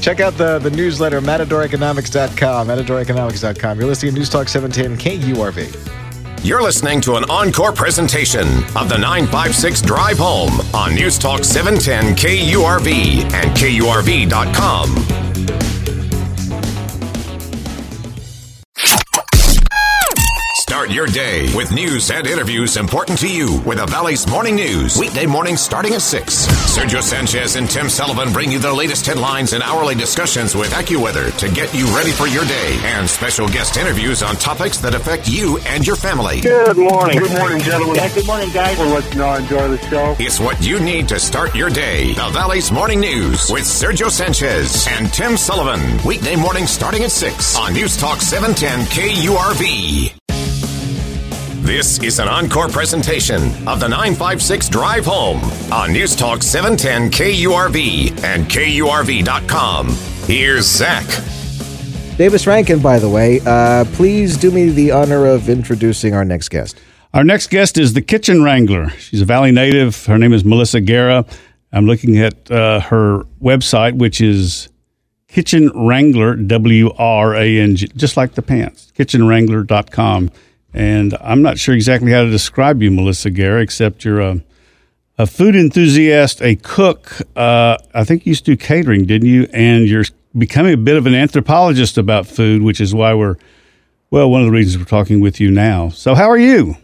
Check 0.00 0.18
out 0.18 0.36
the, 0.36 0.58
the 0.58 0.70
newsletter, 0.70 1.20
matadoreconomics.com, 1.20 2.66
matadoreconomics.com. 2.66 3.78
You're 3.78 3.86
listening 3.86 4.14
to 4.14 4.18
News 4.18 4.28
Talk 4.28 4.48
710 4.48 4.98
KURV. 4.98 6.01
You're 6.44 6.60
listening 6.60 7.00
to 7.02 7.14
an 7.14 7.24
encore 7.30 7.70
presentation 7.70 8.48
of 8.74 8.88
the 8.88 8.98
956 8.98 9.80
Drive 9.82 10.18
Home 10.18 10.60
on 10.74 10.92
News 10.92 11.16
Talk 11.16 11.44
710 11.44 12.16
KURV 12.16 13.32
and 13.32 13.56
KURV.com. 13.56 15.21
your 20.92 21.06
day 21.06 21.52
with 21.54 21.72
news 21.72 22.10
and 22.10 22.26
interviews 22.26 22.76
important 22.76 23.18
to 23.18 23.28
you 23.28 23.60
with 23.62 23.78
the 23.78 23.86
Valley's 23.86 24.26
Morning 24.28 24.56
News. 24.56 24.98
Weekday 24.98 25.26
mornings 25.26 25.60
starting 25.60 25.94
at 25.94 26.02
6. 26.02 26.46
Sergio 26.46 27.00
Sanchez 27.00 27.56
and 27.56 27.68
Tim 27.68 27.88
Sullivan 27.88 28.32
bring 28.32 28.52
you 28.52 28.58
the 28.58 28.72
latest 28.72 29.06
headlines 29.06 29.52
and 29.52 29.62
hourly 29.62 29.94
discussions 29.94 30.54
with 30.54 30.70
AccuWeather 30.72 31.36
to 31.38 31.48
get 31.48 31.74
you 31.74 31.86
ready 31.96 32.10
for 32.10 32.26
your 32.26 32.44
day 32.44 32.78
and 32.84 33.08
special 33.08 33.48
guest 33.48 33.76
interviews 33.76 34.22
on 34.22 34.36
topics 34.36 34.78
that 34.78 34.94
affect 34.94 35.28
you 35.28 35.58
and 35.66 35.86
your 35.86 35.96
family. 35.96 36.40
Good 36.40 36.76
morning. 36.76 37.18
Good 37.18 37.38
morning, 37.38 37.60
gentlemen. 37.60 37.96
Yeah, 37.96 38.14
good 38.14 38.26
morning, 38.26 38.50
guys. 38.50 38.78
We'll 38.78 38.88
let 38.88 39.12
you 39.12 39.18
know 39.18 39.34
enjoy 39.34 39.68
the 39.68 39.78
show. 39.88 40.16
It's 40.18 40.40
what 40.40 40.64
you 40.64 40.80
need 40.80 41.08
to 41.08 41.18
start 41.18 41.54
your 41.54 41.70
day. 41.70 42.12
The 42.14 42.30
Valley's 42.32 42.70
Morning 42.70 43.00
News 43.00 43.50
with 43.50 43.64
Sergio 43.64 44.10
Sanchez 44.10 44.86
and 44.88 45.12
Tim 45.12 45.36
Sullivan. 45.36 46.04
Weekday 46.06 46.36
morning 46.36 46.66
starting 46.66 47.02
at 47.04 47.10
6 47.10 47.56
on 47.56 47.72
News 47.72 47.96
Talk 47.96 48.20
710 48.20 48.86
KURV. 48.86 50.21
This 51.62 52.02
is 52.02 52.18
an 52.18 52.26
encore 52.26 52.68
presentation 52.68 53.44
of 53.68 53.78
the 53.78 53.88
956 53.88 54.68
Drive 54.68 55.06
Home 55.06 55.40
on 55.72 55.92
News 55.92 56.16
Talk 56.16 56.42
710 56.42 57.08
KURV 57.12 58.24
and 58.24 58.46
KURV.com. 58.46 59.88
Here's 60.26 60.66
Zach. 60.66 61.06
Davis 62.18 62.48
Rankin, 62.48 62.80
by 62.80 62.98
the 62.98 63.08
way, 63.08 63.40
uh, 63.46 63.84
please 63.92 64.36
do 64.36 64.50
me 64.50 64.70
the 64.70 64.90
honor 64.90 65.24
of 65.24 65.48
introducing 65.48 66.14
our 66.14 66.24
next 66.24 66.48
guest. 66.48 66.80
Our 67.14 67.22
next 67.22 67.48
guest 67.48 67.78
is 67.78 67.92
the 67.92 68.02
Kitchen 68.02 68.42
Wrangler. 68.42 68.90
She's 68.90 69.20
a 69.22 69.24
Valley 69.24 69.52
native. 69.52 70.06
Her 70.06 70.18
name 70.18 70.32
is 70.32 70.44
Melissa 70.44 70.80
Guerra. 70.80 71.24
I'm 71.72 71.86
looking 71.86 72.18
at 72.18 72.50
uh, 72.50 72.80
her 72.80 73.22
website, 73.40 73.98
which 73.98 74.20
is 74.20 74.68
Kitchen 75.28 75.70
Wrangler, 75.76 76.34
W 76.34 76.90
R 76.98 77.36
A 77.36 77.60
N 77.60 77.76
G, 77.76 77.86
just 77.94 78.16
like 78.16 78.34
the 78.34 78.42
pants, 78.42 78.92
kitchenwrangler.com. 78.98 80.32
And 80.74 81.16
I'm 81.20 81.42
not 81.42 81.58
sure 81.58 81.74
exactly 81.74 82.12
how 82.12 82.22
to 82.22 82.30
describe 82.30 82.82
you, 82.82 82.90
Melissa 82.90 83.30
Guerra, 83.30 83.60
except 83.60 84.04
you're 84.04 84.20
a, 84.20 84.42
a 85.18 85.26
food 85.26 85.54
enthusiast, 85.54 86.40
a 86.42 86.56
cook. 86.56 87.20
Uh, 87.36 87.76
I 87.94 88.04
think 88.04 88.24
you 88.24 88.30
used 88.30 88.46
to 88.46 88.52
do 88.52 88.56
catering, 88.56 89.04
didn't 89.04 89.28
you? 89.28 89.48
And 89.52 89.86
you're 89.86 90.04
becoming 90.36 90.72
a 90.72 90.78
bit 90.78 90.96
of 90.96 91.06
an 91.06 91.14
anthropologist 91.14 91.98
about 91.98 92.26
food, 92.26 92.62
which 92.62 92.80
is 92.80 92.94
why 92.94 93.12
we're, 93.12 93.36
well, 94.10 94.30
one 94.30 94.40
of 94.40 94.46
the 94.46 94.52
reasons 94.52 94.78
we're 94.78 94.88
talking 94.88 95.20
with 95.20 95.40
you 95.40 95.50
now. 95.50 95.90
So, 95.90 96.14
how 96.14 96.30
are 96.30 96.38
you? 96.38 96.76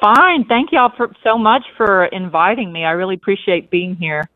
Fine. 0.00 0.46
Thank 0.46 0.72
y'all 0.72 0.92
for, 0.96 1.12
so 1.22 1.36
much 1.36 1.62
for 1.76 2.06
inviting 2.06 2.72
me. 2.72 2.84
I 2.84 2.92
really 2.92 3.14
appreciate 3.14 3.70
being 3.70 3.94
here. 3.96 4.28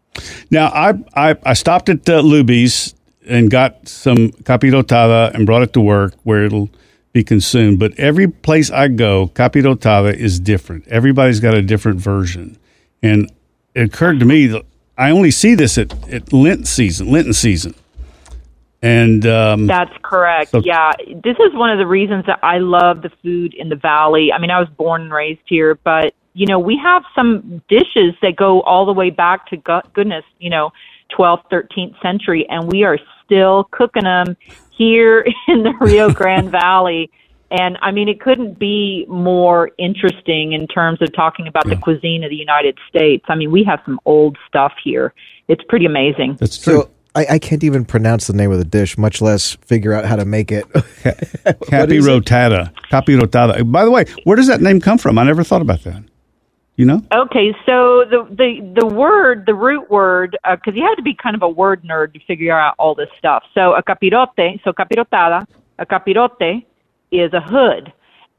Now, 0.50 0.66
I 0.68 0.94
I, 1.14 1.36
I 1.44 1.54
stopped 1.54 1.88
at 1.88 2.08
uh, 2.08 2.22
Luby's 2.22 2.94
and 3.26 3.50
got 3.50 3.88
some 3.88 4.28
capirotada 4.44 5.32
and 5.34 5.46
brought 5.46 5.62
it 5.62 5.72
to 5.72 5.80
work 5.80 6.14
where 6.22 6.44
it'll 6.44 6.68
be 7.14 7.24
consumed. 7.24 7.78
But 7.78 7.98
every 7.98 8.28
place 8.28 8.70
I 8.70 8.88
go, 8.88 9.28
capirotada 9.28 10.14
is 10.14 10.38
different. 10.38 10.86
Everybody's 10.88 11.40
got 11.40 11.54
a 11.54 11.62
different 11.62 12.00
version. 12.00 12.58
And 13.02 13.32
it 13.74 13.86
occurred 13.86 14.20
to 14.20 14.26
me 14.26 14.48
that 14.48 14.66
I 14.98 15.10
only 15.10 15.30
see 15.30 15.54
this 15.54 15.78
at, 15.78 15.92
at 16.12 16.32
Lent 16.32 16.66
season, 16.66 17.10
Lenten 17.10 17.32
season. 17.32 17.74
And 18.82 19.24
um, 19.26 19.66
that's 19.66 19.94
correct. 20.02 20.50
So, 20.50 20.60
yeah, 20.62 20.92
this 21.08 21.36
is 21.38 21.54
one 21.54 21.70
of 21.70 21.78
the 21.78 21.86
reasons 21.86 22.26
that 22.26 22.40
I 22.42 22.58
love 22.58 23.00
the 23.00 23.10
food 23.22 23.54
in 23.54 23.70
the 23.70 23.76
valley. 23.76 24.30
I 24.30 24.38
mean, 24.38 24.50
I 24.50 24.60
was 24.60 24.68
born 24.68 25.02
and 25.02 25.12
raised 25.12 25.40
here, 25.46 25.76
but 25.76 26.12
you 26.34 26.46
know, 26.46 26.58
we 26.58 26.78
have 26.82 27.04
some 27.14 27.62
dishes 27.68 28.14
that 28.20 28.34
go 28.36 28.60
all 28.62 28.84
the 28.84 28.92
way 28.92 29.08
back 29.08 29.46
to 29.46 29.56
goodness, 29.94 30.24
you 30.38 30.50
know, 30.50 30.70
12th, 31.16 31.44
13th 31.50 32.00
century, 32.02 32.44
and 32.50 32.70
we 32.70 32.82
are 32.82 32.98
still 33.24 33.68
cooking 33.70 34.02
them 34.02 34.36
here 34.76 35.26
in 35.48 35.62
the 35.62 35.74
Rio 35.80 36.12
Grande 36.12 36.50
Valley. 36.50 37.10
And 37.50 37.78
I 37.82 37.92
mean, 37.92 38.08
it 38.08 38.20
couldn't 38.20 38.58
be 38.58 39.06
more 39.08 39.70
interesting 39.78 40.52
in 40.52 40.66
terms 40.66 41.00
of 41.02 41.14
talking 41.14 41.46
about 41.46 41.66
yeah. 41.66 41.74
the 41.74 41.80
cuisine 41.80 42.24
of 42.24 42.30
the 42.30 42.36
United 42.36 42.78
States. 42.88 43.24
I 43.28 43.36
mean, 43.36 43.52
we 43.52 43.62
have 43.64 43.80
some 43.84 44.00
old 44.04 44.36
stuff 44.48 44.72
here. 44.82 45.14
It's 45.46 45.62
pretty 45.68 45.86
amazing. 45.86 46.36
That's 46.40 46.58
true. 46.58 46.82
So, 46.82 46.90
I, 47.14 47.26
I, 47.30 47.38
can't 47.38 47.62
even 47.62 47.84
pronounce 47.84 48.26
the 48.26 48.32
name 48.32 48.50
of 48.50 48.58
the 48.58 48.64
dish, 48.64 48.98
much 48.98 49.22
less 49.22 49.52
figure 49.52 49.92
out 49.92 50.04
how 50.04 50.16
to 50.16 50.24
make 50.24 50.50
it. 50.50 50.68
Capirotada. 50.72 52.74
Capirotada. 52.90 53.70
By 53.70 53.84
the 53.84 53.90
way, 53.92 54.06
where 54.24 54.36
does 54.36 54.48
that 54.48 54.60
name 54.60 54.80
come 54.80 54.98
from? 54.98 55.16
I 55.18 55.22
never 55.22 55.44
thought 55.44 55.62
about 55.62 55.84
that. 55.84 56.02
You 56.76 56.86
know? 56.86 57.02
Okay, 57.14 57.54
so 57.66 58.04
the 58.04 58.26
the 58.30 58.74
the 58.80 58.86
word, 58.86 59.44
the 59.46 59.54
root 59.54 59.88
word, 59.90 60.36
because 60.42 60.74
uh, 60.74 60.76
you 60.76 60.84
have 60.84 60.96
to 60.96 61.02
be 61.02 61.14
kind 61.14 61.36
of 61.36 61.42
a 61.42 61.48
word 61.48 61.84
nerd 61.84 62.14
to 62.14 62.20
figure 62.26 62.58
out 62.58 62.74
all 62.78 62.94
this 62.96 63.08
stuff. 63.16 63.44
So 63.54 63.74
a 63.74 63.82
capirote, 63.82 64.62
so 64.64 64.72
capirotada, 64.72 65.46
a 65.78 65.86
capirote 65.86 66.64
is 67.12 67.32
a 67.32 67.40
hood, 67.40 67.92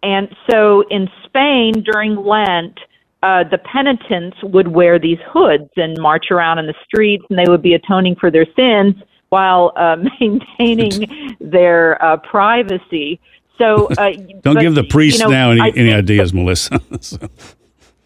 and 0.03 0.27
so 0.49 0.83
in 0.89 1.07
Spain 1.25 1.81
during 1.81 2.17
Lent, 2.17 2.77
uh, 3.23 3.43
the 3.49 3.57
penitents 3.57 4.37
would 4.43 4.67
wear 4.67 4.99
these 4.99 5.17
hoods 5.31 5.69
and 5.77 5.97
march 5.99 6.25
around 6.29 6.59
in 6.59 6.67
the 6.67 6.75
streets, 6.85 7.23
and 7.29 7.39
they 7.39 7.49
would 7.49 7.61
be 7.61 7.73
atoning 7.73 8.15
for 8.17 8.29
their 8.29 8.45
sins 8.55 8.95
while 9.29 9.73
uh, 9.77 9.95
maintaining 10.19 11.35
their 11.39 12.03
uh, 12.03 12.17
privacy. 12.17 13.19
So 13.57 13.87
uh, 13.97 14.11
don't 14.41 14.55
but, 14.55 14.61
give 14.61 14.75
the 14.75 14.83
priest 14.83 15.19
you 15.19 15.25
know, 15.25 15.31
now 15.31 15.51
any, 15.51 15.77
any 15.77 15.93
ideas, 15.93 16.33
Melissa. 16.33 16.79
so. 17.01 17.17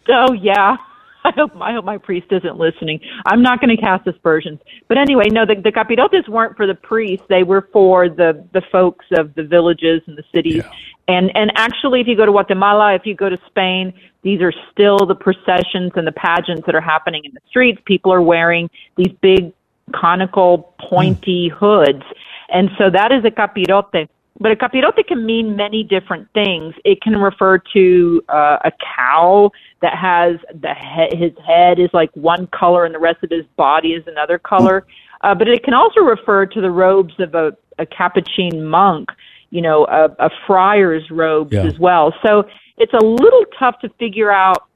Oh 0.08 0.32
yeah. 0.32 0.76
I 1.24 1.32
hope 1.36 1.50
I 1.60 1.72
hope 1.74 1.84
my 1.84 1.98
priest 1.98 2.28
isn't 2.30 2.56
listening. 2.56 3.00
I'm 3.26 3.42
not 3.42 3.60
going 3.60 3.74
to 3.74 3.80
cast 3.80 4.06
aspersions. 4.06 4.58
But 4.88 4.96
anyway, 4.96 5.28
no, 5.30 5.44
the, 5.44 5.54
the 5.54 5.70
capirotes 5.70 6.28
weren't 6.28 6.56
for 6.56 6.66
the 6.66 6.74
priests. 6.74 7.26
They 7.28 7.42
were 7.42 7.68
for 7.72 8.08
the 8.08 8.44
the 8.52 8.62
folks 8.72 9.04
of 9.18 9.34
the 9.34 9.42
villages 9.42 10.00
and 10.06 10.16
the 10.16 10.24
cities. 10.32 10.62
Yeah. 10.64 10.72
And 11.08 11.30
and 11.34 11.52
actually, 11.56 12.00
if 12.00 12.06
you 12.06 12.16
go 12.16 12.24
to 12.24 12.32
Guatemala, 12.32 12.94
if 12.94 13.04
you 13.04 13.14
go 13.14 13.28
to 13.28 13.38
Spain, 13.48 13.92
these 14.22 14.40
are 14.40 14.52
still 14.72 14.98
the 14.98 15.14
processions 15.14 15.92
and 15.94 16.06
the 16.06 16.12
pageants 16.12 16.64
that 16.66 16.74
are 16.74 16.80
happening 16.80 17.22
in 17.24 17.32
the 17.34 17.40
streets. 17.48 17.80
People 17.84 18.12
are 18.12 18.22
wearing 18.22 18.70
these 18.96 19.12
big 19.20 19.52
conical 19.94 20.74
pointy 20.80 21.50
mm. 21.50 21.56
hoods, 21.56 22.04
and 22.48 22.70
so 22.78 22.88
that 22.90 23.12
is 23.12 23.24
a 23.24 23.30
capirote. 23.30 24.08
But 24.40 24.52
a 24.52 24.56
capirote 24.56 25.06
can 25.06 25.26
mean 25.26 25.54
many 25.54 25.84
different 25.84 26.26
things. 26.32 26.74
It 26.84 27.02
can 27.02 27.16
refer 27.16 27.58
to 27.74 28.22
uh, 28.30 28.58
a 28.64 28.72
cow 28.96 29.50
that 29.82 29.94
has 29.96 30.36
the 30.60 30.74
he- 30.74 31.16
his 31.16 31.32
head 31.46 31.78
is 31.78 31.90
like 31.92 32.10
one 32.14 32.46
color 32.46 32.86
and 32.86 32.94
the 32.94 32.98
rest 32.98 33.22
of 33.22 33.30
his 33.30 33.44
body 33.56 33.90
is 33.90 34.04
another 34.06 34.38
color. 34.38 34.86
Uh, 35.20 35.34
but 35.34 35.46
it 35.46 35.62
can 35.62 35.74
also 35.74 36.00
refer 36.00 36.46
to 36.46 36.60
the 36.62 36.70
robes 36.70 37.12
of 37.18 37.34
a, 37.34 37.54
a 37.78 37.84
Capuchin 37.84 38.64
monk, 38.64 39.10
you 39.50 39.60
know, 39.60 39.84
a, 39.86 40.04
a 40.18 40.30
friar's 40.46 41.10
robes 41.10 41.52
yeah. 41.52 41.64
as 41.64 41.78
well. 41.78 42.14
So 42.26 42.44
it's 42.78 42.94
a 42.94 43.04
little 43.04 43.44
tough 43.58 43.78
to 43.80 43.90
figure 43.98 44.32
out 44.32 44.66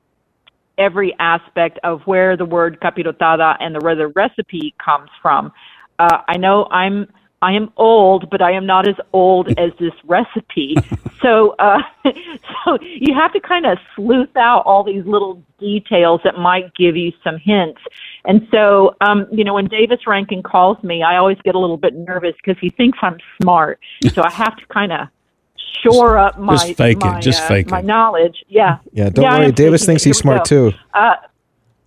every 0.77 1.15
aspect 1.19 1.79
of 1.85 2.03
where 2.03 2.37
the 2.37 2.45
word 2.45 2.79
capirotada 2.81 3.57
and 3.61 3.75
the, 3.75 3.81
where 3.81 3.95
the 3.95 4.09
recipe 4.09 4.75
comes 4.85 5.09
from. 5.23 5.53
Uh, 5.99 6.19
I 6.29 6.37
know 6.37 6.67
I'm 6.71 7.07
I 7.43 7.53
am 7.53 7.71
old, 7.77 8.31
but 8.31 8.41
I 8.41 8.53
am 8.53 8.65
not 8.65 8.89
as 8.89 8.95
old 9.13 9.49
as 9.59 9.71
this 9.79 9.93
recipe. 10.05 10.77
so, 11.23 11.51
uh, 11.59 11.83
so 12.65 12.79
you 12.81 13.15
have 13.15 13.33
to 13.35 13.41
kind 13.41 13.67
of 13.67 13.79
sleuth 13.95 14.35
out 14.37 14.63
all 14.65 14.83
these 14.83 15.05
little 15.05 15.43
details 15.59 16.21
that 16.25 16.39
might 16.39 16.75
give 16.75 16.97
you 16.97 17.13
some 17.23 17.37
hints. 17.39 17.81
And 18.25 18.49
so, 18.51 18.97
um, 19.01 19.27
you 19.31 19.45
know, 19.45 19.55
when 19.55 19.67
Davis 19.67 20.07
Rankin 20.07 20.43
calls 20.43 20.83
me, 20.83 21.03
I 21.03 21.17
always 21.17 21.39
get 21.45 21.55
a 21.55 21.59
little 21.59 21.77
bit 21.77 21.95
nervous 21.95 22.35
because 22.43 22.59
he 22.61 22.71
thinks 22.71 22.99
I'm 23.03 23.19
smart. 23.43 23.79
So 24.13 24.23
I 24.23 24.31
have 24.31 24.57
to 24.57 24.67
kind 24.67 24.93
of 24.93 25.09
shore 25.83 26.19
up 26.19 26.39
my 26.39 26.57
just 26.57 26.75
fake 26.77 26.99
my, 26.99 27.19
it, 27.19 27.23
just 27.23 27.43
uh, 27.43 27.49
fake 27.49 27.71
my 27.71 27.81
it. 27.81 27.85
knowledge. 27.85 28.45
Yeah, 28.49 28.79
yeah. 28.93 29.11
Don't 29.11 29.25
yeah, 29.25 29.39
worry, 29.39 29.53
Davis 29.53 29.85
thinks 29.85 30.03
he's 30.03 30.19
smart 30.19 30.45
too. 30.45 30.73
Uh, 30.93 31.17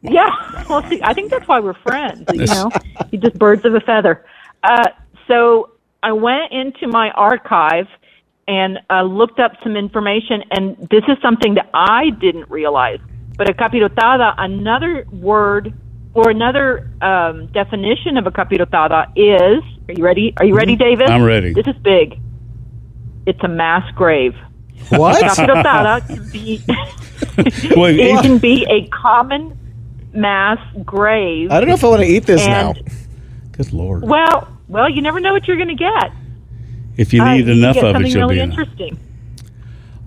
yeah, 0.01 0.65
well, 0.69 0.87
see, 0.89 1.01
I 1.03 1.13
think 1.13 1.31
that's 1.31 1.47
why 1.47 1.59
we're 1.59 1.73
friends. 1.73 2.23
You 2.33 2.45
know, 2.45 2.71
you 3.11 3.19
just 3.19 3.37
birds 3.37 3.65
of 3.65 3.73
a 3.73 3.79
feather. 3.81 4.25
Uh, 4.63 4.89
so 5.27 5.71
I 6.03 6.11
went 6.11 6.51
into 6.51 6.87
my 6.87 7.11
archive 7.11 7.87
and 8.47 8.79
uh, 8.89 9.01
looked 9.01 9.39
up 9.39 9.53
some 9.61 9.75
information, 9.75 10.43
and 10.51 10.77
this 10.89 11.03
is 11.07 11.17
something 11.21 11.55
that 11.55 11.69
I 11.73 12.11
didn't 12.11 12.49
realize. 12.49 12.99
But 13.37 13.49
a 13.49 13.53
capirotada, 13.53 14.33
another 14.37 15.05
word 15.11 15.73
or 16.13 16.29
another 16.29 16.89
um, 17.01 17.47
definition 17.47 18.17
of 18.17 18.25
a 18.25 18.31
capirotada 18.31 19.11
is. 19.15 19.63
Are 19.89 19.93
you 19.93 20.03
ready? 20.03 20.33
Are 20.37 20.45
you 20.45 20.55
ready, 20.55 20.73
mm-hmm. 20.73 20.97
Davis? 20.97 21.09
I'm 21.09 21.23
ready. 21.23 21.53
This 21.53 21.67
is 21.67 21.75
big. 21.81 22.19
It's 23.25 23.39
a 23.43 23.47
mass 23.47 23.89
grave. 23.93 24.33
What? 24.89 25.21
capirotada 25.21 26.07
can 26.07 26.31
be. 26.31 26.63
it 27.37 28.21
can 28.21 28.37
be 28.37 28.65
a 28.69 28.87
common 28.87 29.57
mass 30.13 30.57
grave. 30.83 31.51
I 31.51 31.59
don't 31.59 31.67
know 31.67 31.75
if 31.75 31.83
I 31.83 31.89
want 31.89 32.01
to 32.01 32.07
eat 32.07 32.25
this 32.25 32.45
now. 32.45 32.73
Good 33.51 33.73
lord. 33.73 34.03
Well, 34.03 34.56
well, 34.67 34.89
you 34.89 35.01
never 35.01 35.19
know 35.19 35.33
what 35.33 35.47
you're 35.47 35.57
going 35.57 35.69
to 35.69 35.75
get. 35.75 36.11
If 36.97 37.13
you 37.13 37.23
need 37.23 37.47
uh, 37.47 37.51
enough 37.51 37.75
you 37.75 37.85
of 37.85 37.95
it, 37.95 38.07
you'll 38.07 38.27
really 38.27 38.35
be 38.35 38.41
interesting. 38.41 38.99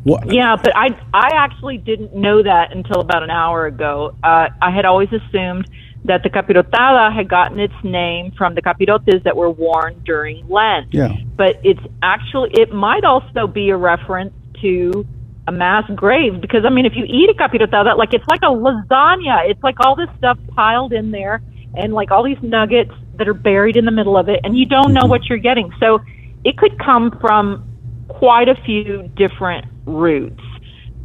What? 0.03 0.33
Yeah, 0.33 0.57
but 0.57 0.75
I 0.75 0.89
I 1.13 1.31
actually 1.35 1.79
didn't 1.79 2.15
know 2.15 2.43
that 2.43 2.73
until 2.73 3.01
about 3.01 3.23
an 3.23 3.31
hour 3.31 3.67
ago. 3.67 4.15
Uh, 4.23 4.49
I 4.61 4.71
had 4.71 4.85
always 4.85 5.09
assumed 5.13 5.69
that 6.05 6.23
the 6.23 6.31
capirotada 6.31 7.15
had 7.15 7.29
gotten 7.29 7.61
its 7.61 7.75
name 7.85 8.33
from 8.33 8.55
the 8.55 8.63
capirotes 8.63 9.23
that 9.25 9.37
were 9.37 9.51
worn 9.51 10.01
during 10.05 10.49
Lent. 10.49 10.93
Yeah. 10.93 11.15
But 11.37 11.61
it's 11.63 11.81
actually 12.03 12.51
it 12.55 12.73
might 12.73 13.05
also 13.05 13.47
be 13.47 13.71
a 13.71 13.77
reference 13.77 14.33
to 14.63 15.07
a 15.47 15.53
mass 15.53 15.89
grave 15.95 16.41
because 16.41 16.65
I 16.65 16.71
mean 16.71 16.87
if 16.87 16.95
you 16.97 17.05
eat 17.05 17.29
a 17.29 17.35
capirotada 17.35 17.97
like 17.97 18.15
it's 18.15 18.27
like 18.29 18.43
a 18.43 18.47
lasagna. 18.47 19.49
It's 19.51 19.63
like 19.63 19.77
all 19.81 19.97
this 19.97 20.09
stuff 20.17 20.39
piled 20.57 20.95
in 20.95 21.11
there 21.11 21.43
and 21.75 21.93
like 21.93 22.11
all 22.11 22.25
these 22.25 22.43
nuggets 22.43 22.93
that 23.21 23.29
are 23.29 23.35
buried 23.35 23.77
in 23.77 23.85
the 23.85 23.91
middle 23.93 24.17
of 24.17 24.31
it, 24.31 24.41
and 24.43 24.59
you 24.59 24.65
don't 24.65 24.95
know 24.95 25.03
mm-hmm. 25.03 25.11
what 25.11 25.27
you're 25.27 25.39
getting. 25.39 25.71
So 25.79 26.01
it 26.43 26.57
could 26.57 26.79
come 26.79 27.17
from 27.21 27.69
quite 28.09 28.49
a 28.49 28.55
few 28.65 29.09
different 29.15 29.67
roots. 29.85 30.41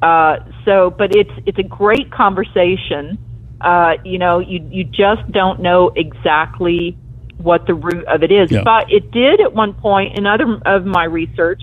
Uh, 0.01 0.37
so, 0.63 0.89
but 0.89 1.13
it's 1.13 1.31
it's 1.45 1.59
a 1.59 1.63
great 1.63 2.09
conversation. 2.11 3.17
Uh, 3.59 3.95
you 4.05 4.17
know, 4.17 4.39
you 4.39 4.65
you 4.71 4.85
just 4.85 5.29
don't 5.31 5.59
know 5.59 5.91
exactly 5.95 6.97
what 7.37 7.67
the 7.67 7.73
root 7.73 8.05
of 8.05 8.23
it 8.23 8.31
is. 8.31 8.49
Yeah. 8.49 8.63
But 8.63 8.89
it 8.89 9.11
did 9.11 9.41
at 9.41 9.53
one 9.53 9.73
point 9.73 10.17
in 10.17 10.25
other 10.25 10.59
of 10.65 10.85
my 10.85 11.03
research 11.03 11.61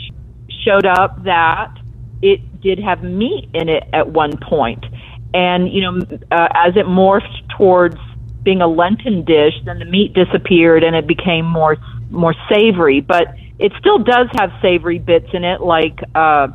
showed 0.67 0.85
up 0.85 1.25
that 1.25 1.75
it 2.21 2.61
did 2.61 2.79
have 2.79 3.03
meat 3.03 3.49
in 3.55 3.71
it 3.71 3.85
at 3.95 4.07
one 4.07 4.37
point. 4.37 4.85
And 5.33 5.73
you 5.73 5.81
know, 5.81 6.07
uh, 6.31 6.49
as 6.55 6.77
it 6.77 6.85
morphed 6.85 7.57
towards 7.57 7.97
being 8.43 8.61
a 8.61 8.67
Lenten 8.67 9.25
dish, 9.25 9.55
then 9.65 9.79
the 9.79 9.85
meat 9.85 10.15
disappeared 10.15 10.83
and 10.85 10.97
it 10.97 11.07
became 11.07 11.45
more 11.45 11.77
more 12.11 12.35
savory. 12.49 13.01
But 13.01 13.35
it 13.59 13.73
still 13.79 13.99
does 13.99 14.29
have 14.39 14.51
savory 14.61 14.99
bits 14.99 15.29
in 15.33 15.45
it, 15.45 15.61
like 15.61 16.01
uh, 16.15 16.49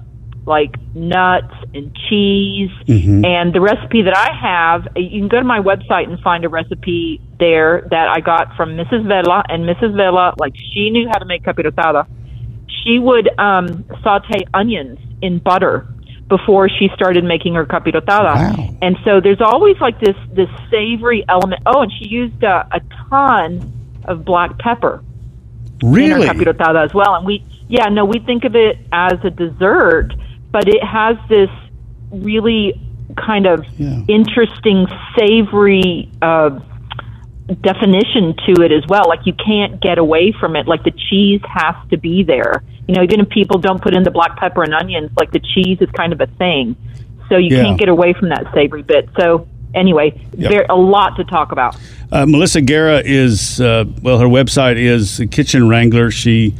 like 0.45 0.75
nuts 0.95 1.53
and 1.73 1.95
cheese. 2.09 2.71
Mhm. 2.87 3.25
And 3.25 3.53
the 3.53 3.61
recipe 3.61 4.01
that 4.03 4.15
I 4.15 4.33
have, 4.33 4.87
you 4.95 5.19
can 5.19 5.27
go 5.27 5.39
to 5.39 5.45
my 5.45 5.59
website 5.59 6.09
and 6.09 6.19
find 6.21 6.45
a 6.45 6.49
recipe 6.49 7.21
there 7.39 7.87
that 7.91 8.07
I 8.09 8.21
got 8.21 8.55
from 8.55 8.77
Mrs. 8.77 9.05
Vela. 9.07 9.43
And 9.49 9.63
Mrs. 9.63 9.95
Vela, 9.95 10.33
like 10.39 10.55
she 10.55 10.89
knew 10.89 11.07
how 11.07 11.19
to 11.19 11.25
make 11.25 11.43
capirotada. 11.43 12.07
She 12.83 12.99
would 12.99 13.29
um, 13.39 13.85
saute 14.03 14.45
onions 14.53 14.99
in 15.21 15.39
butter 15.39 15.87
before 16.27 16.67
she 16.69 16.89
started 16.93 17.23
making 17.23 17.53
her 17.55 17.65
capirotada. 17.65 18.77
And 18.81 18.97
so 19.05 19.21
there's 19.21 19.41
always 19.41 19.77
like 19.79 19.99
this 19.99 20.15
this 20.33 20.49
savory 20.69 21.23
element. 21.29 21.61
Oh, 21.65 21.81
and 21.81 21.91
she 21.91 22.07
used 22.07 22.43
uh, 22.43 22.63
a 22.71 22.81
ton 23.09 23.73
of 24.05 24.25
black 24.25 24.57
pepper 24.59 25.03
Really? 25.83 26.23
in 26.23 26.29
our 26.29 26.33
capirotada 26.33 26.83
as 26.83 26.93
well. 26.93 27.15
And 27.15 27.25
we, 27.25 27.43
yeah, 27.67 27.85
no, 27.89 28.05
we 28.05 28.19
think 28.19 28.43
of 28.45 28.55
it 28.55 28.77
as 28.91 29.19
a 29.23 29.29
dessert, 29.29 30.13
but 30.51 30.67
it 30.67 30.83
has 30.83 31.17
this 31.29 31.49
really 32.11 32.73
kind 33.15 33.45
of 33.45 33.65
interesting 34.09 34.87
savory 35.17 36.11
uh, 36.21 36.59
definition 37.55 38.35
to 38.45 38.61
it 38.63 38.71
as 38.71 38.83
well. 38.87 39.07
Like 39.07 39.25
you 39.25 39.33
can't 39.33 39.81
get 39.81 39.97
away 39.97 40.33
from 40.37 40.55
it. 40.55 40.67
Like 40.67 40.83
the 40.83 40.91
cheese 40.91 41.41
has 41.47 41.75
to 41.89 41.97
be 41.97 42.23
there. 42.23 42.63
You 42.87 42.95
know, 42.95 43.03
even 43.03 43.21
if 43.21 43.29
people 43.29 43.57
don't 43.59 43.81
put 43.81 43.93
in 43.93 44.03
the 44.03 44.11
black 44.11 44.37
pepper 44.37 44.63
and 44.63 44.73
onions, 44.73 45.11
like 45.17 45.31
the 45.31 45.39
cheese 45.39 45.77
is 45.81 45.89
kind 45.91 46.13
of 46.13 46.21
a 46.21 46.27
thing. 46.27 46.75
So 47.29 47.37
you 47.37 47.55
Yeah. 47.55 47.63
can't 47.63 47.79
get 47.79 47.89
away 47.89 48.13
from 48.13 48.29
that 48.29 48.45
savory 48.53 48.83
bit. 48.83 49.09
So 49.19 49.47
anyway, 49.73 50.19
Yep. 50.37 50.51
there 50.51 50.65
a 50.69 50.75
lot 50.75 51.15
to 51.17 51.23
talk 51.23 51.51
about. 51.51 51.75
Uh, 52.11 52.25
Melissa 52.25 52.61
Guerra 52.61 53.01
is, 53.03 53.59
uh, 53.59 53.83
well, 54.01 54.19
her 54.19 54.27
website 54.27 54.77
is 54.77 55.21
Kitchen 55.31 55.67
Wrangler. 55.67 56.09
She 56.11 56.53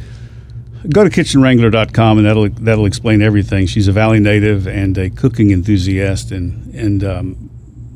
go 0.90 1.04
to 1.04 1.10
kitchenwrangler.com 1.10 2.18
and 2.18 2.26
that'll 2.26 2.48
that'll 2.50 2.86
explain 2.86 3.20
everything. 3.22 3.66
She's 3.66 3.88
a 3.88 3.92
Valley 3.92 4.20
native 4.20 4.66
and 4.66 4.96
a 4.96 5.10
cooking 5.10 5.50
enthusiast, 5.50 6.30
and 6.30 6.72
and 6.74 7.02
um, 7.04 7.50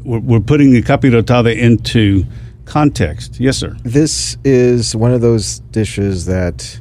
we're, 0.05 0.19
we're 0.19 0.41
putting 0.41 0.73
the 0.73 0.83
capirotada 0.83 1.55
into 1.57 2.25
context. 2.73 3.39
Yes, 3.39 3.59
sir. 3.59 3.77
This 3.83 4.39
is 4.45 4.97
one 4.97 5.13
of 5.13 5.21
those 5.21 5.59
dishes 5.73 6.25
that, 6.25 6.81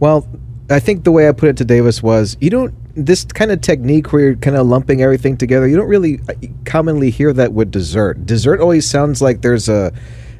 well, 0.00 0.26
I 0.68 0.80
think 0.80 1.04
the 1.04 1.12
way 1.12 1.28
I 1.28 1.32
put 1.32 1.48
it 1.48 1.56
to 1.58 1.64
Davis 1.64 2.02
was 2.02 2.36
you 2.40 2.50
don't 2.50 2.74
this 2.96 3.24
kind 3.24 3.52
of 3.52 3.60
technique 3.60 4.12
where 4.12 4.22
you're 4.22 4.34
kind 4.34 4.56
of 4.56 4.66
lumping 4.66 5.00
everything 5.00 5.36
together. 5.36 5.68
You 5.68 5.76
don't 5.76 5.88
really 5.88 6.18
uh, 6.28 6.32
commonly 6.64 7.10
hear 7.10 7.32
that 7.32 7.52
with 7.52 7.70
dessert. 7.70 8.26
Dessert 8.26 8.60
always 8.60 8.84
sounds 8.84 9.22
like 9.22 9.40
there's 9.42 9.68
a 9.68 9.92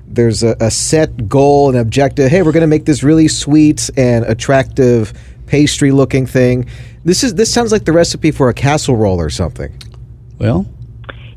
there's 0.09 0.42
a, 0.42 0.57
a 0.59 0.68
set 0.68 1.28
goal 1.28 1.68
and 1.68 1.78
objective. 1.78 2.28
Hey, 2.28 2.42
we're 2.42 2.51
going 2.51 2.62
to 2.62 2.66
make 2.66 2.84
this 2.84 3.05
really 3.05 3.28
sweet 3.28 3.88
and 3.96 4.24
attractive 4.24 5.12
pastry 5.46 5.92
looking 5.92 6.26
thing. 6.26 6.68
This 7.05 7.22
is 7.22 7.36
this 7.36 7.55
sounds 7.55 7.70
like 7.70 7.84
the 7.84 7.92
recipe 7.92 8.32
for 8.32 8.49
a 8.49 8.55
casserole 8.55 9.20
or 9.20 9.30
something. 9.30 9.80
Well, 10.40 10.66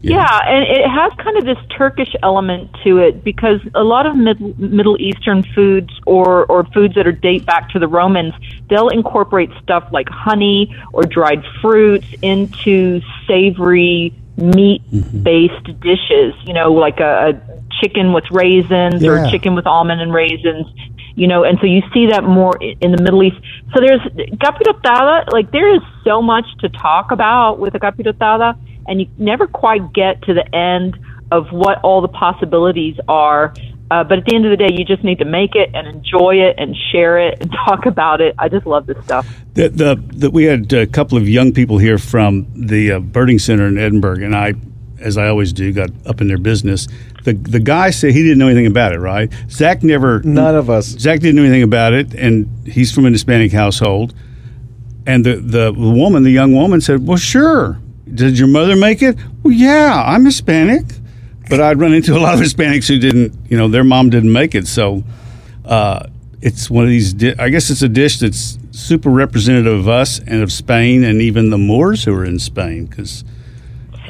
Yeah. 0.02 0.40
and 0.46 0.64
it 0.64 0.88
has 0.90 1.12
kind 1.24 1.38
of 1.38 1.46
this 1.46 1.58
Turkish 1.78 2.14
element 2.24 2.70
to 2.84 2.98
it 2.98 3.24
because 3.24 3.60
a 3.76 3.84
lot 3.84 4.06
of 4.06 4.16
mid- 4.16 4.60
Middle 4.60 5.00
Eastern 5.00 5.44
foods 5.54 5.92
or, 6.06 6.46
or 6.46 6.64
foods 6.66 6.96
that 6.96 7.08
are 7.08 7.12
date 7.12 7.46
back 7.46 7.70
to 7.70 7.80
the 7.80 7.88
Romans, 7.88 8.34
they'll 8.70 8.90
incorporate 8.90 9.50
stuff 9.62 9.88
like 9.92 10.10
honey 10.10 10.76
or 10.94 11.04
dried 11.04 11.44
fruits 11.62 12.08
into 12.22 13.02
savory 13.28 14.14
meat 14.38 14.82
based 15.24 15.66
dishes, 15.82 16.34
you 16.46 16.54
know, 16.54 16.72
like 16.72 17.00
a, 17.00 17.30
a 17.30 17.62
chicken 17.82 18.14
with 18.14 18.26
raisins 18.32 19.04
or 19.04 19.30
chicken 19.30 19.56
with 19.56 19.66
almond 19.66 20.02
and 20.02 20.14
raisins. 20.14 20.68
You 21.14 21.28
know, 21.28 21.44
and 21.44 21.60
so 21.60 21.68
you 21.68 21.82
see 21.94 22.08
that 22.08 22.24
more 22.24 22.58
in 22.62 22.94
the 22.94 23.02
Middle 23.02 23.22
East. 23.22 23.36
So 23.74 23.82
there's 23.82 24.00
capirotada, 24.40 25.32
like 25.34 25.52
there 25.52 25.76
is 25.76 25.82
so 26.06 26.22
much 26.22 26.46
to 26.60 26.70
talk 26.70 27.12
about 27.12 27.60
with 27.60 27.76
a 27.76 27.80
capirotada, 27.80 28.58
and 28.88 29.02
you 29.02 29.08
never 29.18 29.48
quite 29.48 29.94
get 29.94 30.22
to 30.24 30.34
the 30.34 30.56
end 30.56 30.98
of 31.32 31.48
what 31.52 31.80
all 31.84 32.02
the 32.02 32.08
possibilities 32.08 32.98
are. 33.08 33.54
Uh, 33.90 34.06
but 34.06 34.20
at 34.20 34.26
the 34.26 34.36
end 34.36 34.46
of 34.46 34.52
the 34.52 34.58
day, 34.58 34.74
you 34.74 34.86
just 34.86 35.04
need 35.04 35.20
to 35.20 35.26
make 35.26 35.54
it 35.54 35.70
and 35.74 35.86
enjoy 35.86 36.36
it 36.36 36.56
and 36.58 36.76
share 36.92 37.20
it 37.20 37.42
and 37.42 37.52
talk 37.66 37.86
about 37.86 38.22
it. 38.22 38.36
I 38.40 38.48
just 38.48 38.66
love 38.66 38.86
this 38.86 39.04
stuff. 39.04 39.28
The, 39.54 39.70
the, 39.70 39.96
the, 39.96 40.32
we 40.32 40.46
had 40.46 40.72
a 40.72 40.88
couple 40.88 41.18
of 41.18 41.28
young 41.28 41.52
people 41.52 41.78
here 41.78 41.98
from 41.98 42.48
the 42.56 42.94
uh, 42.94 43.00
birding 43.00 43.40
center 43.40 43.68
in 43.68 43.78
Edinburg, 43.78 44.22
and 44.22 44.34
I, 44.34 44.54
as 45.00 45.18
I 45.18 45.28
always 45.28 45.52
do, 45.52 45.74
got 45.74 45.90
up 46.06 46.22
in 46.22 46.28
their 46.28 46.38
business. 46.38 46.88
The 47.24 47.34
the 47.34 47.60
guy 47.60 47.92
said 47.92 48.14
he 48.14 48.24
didn't 48.24 48.40
know 48.40 48.48
anything 48.48 48.66
about 48.66 48.94
it. 48.94 49.00
Right? 49.00 49.32
Zach 49.50 49.84
never. 49.84 50.22
None 50.24 50.56
of 50.56 50.70
us. 50.70 50.86
Zach 50.86 51.20
didn't 51.20 51.36
know 51.36 51.44
anything 51.44 51.62
about 51.62 51.94
it, 51.94 52.16
and 52.16 52.48
he's 52.68 52.92
from 52.92 53.06
an 53.06 53.14
Hispanic 53.14 53.52
household. 53.52 54.16
And 55.06 55.26
the 55.26 55.36
the 55.36 55.74
woman, 55.74 56.24
the 56.24 56.32
young 56.32 56.54
woman, 56.54 56.82
said, 56.82 57.06
"Well, 57.06 57.18
sure. 57.18 57.80
Did 58.14 58.38
your 58.38 58.48
mother 58.48 58.76
make 58.76 59.02
it? 59.02 59.18
Well, 59.44 59.54
yeah. 59.54 60.04
I'm 60.06 60.26
Hispanic." 60.26 60.86
But 61.50 61.60
I'd 61.60 61.80
run 61.80 61.94
into 61.94 62.16
a 62.16 62.20
lot 62.20 62.36
of 62.36 62.40
Hispanics 62.46 62.88
who 62.88 62.98
didn't, 62.98 63.36
you 63.50 63.58
know, 63.58 63.68
their 63.68 63.84
mom 63.84 64.10
didn't 64.10 64.32
make 64.32 64.56
it. 64.56 64.68
So 64.68 65.04
uh, 65.66 66.08
it's 66.42 66.70
one 66.70 66.86
of 66.86 66.90
these. 66.90 67.14
Di- 67.14 67.36
I 67.38 67.50
guess 67.50 67.70
it's 67.70 67.82
a 67.82 67.90
dish 67.90 68.20
that's 68.20 68.58
super 68.72 69.10
representative 69.10 69.74
of 69.74 69.90
us 69.90 70.20
and 70.20 70.42
of 70.42 70.52
Spain 70.52 71.04
and 71.04 71.22
even 71.22 71.50
the 71.50 71.58
Moors 71.58 72.04
who 72.06 72.16
are 72.16 72.26
in 72.26 72.40
Spain. 72.40 72.86
Because 72.86 73.24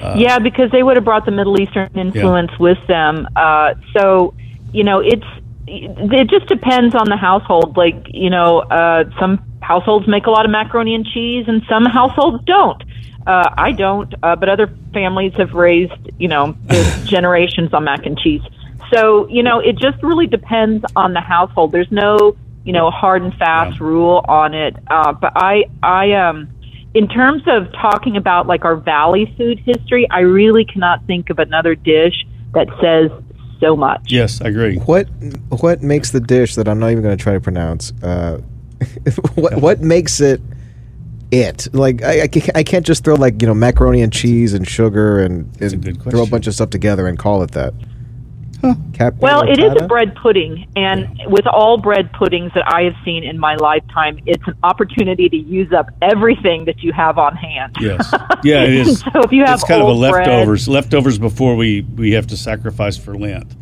uh, 0.01 0.15
yeah, 0.17 0.39
because 0.39 0.71
they 0.71 0.83
would 0.83 0.97
have 0.97 1.05
brought 1.05 1.25
the 1.25 1.31
Middle 1.31 1.59
Eastern 1.59 1.89
influence 1.95 2.51
with 2.59 2.79
them. 2.87 3.27
Uh, 3.35 3.75
so, 3.95 4.33
you 4.71 4.83
know, 4.83 4.99
it's 4.99 5.25
it 5.67 6.29
just 6.29 6.47
depends 6.47 6.95
on 6.95 7.07
the 7.07 7.17
household. 7.17 7.77
Like, 7.77 8.07
you 8.07 8.29
know, 8.29 8.59
uh, 8.59 9.05
some 9.19 9.43
households 9.61 10.07
make 10.07 10.25
a 10.25 10.31
lot 10.31 10.45
of 10.45 10.51
macaroni 10.51 10.95
and 10.95 11.05
cheese, 11.05 11.45
and 11.47 11.61
some 11.69 11.85
households 11.85 12.43
don't. 12.45 12.83
Uh, 13.25 13.49
I 13.55 13.71
don't, 13.71 14.13
uh, 14.23 14.35
but 14.35 14.49
other 14.49 14.67
families 14.93 15.33
have 15.37 15.53
raised, 15.53 15.93
you 16.17 16.27
know, 16.27 16.55
generations 17.05 17.73
on 17.73 17.83
mac 17.83 18.05
and 18.05 18.17
cheese. 18.17 18.41
So, 18.91 19.27
you 19.27 19.43
know, 19.43 19.59
it 19.59 19.77
just 19.77 20.01
really 20.03 20.27
depends 20.27 20.83
on 20.95 21.13
the 21.13 21.21
household. 21.21 21.71
There's 21.71 21.91
no, 21.91 22.35
you 22.65 22.73
know, 22.73 22.89
hard 22.89 23.21
and 23.21 23.33
fast 23.35 23.79
rule 23.79 24.25
on 24.27 24.53
it. 24.53 24.75
Uh, 24.87 25.13
but 25.13 25.33
I, 25.35 25.65
I, 25.83 26.13
um, 26.13 26.49
in 26.93 27.07
terms 27.07 27.43
of 27.47 27.71
talking 27.73 28.17
about 28.17 28.47
like 28.47 28.65
our 28.65 28.75
valley 28.75 29.33
food 29.37 29.59
history, 29.59 30.07
I 30.09 30.21
really 30.21 30.65
cannot 30.65 31.05
think 31.05 31.29
of 31.29 31.39
another 31.39 31.75
dish 31.75 32.25
that 32.53 32.67
says 32.81 33.11
so 33.61 33.75
much. 33.77 34.11
yes, 34.11 34.41
I 34.41 34.47
agree. 34.49 34.77
What 34.77 35.07
what 35.49 35.83
makes 35.83 36.11
the 36.11 36.19
dish 36.19 36.55
that 36.55 36.67
I'm 36.67 36.79
not 36.79 36.89
even 36.89 37.03
going 37.03 37.15
to 37.15 37.23
try 37.23 37.33
to 37.33 37.39
pronounce? 37.39 37.93
Uh, 38.01 38.41
what 39.35 39.55
what 39.61 39.81
makes 39.81 40.19
it 40.19 40.41
it? 41.31 41.67
Like 41.73 42.03
I, 42.03 42.29
I 42.55 42.63
can't 42.63 42.85
just 42.85 43.03
throw 43.03 43.15
like 43.15 43.41
you 43.41 43.47
know 43.47 43.53
macaroni 43.53 44.01
and 44.01 44.11
cheese 44.13 44.53
and 44.53 44.67
sugar 44.67 45.19
and, 45.19 45.49
and 45.61 46.03
throw 46.09 46.23
a 46.23 46.27
bunch 46.27 46.47
of 46.47 46.53
stuff 46.53 46.69
together 46.69 47.07
and 47.07 47.17
call 47.17 47.41
it 47.43 47.51
that. 47.51 47.73
Cap- 48.93 49.15
Well, 49.17 49.41
it 49.49 49.57
is 49.57 49.73
a 49.81 49.87
bread 49.87 50.15
pudding, 50.15 50.67
and 50.75 51.07
with 51.25 51.47
all 51.47 51.79
bread 51.79 52.13
puddings 52.13 52.51
that 52.53 52.71
I 52.71 52.83
have 52.83 52.93
seen 53.03 53.23
in 53.23 53.39
my 53.39 53.55
lifetime, 53.55 54.19
it's 54.27 54.45
an 54.47 54.53
opportunity 54.61 55.27
to 55.29 55.35
use 55.35 55.73
up 55.73 55.87
everything 56.03 56.65
that 56.65 56.83
you 56.83 56.93
have 56.93 57.17
on 57.17 57.35
hand. 57.35 57.75
Yes. 57.81 58.13
Yeah, 58.43 58.63
it 58.63 58.73
is. 58.73 58.99
So 58.99 59.21
if 59.21 59.31
you 59.31 59.43
have 59.45 59.55
it's 59.59 59.63
kind 59.63 59.81
of 59.81 59.87
a 59.87 59.91
old 59.91 59.99
bread- 60.01 60.27
leftovers. 60.27 60.67
Leftovers 60.67 61.17
before 61.19 61.55
we 61.55 61.81
we 61.81 62.11
have 62.11 62.27
to 62.27 62.37
sacrifice 62.37 62.97
for 62.97 63.15
Lent. 63.15 63.55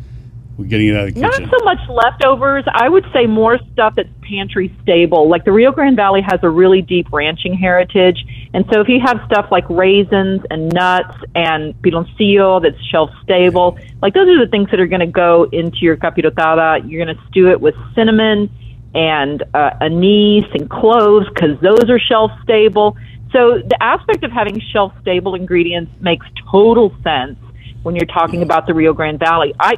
We're 0.60 0.66
getting 0.66 0.88
it 0.88 0.96
out 0.96 1.08
of 1.08 1.14
the 1.14 1.20
Not 1.20 1.36
so 1.36 1.64
much 1.64 1.78
leftovers. 1.88 2.64
I 2.70 2.86
would 2.86 3.06
say 3.14 3.24
more 3.24 3.58
stuff 3.72 3.94
that's 3.96 4.10
pantry 4.20 4.70
stable. 4.82 5.26
Like 5.26 5.46
the 5.46 5.52
Rio 5.52 5.72
Grande 5.72 5.96
Valley 5.96 6.20
has 6.20 6.38
a 6.42 6.50
really 6.50 6.82
deep 6.82 7.10
ranching 7.10 7.54
heritage. 7.54 8.22
And 8.52 8.66
so 8.70 8.82
if 8.82 8.88
you 8.88 9.00
have 9.00 9.22
stuff 9.24 9.46
like 9.50 9.64
raisins 9.70 10.42
and 10.50 10.70
nuts 10.70 11.16
and 11.34 11.72
piloncillo 11.80 12.62
that's 12.62 12.76
shelf 12.90 13.08
stable, 13.22 13.78
like 14.02 14.12
those 14.12 14.28
are 14.28 14.44
the 14.44 14.50
things 14.50 14.70
that 14.70 14.80
are 14.80 14.86
going 14.86 15.00
to 15.00 15.06
go 15.06 15.44
into 15.44 15.78
your 15.78 15.96
capirotada. 15.96 16.86
You're 16.86 17.06
going 17.06 17.16
to 17.16 17.22
stew 17.30 17.48
it 17.48 17.58
with 17.58 17.74
cinnamon 17.94 18.50
and 18.94 19.42
uh, 19.54 19.70
anise 19.80 20.44
and 20.52 20.68
cloves 20.68 21.26
because 21.30 21.58
those 21.60 21.88
are 21.88 21.98
shelf 21.98 22.32
stable. 22.42 22.98
So 23.32 23.62
the 23.66 23.82
aspect 23.82 24.24
of 24.24 24.30
having 24.30 24.60
shelf 24.60 24.92
stable 25.00 25.34
ingredients 25.34 25.90
makes 26.00 26.26
total 26.50 26.94
sense 27.02 27.38
when 27.82 27.96
you're 27.96 28.06
talking 28.06 28.42
about 28.42 28.66
the 28.66 28.74
Rio 28.74 28.92
Grande 28.92 29.18
Valley. 29.18 29.54
I, 29.58 29.74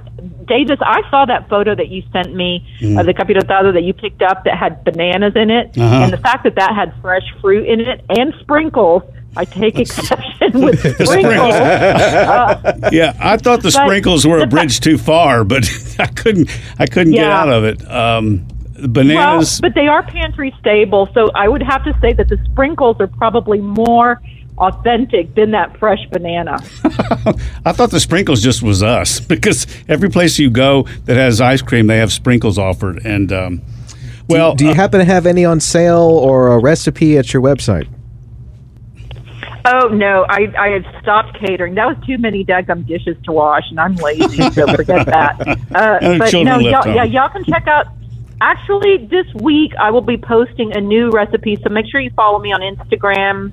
Davis, 0.46 0.78
I 0.80 1.02
saw 1.10 1.24
that 1.26 1.48
photo 1.48 1.74
that 1.74 1.88
you 1.88 2.02
sent 2.12 2.34
me 2.34 2.66
Mm. 2.80 2.98
of 2.98 3.06
the 3.06 3.14
capirotada 3.14 3.72
that 3.74 3.82
you 3.82 3.92
picked 3.92 4.22
up 4.22 4.44
that 4.44 4.56
had 4.58 4.82
bananas 4.84 5.34
in 5.36 5.50
it, 5.50 5.76
Uh-huh. 5.78 6.02
and 6.04 6.12
the 6.12 6.16
fact 6.16 6.42
that 6.44 6.56
that 6.56 6.74
had 6.74 6.92
fresh 7.00 7.22
fruit 7.40 7.66
in 7.68 7.80
it 7.80 8.04
and 8.08 8.34
sprinkles. 8.40 9.02
I 9.34 9.46
take 9.46 9.78
exception 9.78 10.60
with 10.60 10.78
sprinkles. 11.08 11.54
Uh, 11.54 12.78
yeah, 12.92 13.16
I 13.18 13.36
thought 13.38 13.62
the 13.62 13.70
sprinkles 13.70 14.26
were 14.26 14.40
a 14.40 14.46
bridge 14.46 14.80
too 14.80 14.98
far, 14.98 15.42
but 15.44 15.64
I 15.98 16.06
couldn't. 16.06 16.50
I 16.78 16.86
couldn't 16.86 17.14
get 17.14 17.30
out 17.30 17.48
of 17.50 17.64
it. 17.64 17.80
Um, 17.90 18.46
bananas. 18.88 19.60
Well, 19.62 19.70
but 19.70 19.74
they 19.74 19.86
are 19.88 20.02
pantry 20.02 20.54
stable, 20.60 21.08
so 21.14 21.30
I 21.34 21.48
would 21.48 21.62
have 21.62 21.82
to 21.84 21.96
say 22.02 22.12
that 22.12 22.28
the 22.28 22.38
sprinkles 22.50 22.96
are 23.00 23.06
probably 23.06 23.60
more 23.60 24.20
authentic 24.62 25.34
than 25.34 25.50
that 25.50 25.76
fresh 25.78 25.98
banana. 26.10 26.58
I 27.66 27.72
thought 27.72 27.90
the 27.90 28.00
sprinkles 28.00 28.42
just 28.42 28.62
was 28.62 28.82
us 28.82 29.18
because 29.34 29.66
every 29.88 30.08
place 30.08 30.38
you 30.38 30.50
go 30.50 30.84
that 31.04 31.16
has 31.16 31.40
ice 31.40 31.62
cream, 31.62 31.88
they 31.88 31.98
have 31.98 32.12
sprinkles 32.12 32.58
offered. 32.58 33.04
And 33.04 33.32
um, 33.32 33.62
Well, 34.28 34.54
do 34.54 34.66
you 34.66 34.74
happen 34.74 35.00
to 35.00 35.04
have 35.04 35.26
any 35.26 35.44
on 35.44 35.60
sale 35.60 36.00
or 36.00 36.52
a 36.52 36.58
recipe 36.58 37.18
at 37.18 37.32
your 37.32 37.42
website? 37.42 37.88
Oh 39.64 39.88
no, 39.88 40.26
I 40.28 40.52
I 40.58 40.68
had 40.70 40.84
stopped 41.00 41.38
catering. 41.38 41.76
That 41.76 41.86
was 41.86 41.96
too 42.04 42.18
many 42.18 42.44
daggum 42.44 42.84
dishes 42.84 43.16
to 43.24 43.32
wash, 43.32 43.62
and 43.70 43.78
I'm 43.78 43.94
lazy, 43.94 44.50
so 44.50 44.66
forget 44.74 45.06
that. 45.06 45.58
Uh, 45.72 45.98
And 46.02 46.18
but 46.18 46.32
no, 46.34 46.58
y'all, 46.58 46.86
yeah, 46.94 47.04
y'all 47.04 47.28
can 47.30 47.44
check 47.44 47.66
out. 47.66 47.86
Actually, 48.40 49.06
this 49.06 49.26
week 49.34 49.72
I 49.78 49.90
will 49.90 50.02
be 50.02 50.18
posting 50.18 50.76
a 50.76 50.80
new 50.80 51.10
recipe, 51.10 51.56
so 51.62 51.70
make 51.70 51.86
sure 51.90 52.00
you 52.00 52.10
follow 52.10 52.40
me 52.40 52.52
on 52.52 52.60
Instagram 52.60 53.52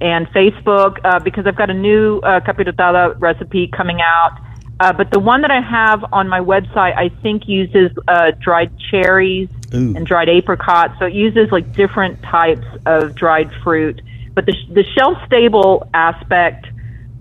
and 0.00 0.26
Facebook 0.28 0.98
uh, 1.04 1.18
because 1.20 1.46
I've 1.46 1.56
got 1.56 1.70
a 1.70 1.74
new 1.74 2.18
uh, 2.18 2.40
capirotada 2.40 3.20
recipe 3.20 3.68
coming 3.68 4.00
out. 4.00 4.38
Uh, 4.80 4.92
but 4.92 5.10
the 5.10 5.18
one 5.18 5.42
that 5.42 5.50
I 5.50 5.60
have 5.60 6.04
on 6.12 6.28
my 6.28 6.40
website, 6.40 6.96
I 6.96 7.08
think 7.22 7.48
uses 7.48 7.90
uh, 8.06 8.30
dried 8.38 8.70
cherries 8.90 9.48
Ooh. 9.74 9.96
and 9.96 10.06
dried 10.06 10.28
apricots. 10.28 10.94
So 10.98 11.06
it 11.06 11.14
uses 11.14 11.50
like 11.50 11.72
different 11.74 12.22
types 12.22 12.66
of 12.86 13.14
dried 13.16 13.50
fruit. 13.64 14.00
But 14.34 14.46
the, 14.46 14.54
the 14.70 14.84
shelf 14.96 15.18
stable 15.26 15.88
aspect 15.94 16.66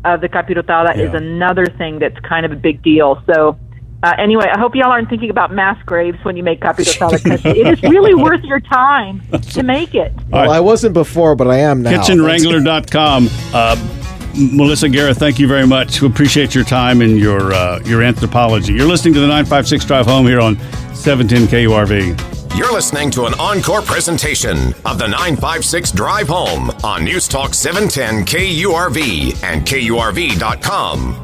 of 0.06 0.22
the 0.22 0.30
capirotada 0.30 0.98
is 0.98 1.14
another 1.16 1.66
thing 1.66 1.98
that's 1.98 2.20
kind 2.20 2.46
of 2.46 2.52
a 2.52 2.56
big 2.56 2.84
deal. 2.84 3.22
So 3.26 3.58
uh, 4.04 4.14
anyway, 4.18 4.46
I 4.52 4.60
hope 4.60 4.76
y'all 4.76 4.92
aren't 4.92 5.10
thinking 5.10 5.30
about 5.30 5.52
mass 5.52 5.82
graves 5.86 6.18
when 6.24 6.38
you 6.38 6.44
make 6.44 6.62
capirotada 6.62 7.24
because 7.24 7.46
it 7.46 7.68
is 7.68 7.82
really 7.84 8.14
worth 8.24 8.44
your 8.44 8.60
time 8.60 9.22
to 9.52 9.64
make 9.64 9.96
it. 9.96 10.14
Well, 10.30 10.52
I 10.52 10.60
wasn't 10.60 10.94
before, 10.94 11.36
but 11.36 11.48
I 11.48 11.58
am 11.60 11.82
now. 11.82 11.92
KitchenWrangler.com. 11.92 13.30
Uh, 13.54 13.94
Melissa 14.40 14.88
Guerra, 14.88 15.16
thank 15.16 15.40
you 15.40 15.48
very 15.48 15.66
much. 15.66 16.00
We 16.02 16.08
appreciate 16.08 16.54
your 16.54 16.64
time 16.64 17.02
and 17.02 17.18
your 17.18 17.54
uh, 17.54 17.80
your 17.86 18.04
anthropology. 18.04 18.74
You're 18.74 18.88
listening 18.88 19.16
to 19.16 19.20
the 19.20 19.28
956 19.28 19.86
Drive 19.86 20.06
Home 20.06 20.28
here 20.28 20.40
on 20.40 20.58
710 20.94 21.48
KURV. 21.48 22.56
You're 22.56 22.72
listening 22.72 23.10
to 23.12 23.26
an 23.26 23.34
encore 23.40 23.82
presentation 23.82 24.74
of 24.86 24.98
the 25.00 25.08
956 25.08 25.92
Drive 25.92 26.28
Home 26.28 26.70
on 26.84 27.04
News 27.04 27.28
Talk 27.28 27.54
710 27.56 28.26
KURV 28.26 29.44
and 29.44 29.66
KURV.com. 29.66 31.24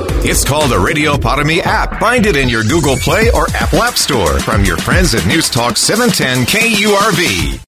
It's 0.23 0.45
called 0.45 0.69
the 0.69 0.77
Radio 0.77 1.17
Para 1.17 1.43
app. 1.63 1.99
Find 1.99 2.27
it 2.27 2.35
in 2.35 2.47
your 2.47 2.63
Google 2.63 2.95
Play 2.95 3.31
or 3.31 3.47
Apple 3.55 3.81
App 3.81 3.97
Store 3.97 4.39
from 4.39 4.63
your 4.63 4.77
friends 4.77 5.15
at 5.15 5.25
News 5.25 5.49
Talk 5.49 5.77
710 5.77 6.45
KURV. 6.45 7.59